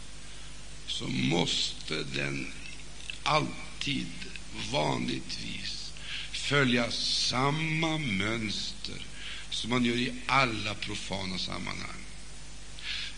så 0.88 1.08
måste 1.08 2.04
den 2.04 2.52
alltid, 3.24 4.08
vanligtvis, 4.72 5.92
följa 6.32 6.92
samma 6.92 7.98
mönster 7.98 9.06
som 9.50 9.70
man 9.70 9.86
gör 9.86 9.96
i 9.96 10.14
alla 10.26 10.74
profana 10.74 11.38
sammanhang. 11.38 12.02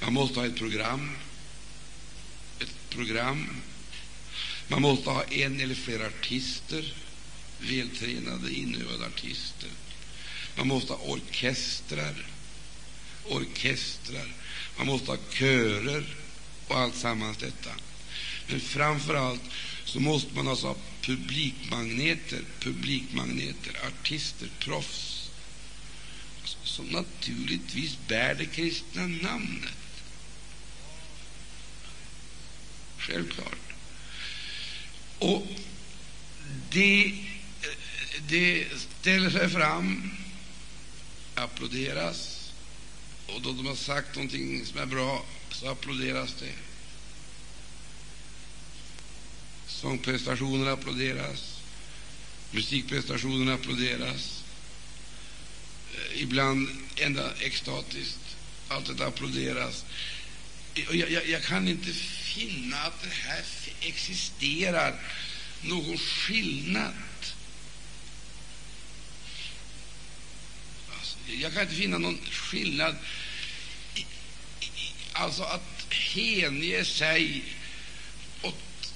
Man 0.01 0.13
måste 0.13 0.39
ha 0.39 0.47
ett 0.47 0.57
program, 0.57 1.11
ett 2.59 2.89
program 2.89 3.47
man 4.67 4.81
måste 4.81 5.09
ha 5.09 5.23
en 5.23 5.59
eller 5.59 5.75
flera 5.75 6.07
artister, 6.07 6.93
vältränade, 7.59 8.53
inövade 8.53 9.05
artister. 9.05 9.69
Man 10.57 10.67
måste 10.67 10.93
ha 10.93 10.99
orkestrar, 10.99 12.27
orkestrar. 13.25 14.33
Man 14.77 14.87
måste 14.87 15.11
ha 15.11 15.17
körer 15.29 16.15
och 16.67 16.77
allt 16.77 16.95
sammans 16.95 17.37
detta. 17.37 17.71
Men 18.47 18.59
framför 18.59 19.15
allt 19.15 19.41
så 19.85 19.99
måste 19.99 20.35
man 20.35 20.47
alltså 20.47 20.67
ha 20.67 20.75
publikmagneter, 21.01 22.41
publikmagneter, 22.59 23.87
artister, 23.87 24.49
proffs, 24.59 25.29
som 26.63 26.85
naturligtvis 26.85 27.97
bär 28.07 28.35
det 28.35 28.45
kristna 28.45 29.07
namnet. 29.07 29.73
Självklart. 32.97 33.66
Och 35.19 35.47
det, 36.69 37.13
det 38.29 38.67
ställer 38.99 39.29
sig 39.29 39.49
fram, 39.49 40.11
applåderas, 41.35 42.51
och 43.27 43.41
då 43.41 43.51
de 43.51 43.65
har 43.65 43.75
sagt 43.75 44.15
någonting 44.15 44.65
som 44.65 44.79
är 44.79 44.85
bra 44.85 45.25
så 45.51 45.69
applåderas 45.69 46.33
det. 46.39 46.53
Sångprestationerna 49.67 50.71
applåderas, 50.71 51.61
musikprestationerna 52.51 53.53
applåderas, 53.53 54.43
eh, 55.93 56.21
ibland 56.21 56.69
ända 56.95 57.31
extatiskt. 57.39 58.19
Allt 58.67 58.85
detta 58.87 59.07
applåderas 59.07 59.85
jag, 60.77 61.11
jag, 61.11 61.27
jag 61.27 61.43
kan 61.43 61.67
inte 61.67 61.93
finna 61.93 62.77
att 62.77 63.01
det 63.01 63.09
här 63.09 63.43
existerar 63.81 64.95
någon 65.61 65.97
skillnad. 65.97 66.93
Alltså, 70.97 71.17
jag 71.41 71.53
kan 71.53 71.61
inte 71.61 71.75
finna 71.75 71.97
någon 71.97 72.19
skillnad. 72.31 72.95
I, 73.95 73.99
i, 73.99 74.05
alltså 75.13 75.43
att 75.43 75.87
hänge 75.89 76.85
sig 76.85 77.43
åt 78.41 78.93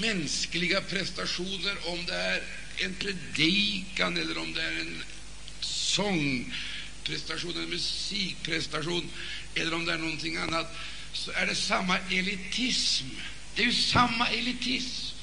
mänskliga 0.00 0.80
prestationer, 0.80 1.88
om 1.88 2.06
det 2.06 2.14
är 2.14 2.42
en 2.76 2.94
predikan 2.94 4.16
eller 4.16 4.38
om 4.38 4.52
det 4.52 4.62
är 4.62 4.80
en 4.80 5.02
sångprestation, 5.60 7.56
en 7.56 7.68
musikprestation 7.68 9.10
eller 9.54 9.74
om 9.74 9.84
det 9.84 9.92
är 9.92 9.98
någonting 9.98 10.36
annat, 10.36 10.76
så 11.18 11.30
är 11.30 11.46
det 11.46 11.54
samma 11.54 11.98
elitism. 11.98 13.06
Det 13.54 13.62
är 13.62 13.66
ju 13.66 13.72
samma 13.72 14.28
elitism 14.28 15.16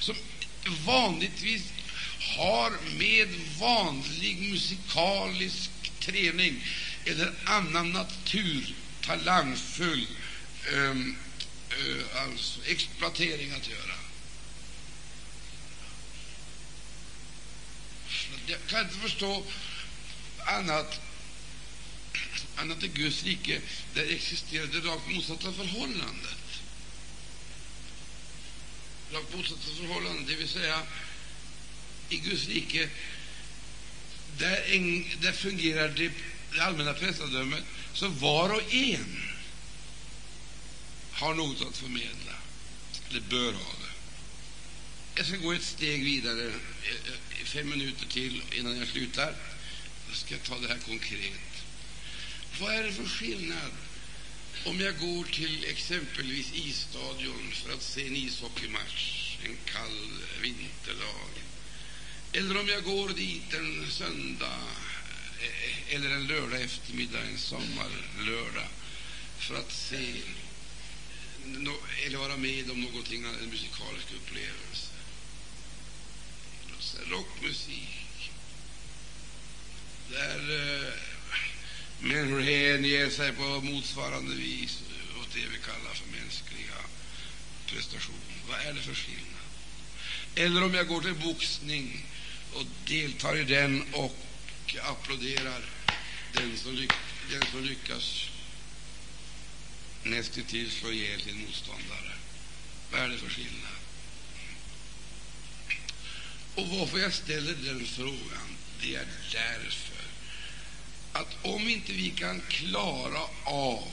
som 0.00 0.16
vanligtvis 0.86 1.62
har 2.36 2.72
med 2.98 3.28
vanlig 3.60 4.50
musikalisk 4.50 5.70
träning 6.00 6.64
eller 7.04 7.32
annan 7.44 7.92
natur 7.92 8.74
talangfull 9.00 10.06
um, 10.72 10.78
ehm, 10.78 11.16
uh, 11.80 11.96
eh, 11.96 12.22
alltså 12.22 12.60
exploatering 12.66 13.52
att 13.52 13.68
göra. 13.68 13.94
Jag 18.46 18.58
kan 18.66 18.80
inte 18.80 18.94
förstå 18.94 19.44
annat 20.46 21.00
annat 22.56 22.82
än 22.82 22.90
Guds 22.94 23.22
rike, 23.24 23.60
där 23.94 24.14
existerar 24.14 24.66
det 24.66 24.80
rakt 24.80 25.08
motsatta 25.08 25.52
förhållandet. 25.52 26.60
Rakt 29.12 29.36
motsatta 29.36 29.60
förhållandet, 29.76 30.28
det 30.28 30.34
vill 30.34 30.48
säga 30.48 30.82
i 32.08 32.16
Guds 32.16 32.48
rike, 32.48 32.88
där, 34.38 34.74
en, 34.74 35.04
där 35.20 35.32
fungerar 35.32 35.88
det, 35.88 36.12
det 36.52 36.60
allmänna 36.60 36.92
prästadömet 36.92 37.64
så 37.92 38.08
var 38.08 38.50
och 38.50 38.74
en 38.74 39.30
har 41.12 41.34
något 41.34 41.68
att 41.68 41.76
förmedla, 41.76 42.34
eller 43.10 43.20
bör 43.20 43.52
ha 43.52 43.72
det. 43.72 43.94
Jag 45.16 45.26
ska 45.26 45.36
gå 45.36 45.52
ett 45.52 45.62
steg 45.62 46.04
vidare, 46.04 46.46
eh, 46.46 46.54
eh, 47.38 47.44
fem 47.44 47.68
minuter 47.68 48.06
till 48.06 48.42
innan 48.52 48.78
jag 48.78 48.88
slutar. 48.88 49.34
Jag 50.08 50.16
ska 50.16 50.36
ta 50.38 50.58
det 50.58 50.68
här 50.68 50.78
konkret. 50.86 51.53
Vad 52.60 52.74
är 52.74 52.82
det 52.82 52.92
för 52.92 53.04
skillnad 53.04 53.72
om 54.64 54.80
jag 54.80 54.98
går 54.98 55.24
till 55.24 55.64
exempelvis 55.64 56.52
isstadion 56.54 57.52
för 57.52 57.72
att 57.72 57.82
se 57.82 58.06
en 58.06 58.16
ishockeymatch 58.16 59.36
en 59.44 59.56
kall 59.64 60.22
vinterdag 60.42 61.30
eller 62.32 62.60
om 62.60 62.68
jag 62.68 62.84
går 62.84 63.08
dit 63.08 63.54
en 63.54 63.90
söndag 63.90 64.58
eh, 65.40 65.94
eller 65.94 66.10
en 66.10 66.26
lördag 66.26 66.62
eftermiddag, 66.62 67.20
en 67.20 67.38
sommarlördag 67.38 68.68
för 69.38 69.54
att 69.54 69.72
se 69.72 70.14
eller 72.06 72.18
vara 72.18 72.36
med 72.36 72.70
om 72.70 72.80
någonting, 72.80 73.24
en 73.24 73.50
musikalisk 73.50 74.06
upplevelse. 74.16 74.90
Rockmusik. 77.10 78.30
Där 80.10 80.40
eh, 80.50 81.13
Människor 82.00 82.40
hänger 82.40 83.10
sig 83.10 83.32
på 83.32 83.60
motsvarande 83.60 84.34
vis 84.34 84.82
åt 85.20 85.34
det 85.34 85.40
vi 85.52 85.58
kallar 85.58 85.94
för 85.94 86.06
mänskliga 86.06 86.74
prestationer. 87.66 88.18
Vad 88.48 88.60
är 88.60 88.72
det 88.72 88.80
för 88.80 88.94
skillnad? 88.94 89.24
Eller 90.34 90.64
om 90.64 90.74
jag 90.74 90.88
går 90.88 91.00
till 91.00 91.14
boxning 91.14 92.06
och 92.52 92.66
deltar 92.86 93.36
i 93.36 93.44
den 93.44 93.82
och 93.92 94.16
applåderar 94.82 95.64
den 96.32 96.56
som, 96.56 96.74
lyck 96.74 96.90
den 97.30 97.46
som 97.46 97.64
lyckas 97.64 98.28
nästintill 100.02 100.70
slå 100.70 100.92
ihjäl 100.92 101.20
sin 101.20 101.38
motståndare. 101.46 102.12
Vad 102.92 103.00
är 103.00 103.08
det 103.08 103.18
för 103.18 103.28
skillnad? 103.28 103.72
Och 106.54 106.68
varför 106.68 106.98
jag 106.98 107.14
ställer 107.14 107.54
den 107.54 107.86
frågan, 107.86 108.56
det 108.80 108.94
är 108.94 109.06
därför 109.32 109.93
att 111.14 111.36
om 111.42 111.68
inte 111.68 111.92
vi 111.92 112.10
kan 112.10 112.40
klara 112.48 113.20
av 113.44 113.92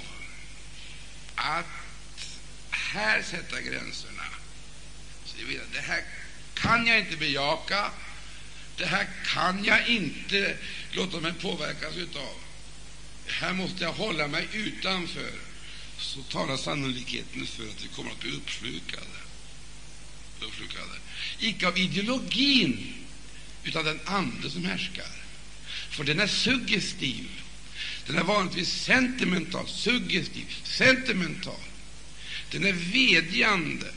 att 1.36 1.66
här 2.70 3.22
sätta 3.22 3.62
gränserna, 3.62 4.24
så 5.26 5.38
det 5.74 5.80
här 5.80 6.04
kan 6.54 6.88
jag 6.88 7.00
inte 7.00 7.18
bejaka, 7.18 7.92
det 8.78 8.86
här 8.86 9.08
kan 9.26 9.66
jag 9.66 9.88
inte 9.88 10.58
låta 10.92 11.20
mig 11.20 11.34
påverkas 11.34 11.96
utav, 11.96 12.34
här 13.28 13.54
måste 13.54 13.84
jag 13.84 13.94
hålla 13.94 14.28
mig 14.28 14.48
utanför, 14.54 15.32
så 15.98 16.24
talar 16.24 16.58
sannolikheten 16.58 17.46
för 17.46 17.64
att 17.64 17.84
vi 17.84 17.88
kommer 17.88 18.12
att 18.12 18.20
bli 18.20 18.32
uppslukade. 18.32 19.06
uppslukade. 20.42 21.00
Icke 21.40 21.68
av 21.68 21.78
ideologin, 21.78 22.94
utan 23.64 23.86
den 23.86 24.00
ande 24.06 24.50
som 24.50 24.66
härskar. 24.66 25.21
För 25.92 26.04
den 26.04 26.20
är 26.20 26.28
suggestiv. 26.28 27.30
Den 28.08 28.18
är 28.18 28.24
vanligtvis 28.24 28.84
sentimental, 28.84 29.68
suggestiv, 29.68 30.56
sentimental. 30.64 31.60
Den 32.52 32.66
är 32.66 32.74
vedjande, 32.74 33.92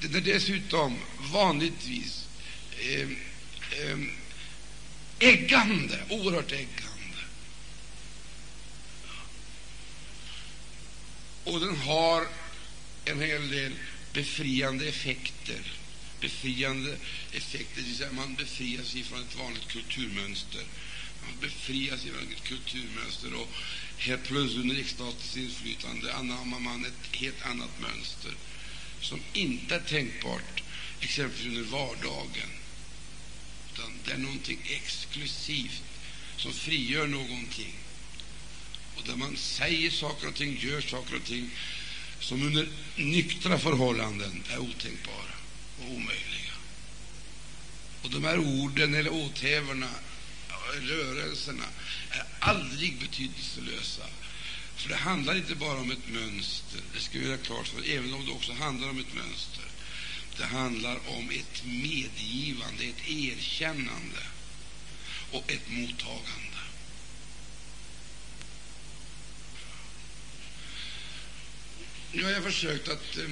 Den 0.00 0.14
är 0.14 0.20
dessutom 0.20 0.98
vanligtvis 1.32 2.28
eh, 2.78 3.08
eh, 3.80 3.98
äggande, 5.18 5.98
oerhört 6.08 6.52
äggande. 6.52 7.18
Och 11.44 11.60
den 11.60 11.76
har 11.76 12.26
en 13.04 13.20
hel 13.20 13.50
del 13.50 13.72
befriande 14.12 14.88
effekter. 14.88 15.72
Befriande 16.20 16.96
effekter, 17.32 17.82
det 17.82 17.88
vill 17.88 17.96
säga 17.96 18.12
man 18.12 18.34
befriar 18.34 18.82
sig 18.82 19.02
från 19.02 19.20
ett 19.20 19.36
vanligt 19.36 19.68
kulturmönster 19.68 20.64
man 21.26 21.40
befrias 21.40 22.02
från 22.02 22.32
ett 22.32 22.44
kulturmönster 22.44 23.34
och 23.34 23.48
helt 23.98 24.24
plötsligt 24.24 24.62
under 24.62 24.74
riksstatens 24.74 25.36
inflytande 25.36 26.14
anammar 26.14 26.60
man 26.60 26.84
ett 26.84 27.16
helt 27.16 27.46
annat 27.46 27.80
mönster 27.80 28.32
som 29.00 29.20
inte 29.32 29.74
är 29.74 29.80
tänkbart 29.80 30.62
exempelvis 31.00 31.46
under 31.46 31.62
vardagen. 31.62 32.50
Utan 33.72 33.92
det 34.04 34.12
är 34.12 34.18
någonting 34.18 34.58
exklusivt 34.64 35.82
som 36.36 36.52
frigör 36.52 37.06
någonting. 37.06 37.74
Och 38.96 39.02
där 39.06 39.16
man 39.16 39.36
säger 39.36 39.90
saker 39.90 40.28
och 40.28 40.34
ting, 40.34 40.58
gör 40.60 40.80
saker 40.80 41.16
och 41.16 41.24
ting 41.24 41.50
som 42.20 42.42
under 42.42 42.68
nyktra 42.96 43.58
förhållanden 43.58 44.42
är 44.50 44.58
otänkbara 44.58 45.34
och 45.80 45.90
omöjliga. 45.90 46.54
Och 48.02 48.10
de 48.10 48.24
här 48.24 48.38
orden 48.38 48.94
eller 48.94 49.12
åthävorna 49.12 49.90
rörelserna 50.80 51.64
är 52.10 52.24
aldrig 52.38 52.98
betydelselösa. 53.00 54.02
För 54.76 54.88
det 54.88 54.96
handlar 54.96 55.36
inte 55.36 55.54
bara 55.54 55.78
om 55.78 55.90
ett 55.90 56.08
mönster, 56.08 56.80
det 56.94 57.00
ska 57.00 57.18
vi 57.18 57.26
göra 57.26 57.38
klart 57.38 57.68
för 57.68 57.90
även 57.90 58.14
om 58.14 58.26
det 58.26 58.32
också 58.32 58.52
handlar 58.52 58.88
om 58.88 58.98
ett 58.98 59.14
mönster. 59.14 59.64
Det 60.36 60.44
handlar 60.44 60.98
om 61.08 61.30
ett 61.30 61.64
medgivande, 61.64 62.84
ett 62.84 63.08
erkännande 63.08 64.22
och 65.30 65.52
ett 65.52 65.68
mottagande. 65.70 66.58
Nu 72.12 72.24
har 72.24 72.30
jag 72.30 72.42
försökt 72.42 72.88
att 72.88 73.16
eh, 73.16 73.24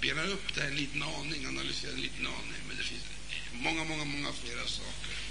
bena 0.00 0.22
upp 0.24 0.54
det 0.54 0.62
en 0.62 0.76
liten 0.76 1.02
aning, 1.02 1.46
analysera 1.46 1.92
en 1.92 2.00
liten 2.00 2.26
aning, 2.26 2.60
men 2.68 2.76
det 2.76 2.82
finns 2.82 3.02
många, 3.52 3.84
många, 3.84 4.04
många 4.04 4.32
flera 4.32 4.66
saker. 4.66 5.25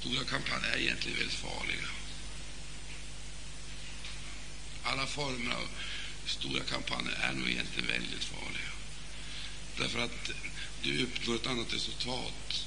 Stora 0.00 0.24
kampanjer 0.24 0.72
är 0.72 0.78
egentligen 0.78 1.18
väldigt 1.18 1.36
farliga. 1.36 1.88
Alla 4.82 5.06
former 5.06 5.54
av 5.54 5.68
stora 6.26 6.62
kampanjer 6.64 7.18
är 7.22 7.32
nog 7.32 7.48
egentligen 7.48 7.88
väldigt 7.88 8.24
farliga. 8.24 8.70
Därför 9.78 9.98
att 9.98 10.30
du 10.82 11.02
uppnår 11.02 11.34
ett 11.34 11.46
annat 11.46 11.74
resultat. 11.74 12.66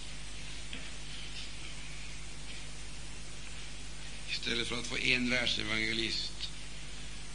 Istället 4.32 4.68
för 4.68 4.80
att 4.80 4.88
få 4.88 4.98
en 4.98 5.30
världsevangelist 5.30 6.50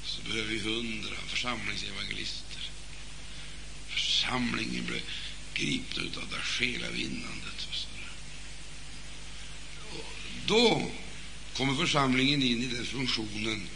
så 0.04 0.22
behöver 0.22 0.48
vi 0.48 0.58
hundra 0.58 1.16
församlingsevangelister. 1.26 2.70
Församlingen 3.88 4.86
blir 4.86 5.02
gripen 5.54 6.12
av 6.16 6.28
det 6.30 6.40
själavinnandet. 6.42 7.57
Då 10.46 10.90
kommer 11.56 11.74
församlingen 11.74 12.42
in 12.42 12.62
i 12.62 12.66
den 12.66 12.84
funktionen 12.84 13.68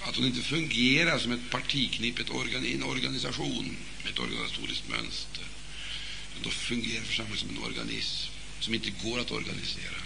att 0.00 0.16
hon 0.16 0.26
inte 0.26 0.42
fungerar 0.42 1.18
som 1.18 1.32
ett 1.32 1.50
partiknipp, 1.50 2.18
ett 2.18 2.30
organ, 2.30 2.66
en 2.66 2.82
organisation 2.82 3.76
med 4.02 4.12
ett 4.12 4.18
organisatoriskt 4.18 4.88
mönster. 4.88 5.44
Då 6.42 6.50
fungerar 6.50 7.02
församlingen 7.04 7.38
som 7.38 7.50
en 7.50 7.62
organism 7.62 8.32
som 8.60 8.74
inte 8.74 8.90
går 8.90 9.20
att 9.20 9.30
organisera, 9.30 9.96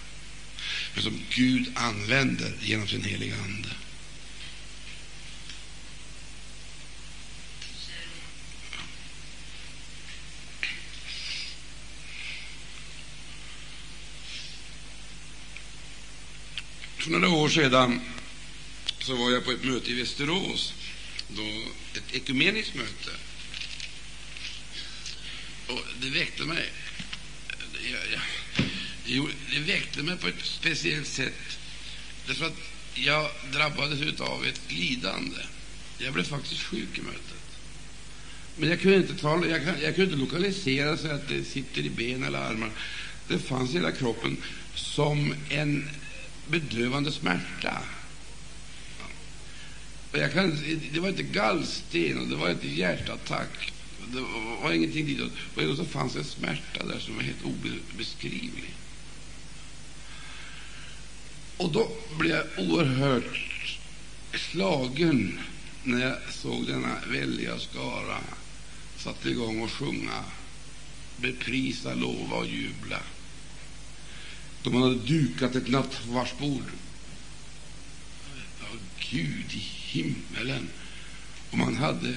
men 0.94 1.02
som 1.02 1.20
Gud 1.30 1.72
använder 1.74 2.52
genom 2.62 2.88
sin 2.88 3.04
heliga 3.04 3.36
Ande. 3.36 3.68
För 16.98 17.10
några 17.10 17.28
år 17.28 17.39
sedan 17.50 18.00
så 19.00 19.16
var 19.16 19.30
jag 19.30 19.44
på 19.44 19.50
ett 19.50 19.64
möte 19.64 19.90
i 19.90 19.94
Västerås, 19.94 20.74
då, 21.28 21.42
ett 21.94 22.14
ekumeniskt 22.14 22.74
möte. 22.74 23.10
Och 25.66 25.80
det 26.00 26.10
väckte 26.10 26.42
mig 26.42 26.70
jag, 27.82 28.12
jag, 28.12 28.20
jo, 29.04 29.28
det 29.50 29.58
väckte 29.58 30.02
mig 30.02 30.16
på 30.16 30.28
ett 30.28 30.44
speciellt 30.44 31.06
sätt, 31.06 31.58
därför 32.26 32.46
att 32.46 32.58
jag 32.94 33.30
drabbades 33.52 34.20
av 34.20 34.46
ett 34.46 34.60
lidande. 34.68 35.36
Jag 35.98 36.14
blev 36.14 36.24
faktiskt 36.24 36.62
sjuk 36.62 36.98
i 36.98 37.00
mötet. 37.00 37.24
Men 38.56 38.68
jag 38.68 38.80
kunde 38.80 38.96
inte, 38.96 39.14
tala, 39.14 39.46
jag, 39.46 39.62
jag 39.82 39.94
kunde 39.94 40.02
inte 40.02 40.16
lokalisera 40.16 40.96
så 40.96 41.08
att 41.08 41.28
det 41.28 41.44
sitter 41.44 41.82
i 41.82 41.90
ben 41.90 42.24
eller 42.24 42.38
armar. 42.38 42.70
Det 43.28 43.38
fanns 43.38 43.70
i 43.70 43.72
hela 43.72 43.92
kroppen 43.92 44.36
som 44.74 45.34
en 45.48 45.90
bedövande 46.50 47.12
smärta. 47.12 47.82
Jag 50.12 50.32
kan, 50.32 50.58
det 50.92 51.00
var 51.00 51.08
inte 51.08 51.22
gallsten 51.22 52.18
och 52.18 52.28
det 52.28 52.36
var 52.36 52.50
inte 52.50 52.68
hjärtattack. 52.68 53.72
Det 54.12 54.20
var, 54.62 54.72
ingenting 54.72 55.06
ditåt. 55.06 55.32
Och 55.70 55.76
så 55.76 55.84
fanns 55.84 56.16
en 56.16 56.24
smärta 56.24 56.86
där 56.86 56.98
som 56.98 57.16
var 57.16 57.22
helt 57.22 57.44
obeskrivlig. 57.44 58.74
Och 61.56 61.72
då 61.72 61.92
blev 62.18 62.36
jag 62.36 62.46
oerhört 62.70 63.40
slagen 64.32 65.38
när 65.84 66.00
jag 66.00 66.16
såg 66.30 66.66
denna 66.66 66.96
väldiga 67.08 67.58
skara 67.58 68.18
satte 68.96 69.30
igång 69.30 69.60
och 69.60 69.70
sjunga, 69.70 70.24
beprisa, 71.16 71.94
lova 71.94 72.36
och 72.36 72.46
jubla 72.46 73.00
då 74.62 74.70
man 74.70 74.82
hade 74.82 74.94
dukat 74.94 75.54
ett 75.54 75.68
nattvardsbord. 75.68 76.64
Ja, 78.60 78.66
Gud 79.10 79.52
i 79.52 79.58
himmelen! 79.58 80.68
Och 81.50 81.58
man 81.58 81.76
hade 81.76 82.14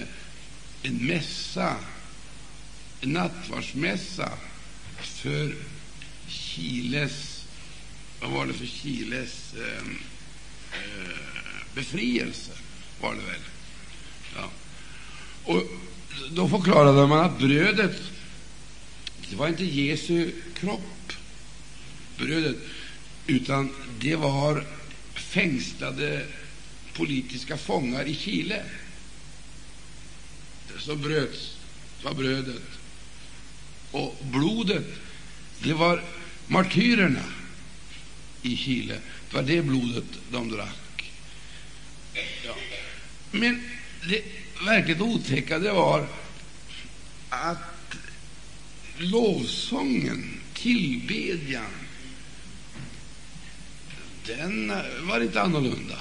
en 0.83 1.05
mässa, 1.05 1.75
en 3.01 3.09
nattvardsmässa 3.09 4.31
för 5.01 5.55
Chiles 6.27 7.33
vad 8.23 8.31
var 8.31 8.45
det 8.45 8.53
för 8.53 8.65
Chiles 8.65 9.53
eh, 9.53 9.87
eh, 10.73 11.17
befrielse, 11.75 12.51
var 13.01 13.15
det 13.15 13.21
väl? 13.21 13.41
Ja. 14.35 14.49
Och 15.43 15.63
då 16.31 16.49
förklarade 16.49 17.07
man 17.07 17.25
att 17.25 17.39
brödet 17.39 18.01
det 19.29 19.35
var 19.35 19.47
inte 19.47 19.65
Jesu 19.65 20.31
kropp 20.53 21.02
brödet, 22.17 22.57
utan 23.27 23.69
det 23.99 24.15
var 24.15 24.65
fängslade 25.13 26.25
politiska 26.93 27.57
fångar 27.57 28.05
i 28.05 28.15
Chile. 28.15 28.63
Så 30.79 30.95
bröts 30.95 31.57
var 32.03 32.13
brödet. 32.13 32.61
Och 33.91 34.17
blodet, 34.31 34.85
det 35.63 35.73
var 35.73 36.03
martyrerna 36.47 37.23
i 38.41 38.57
Chile. 38.57 38.99
Det 39.29 39.35
var 39.35 39.43
det 39.43 39.61
blodet 39.61 40.05
de 40.31 40.49
drack. 40.49 41.11
Ja. 42.45 42.55
Men 43.31 43.69
det 44.09 44.23
verkligt 44.65 45.01
otäcka 45.01 45.59
det 45.59 45.71
var 45.71 46.07
att 47.29 47.95
lovsången, 48.97 50.39
tillbedjan, 50.53 51.82
den 54.25 54.73
var 55.07 55.21
inte 55.21 55.41
annorlunda. 55.41 55.99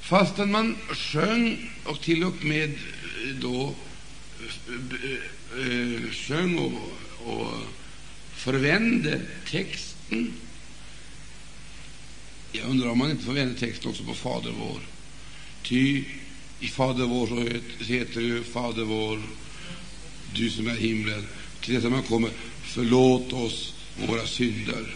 Fastän 0.00 0.50
man 0.50 0.76
sjöng 0.90 1.70
och 1.84 2.00
till 2.00 2.24
och 2.24 2.44
med 2.44 2.70
eh, 2.70 3.34
då 3.40 3.74
eh, 4.68 5.66
eh, 5.66 6.10
sjöng 6.10 6.58
och, 6.58 6.72
och 7.26 7.52
förvände 8.34 9.20
texten. 9.50 10.32
Jag 12.52 12.70
undrar 12.70 12.88
om 12.88 12.98
man 12.98 13.10
inte 13.10 13.24
förvände 13.24 13.54
texten 13.54 13.90
också 13.90 14.04
på 14.04 14.14
Fader 14.14 14.52
vår. 14.58 14.80
Ty 15.62 16.04
i 16.60 16.68
Fader 16.68 17.04
vår 17.04 17.26
så 17.78 17.84
heter 17.84 18.20
det 18.20 18.44
Fader 18.44 18.84
vår, 18.84 19.22
du 20.34 20.50
som 20.50 20.68
är 20.68 20.76
himlen. 20.76 21.26
Till 21.60 21.74
detta 21.74 21.90
man 21.90 22.02
kommer, 22.02 22.30
förlåt 22.62 23.32
oss 23.32 23.74
våra 24.06 24.26
synder. 24.26 24.94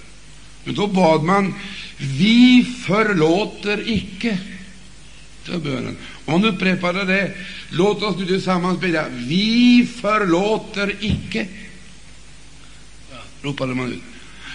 Men 0.64 0.74
då 0.74 0.86
bad 0.86 1.22
man 1.22 1.54
Vi 1.96 2.66
förlåter 2.86 3.88
icke. 3.88 4.38
Det 5.46 5.52
var 5.52 5.58
bönen. 5.58 5.96
Och 6.24 6.32
man 6.32 6.44
upprepade 6.44 7.04
det, 7.04 7.34
låt 7.70 8.02
oss 8.02 8.16
nu 8.18 8.26
tillsammans 8.26 8.80
bedja 8.80 9.06
Vi 9.08 9.88
förlåter 10.00 10.96
icke. 11.00 11.48
ropade 13.42 13.74
man 13.74 13.92
ut. 13.92 14.02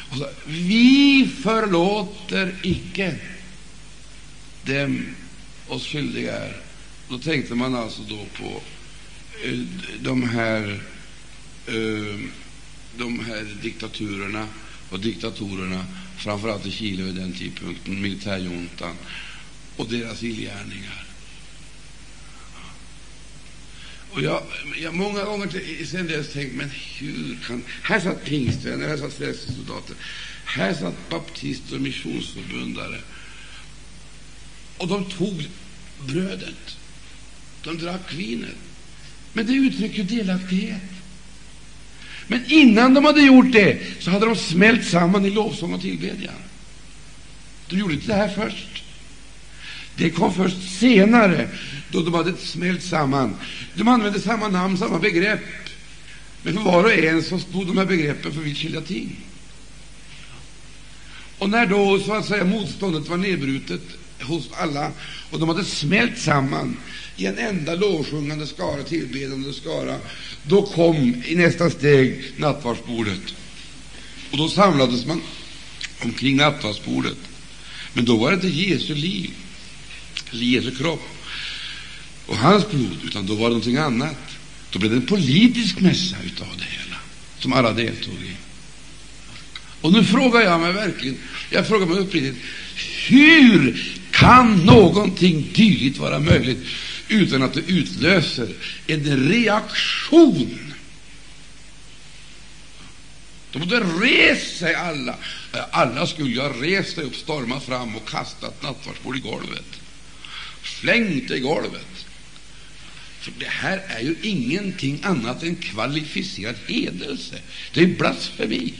Och 0.10 0.18
så, 0.18 0.30
vi 0.46 1.30
förlåter 1.44 2.56
icke 2.62 3.16
dem 4.64 5.06
oss 5.68 5.88
skyldiga 5.88 6.38
är. 6.38 6.58
Då 7.10 7.18
tänkte 7.18 7.56
man 7.56 7.76
alltså 7.76 8.02
då 8.02 8.26
på 8.38 8.62
eh, 9.44 9.60
de 10.00 10.30
här 10.30 10.80
eh, 11.68 12.20
de 12.98 13.26
här 13.26 13.48
diktaturerna 13.62 14.48
och 14.90 15.00
diktatorerna, 15.00 15.86
framför 16.18 16.50
allt 16.50 16.66
i 16.66 16.72
Chile 16.72 17.04
vid 17.04 17.16
den 17.16 17.34
tidpunkten, 17.34 18.02
militärjuntan 18.02 18.96
och 19.76 19.90
deras 19.90 20.24
illgärningar. 20.24 21.06
Och 24.12 24.22
jag, 24.22 24.44
jag 24.82 24.94
många 24.94 25.24
gånger 25.24 25.86
sen 25.86 26.08
dess 26.08 26.34
tänkt, 26.34 26.56
men 26.56 26.70
hur 26.70 27.38
kan... 27.48 27.64
Här 27.82 28.00
satt 28.00 28.26
pingstvänner, 28.26 28.88
här 28.88 28.98
satt 28.98 29.14
frälsningssoldater, 29.14 29.96
här 30.46 30.74
satt 30.74 31.10
baptister 31.10 31.76
och 31.76 31.82
missionsförbundare. 31.82 33.00
Och 34.78 34.88
de 34.88 35.06
tog 35.06 35.48
brödet, 36.08 36.78
de 37.64 37.78
drack 37.78 38.14
vinet. 38.14 38.56
Men 39.34 39.46
det 39.46 39.54
uttrycker 39.54 40.04
delaktighet. 40.04 40.82
Men 42.28 42.42
innan 42.48 42.94
de 42.94 43.06
hade 43.06 43.22
gjort 43.22 43.52
det 43.52 43.78
så 44.00 44.12
hade 44.12 44.26
de 44.26 44.36
smält 44.36 44.86
samman 44.86 45.26
i 45.26 45.30
lovsång 45.30 45.74
och 45.74 45.82
tillbedjan. 45.82 46.34
De 47.70 47.78
gjorde 47.80 47.94
inte 47.94 48.08
det 48.08 48.14
här 48.14 48.30
först. 48.30 48.84
Det 49.96 50.10
kom 50.10 50.34
först 50.34 50.80
senare, 50.80 51.50
då 51.92 52.02
de 52.02 52.14
hade 52.14 52.38
smält 52.38 52.84
samman. 52.84 53.36
De 53.74 53.88
använde 53.88 54.20
samma 54.20 54.48
namn, 54.48 54.78
samma 54.78 55.00
begrepp. 55.00 55.40
Men 56.44 56.54
för 56.54 56.62
var 56.62 56.84
och 56.84 56.94
en 56.94 57.24
så 57.24 57.40
stod 57.40 57.68
de 57.68 57.78
här 57.78 57.86
begreppen 57.86 58.32
för 58.32 58.42
vitt 58.42 58.58
skilda 58.58 58.82
ting. 58.82 59.16
Och 61.38 61.50
när 61.50 61.66
då 61.66 62.00
så 62.00 62.14
att 62.14 62.26
säga 62.26 62.44
motståndet 62.44 63.10
var 63.10 63.18
nedbrutet 63.18 63.82
hos 64.28 64.50
alla 64.54 64.92
och 65.32 65.40
de 65.40 65.50
hade 65.50 65.66
smält 65.66 66.18
samman 66.18 66.78
i 67.18 67.26
en 67.26 67.38
enda 67.38 67.76
lovsjungande 67.76 68.48
skara, 68.48 68.84
tillbedande 68.84 69.54
skara, 69.54 69.98
då 70.44 70.62
kom 70.62 71.24
i 71.26 71.36
nästa 71.36 71.70
steg 71.70 72.24
nattvardsbordet. 72.38 73.22
Och 74.32 74.38
då 74.38 74.50
samlades 74.50 75.06
man 75.06 75.22
omkring 76.04 76.36
nattvardsbordet. 76.36 77.18
Men 77.94 78.06
då 78.06 78.18
var 78.18 78.32
det 78.32 78.36
inte 78.36 78.48
Jesu 78.48 78.96
liv, 78.96 79.32
eller 80.32 80.44
Jesu 80.44 80.76
kropp 80.76 81.08
och 82.26 82.38
hans 82.38 82.70
blod, 82.70 82.98
utan 83.04 83.26
då 83.26 83.36
var 83.36 83.44
det 83.44 83.50
någonting 83.50 83.78
annat. 83.78 84.18
Då 84.72 84.80
blev 84.80 84.92
det 84.92 84.98
en 84.98 85.06
politisk 85.06 85.80
mässa 85.80 86.16
utav 86.26 86.48
det 86.58 86.64
hela, 86.64 86.98
som 87.40 87.54
alla 87.54 87.74
deltog 87.74 88.14
i. 88.14 88.36
Och 89.82 89.94
nu 89.94 90.04
frågar 90.04 90.42
jag 90.42 90.60
mig 90.62 90.74
verkligen, 90.74 91.18
jag 91.50 91.68
frågar 91.68 91.86
mig 91.86 91.98
uppriktigt, 91.98 92.38
hur 93.08 93.84
kan 94.16 94.66
någonting 94.66 95.52
dylikt 95.54 95.98
vara 95.98 96.20
möjligt 96.20 96.68
utan 97.08 97.44
att 97.44 97.54
det 97.54 97.60
utlöser 97.60 98.50
en 98.88 99.30
reaktion? 99.30 100.74
De 103.52 103.60
borde 103.60 103.80
rest 103.80 104.58
sig 104.58 104.76
alla. 104.76 105.16
Alla 105.72 106.08
skulle 106.08 106.30
ju 106.30 106.40
ha 106.40 106.50
rest 106.50 106.96
sig 106.96 107.04
upp, 107.04 107.16
stormat 107.16 107.64
fram 107.64 107.96
och 107.96 108.10
kastat 108.10 108.64
nattvardsbord 108.64 109.18
i 109.18 109.20
golvet. 109.20 109.82
Slängt 110.64 111.28
det 111.28 111.38
i 111.38 111.40
golvet. 111.40 112.06
För 113.20 113.34
det 113.40 113.50
här 113.50 113.82
är 113.88 114.00
ju 114.00 114.16
ingenting 114.22 115.00
annat 115.04 115.44
än 115.44 115.56
kvalificerad 115.56 116.56
hedelse. 116.68 117.36
Det 117.74 117.82
är 117.82 117.88
blasfemi, 117.88 118.74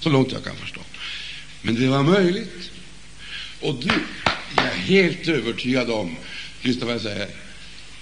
så 0.00 0.10
långt 0.10 0.32
jag 0.32 0.44
kan 0.44 0.56
förstå. 0.56 0.80
Men 1.62 1.74
det 1.74 1.88
var 1.88 2.02
möjligt. 2.02 2.69
Och 3.60 3.74
du, 3.74 3.90
jag 4.56 4.66
är 4.66 4.76
helt 4.76 5.28
övertygad 5.28 5.90
om, 5.90 6.16
lyssna 6.62 6.86
vad 6.86 6.94
jag 6.94 7.02
säger, 7.02 7.28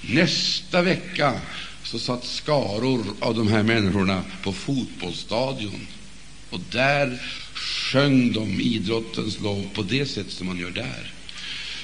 nästa 0.00 0.82
vecka 0.82 1.40
så 1.82 1.98
satt 1.98 2.24
skaror 2.24 3.04
av 3.20 3.34
de 3.34 3.48
här 3.48 3.62
människorna 3.62 4.24
på 4.42 4.52
fotbollsstadion. 4.52 5.86
Och 6.50 6.60
där 6.70 7.22
sjöng 7.54 8.32
de 8.32 8.60
idrottens 8.60 9.40
lov 9.40 9.68
på 9.74 9.82
det 9.82 10.06
sätt 10.06 10.30
som 10.30 10.46
man 10.46 10.58
gör 10.58 10.70
där. 10.70 11.12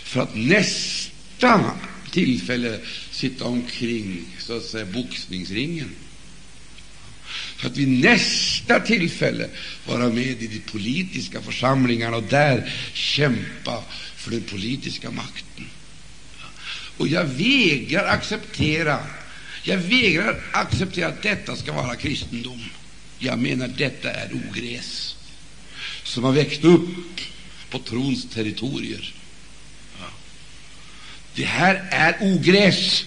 För 0.04 0.20
att 0.20 0.34
nästa 0.34 1.70
tillfälle 2.10 2.80
sitta 3.10 3.44
omkring 3.44 4.24
så 4.38 4.56
att 4.56 4.64
säga 4.64 4.86
boxningsringen. 4.86 5.90
För 7.56 7.66
att 7.66 7.76
vid 7.76 7.88
nästa 7.88 8.80
tillfälle 8.80 9.48
vara 9.86 10.08
med 10.08 10.42
i 10.42 10.46
de 10.46 10.58
politiska 10.58 11.42
församlingarna 11.42 12.16
och 12.16 12.22
där 12.22 12.72
kämpa 12.92 13.84
för 14.16 14.30
den 14.30 14.42
politiska 14.42 15.10
makten. 15.10 15.66
Och 16.96 17.08
jag 17.08 17.24
vägrar 17.24 18.06
acceptera 18.06 18.98
jag 19.66 19.78
vägrar 19.78 20.40
acceptera 20.52 21.08
att 21.08 21.22
detta 21.22 21.56
ska 21.56 21.72
vara 21.72 21.96
kristendom. 21.96 22.64
Jag 23.18 23.38
menar 23.38 23.68
detta 23.68 24.10
är 24.10 24.30
ogräs 24.34 25.16
som 26.02 26.24
har 26.24 26.32
växt 26.32 26.64
upp 26.64 27.20
på 27.70 27.78
trons 27.78 28.26
territorier. 28.34 29.14
Det 31.34 31.44
här 31.44 31.84
är 31.90 32.16
ogräs. 32.20 33.04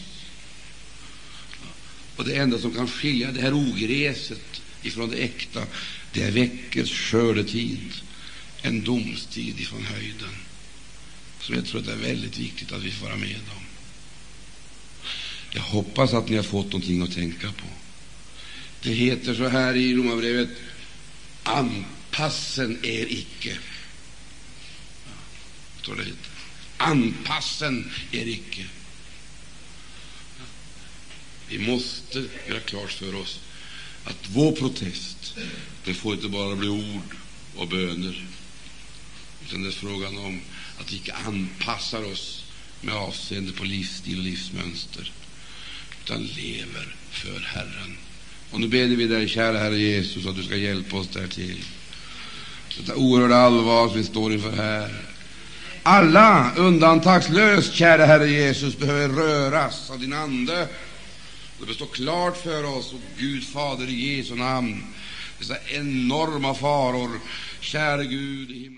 Och 2.18 2.26
det 2.26 2.36
enda 2.36 2.59
som 2.59 2.74
kan 2.74 2.88
skilja 2.88 3.32
det 3.32 3.41
här 3.41 3.53
ogräset 3.53 4.61
ifrån 4.82 5.09
det 5.09 5.18
äkta, 5.18 5.63
det 6.11 6.22
är 6.22 6.32
veckors 6.32 6.91
skördetid, 6.91 7.93
en 8.61 8.84
domstid 8.84 9.59
ifrån 9.59 9.84
höjden, 9.84 10.36
som 11.39 11.55
jag 11.55 11.65
tror 11.65 11.80
att 11.80 11.86
det 11.86 11.93
är 11.93 11.97
väldigt 11.97 12.38
viktigt 12.38 12.72
att 12.72 12.84
vi 12.84 12.91
får 12.91 13.05
vara 13.05 13.18
med 13.18 13.39
om. 13.55 13.63
Jag 15.51 15.61
hoppas 15.61 16.13
att 16.13 16.30
ni 16.30 16.36
har 16.36 16.43
fått 16.43 16.65
någonting 16.65 17.01
att 17.01 17.13
tänka 17.13 17.51
på. 17.51 17.68
Det 18.82 18.93
heter 18.93 19.36
så 19.36 19.47
här 19.47 19.76
i 19.76 19.95
Romarbrevet 19.95 20.49
anpassen 21.43 22.80
er 22.84 23.05
icke. 23.09 23.57
Anpassen 26.78 27.91
er 28.11 28.28
icke. 28.28 28.65
Vi 31.50 31.60
måste 31.60 32.26
göra 32.48 32.60
klart 32.60 32.91
för 32.91 33.16
oss 33.16 33.39
att 34.04 34.30
vår 34.30 34.52
protest 34.52 35.38
det 35.86 35.93
får 35.93 36.14
inte 36.14 36.28
bara 36.28 36.56
bli 36.56 36.70
ord 36.70 37.16
och 37.56 37.68
böner, 37.68 38.26
utan 39.45 39.64
det 39.64 39.70
är 39.70 39.72
frågan 39.72 40.18
om 40.18 40.41
att 40.80 40.93
vi 40.93 40.95
icke 40.95 41.14
anpassar 41.26 42.12
oss 42.12 42.43
med 42.82 42.95
avseende 42.95 43.52
på 43.52 43.64
livsstil 43.64 44.18
och 44.18 44.24
livsmönster 44.24 45.12
utan 46.04 46.24
lever 46.24 46.95
för 47.12 47.39
Herren. 47.39 47.98
Och 48.52 48.60
nu 48.60 48.68
ber 48.68 48.86
vi 48.86 49.08
dig, 49.08 49.28
kära 49.28 49.58
Herre 49.58 49.78
Jesus, 49.78 50.26
att 50.26 50.36
du 50.36 50.43
ska 50.43 50.56
hjälpa 50.56 50.98
oss 50.98 51.08
därtill. 51.08 51.64
Detta 52.78 52.95
oerhörda 52.95 53.36
allvar 53.36 53.88
som 53.88 53.98
vi 53.98 54.04
står 54.04 54.34
inför 54.34 54.52
här. 54.52 55.02
Alla 55.84 56.52
undantagslöst, 56.56 57.74
kära 57.74 58.06
Herre 58.06 58.30
Jesus, 58.30 58.78
behöver 58.78 59.16
röras 59.16 59.89
av 59.89 60.00
din 60.00 60.14
Ande. 60.14 60.68
Det 61.60 61.66
bör 61.66 61.74
stå 61.74 61.86
klart 61.86 62.38
för 62.38 62.78
oss, 62.78 62.93
och 62.93 62.99
Gud 63.18 63.43
Fader, 63.43 63.89
i 63.89 64.18
Jesu 64.18 64.36
namn, 64.36 64.84
dessa 65.39 65.55
enorma 65.68 66.53
faror. 66.53 67.20
Käre 67.60 68.05
Gud 68.05 68.51
i 68.51 68.64
himlen. 68.64 68.76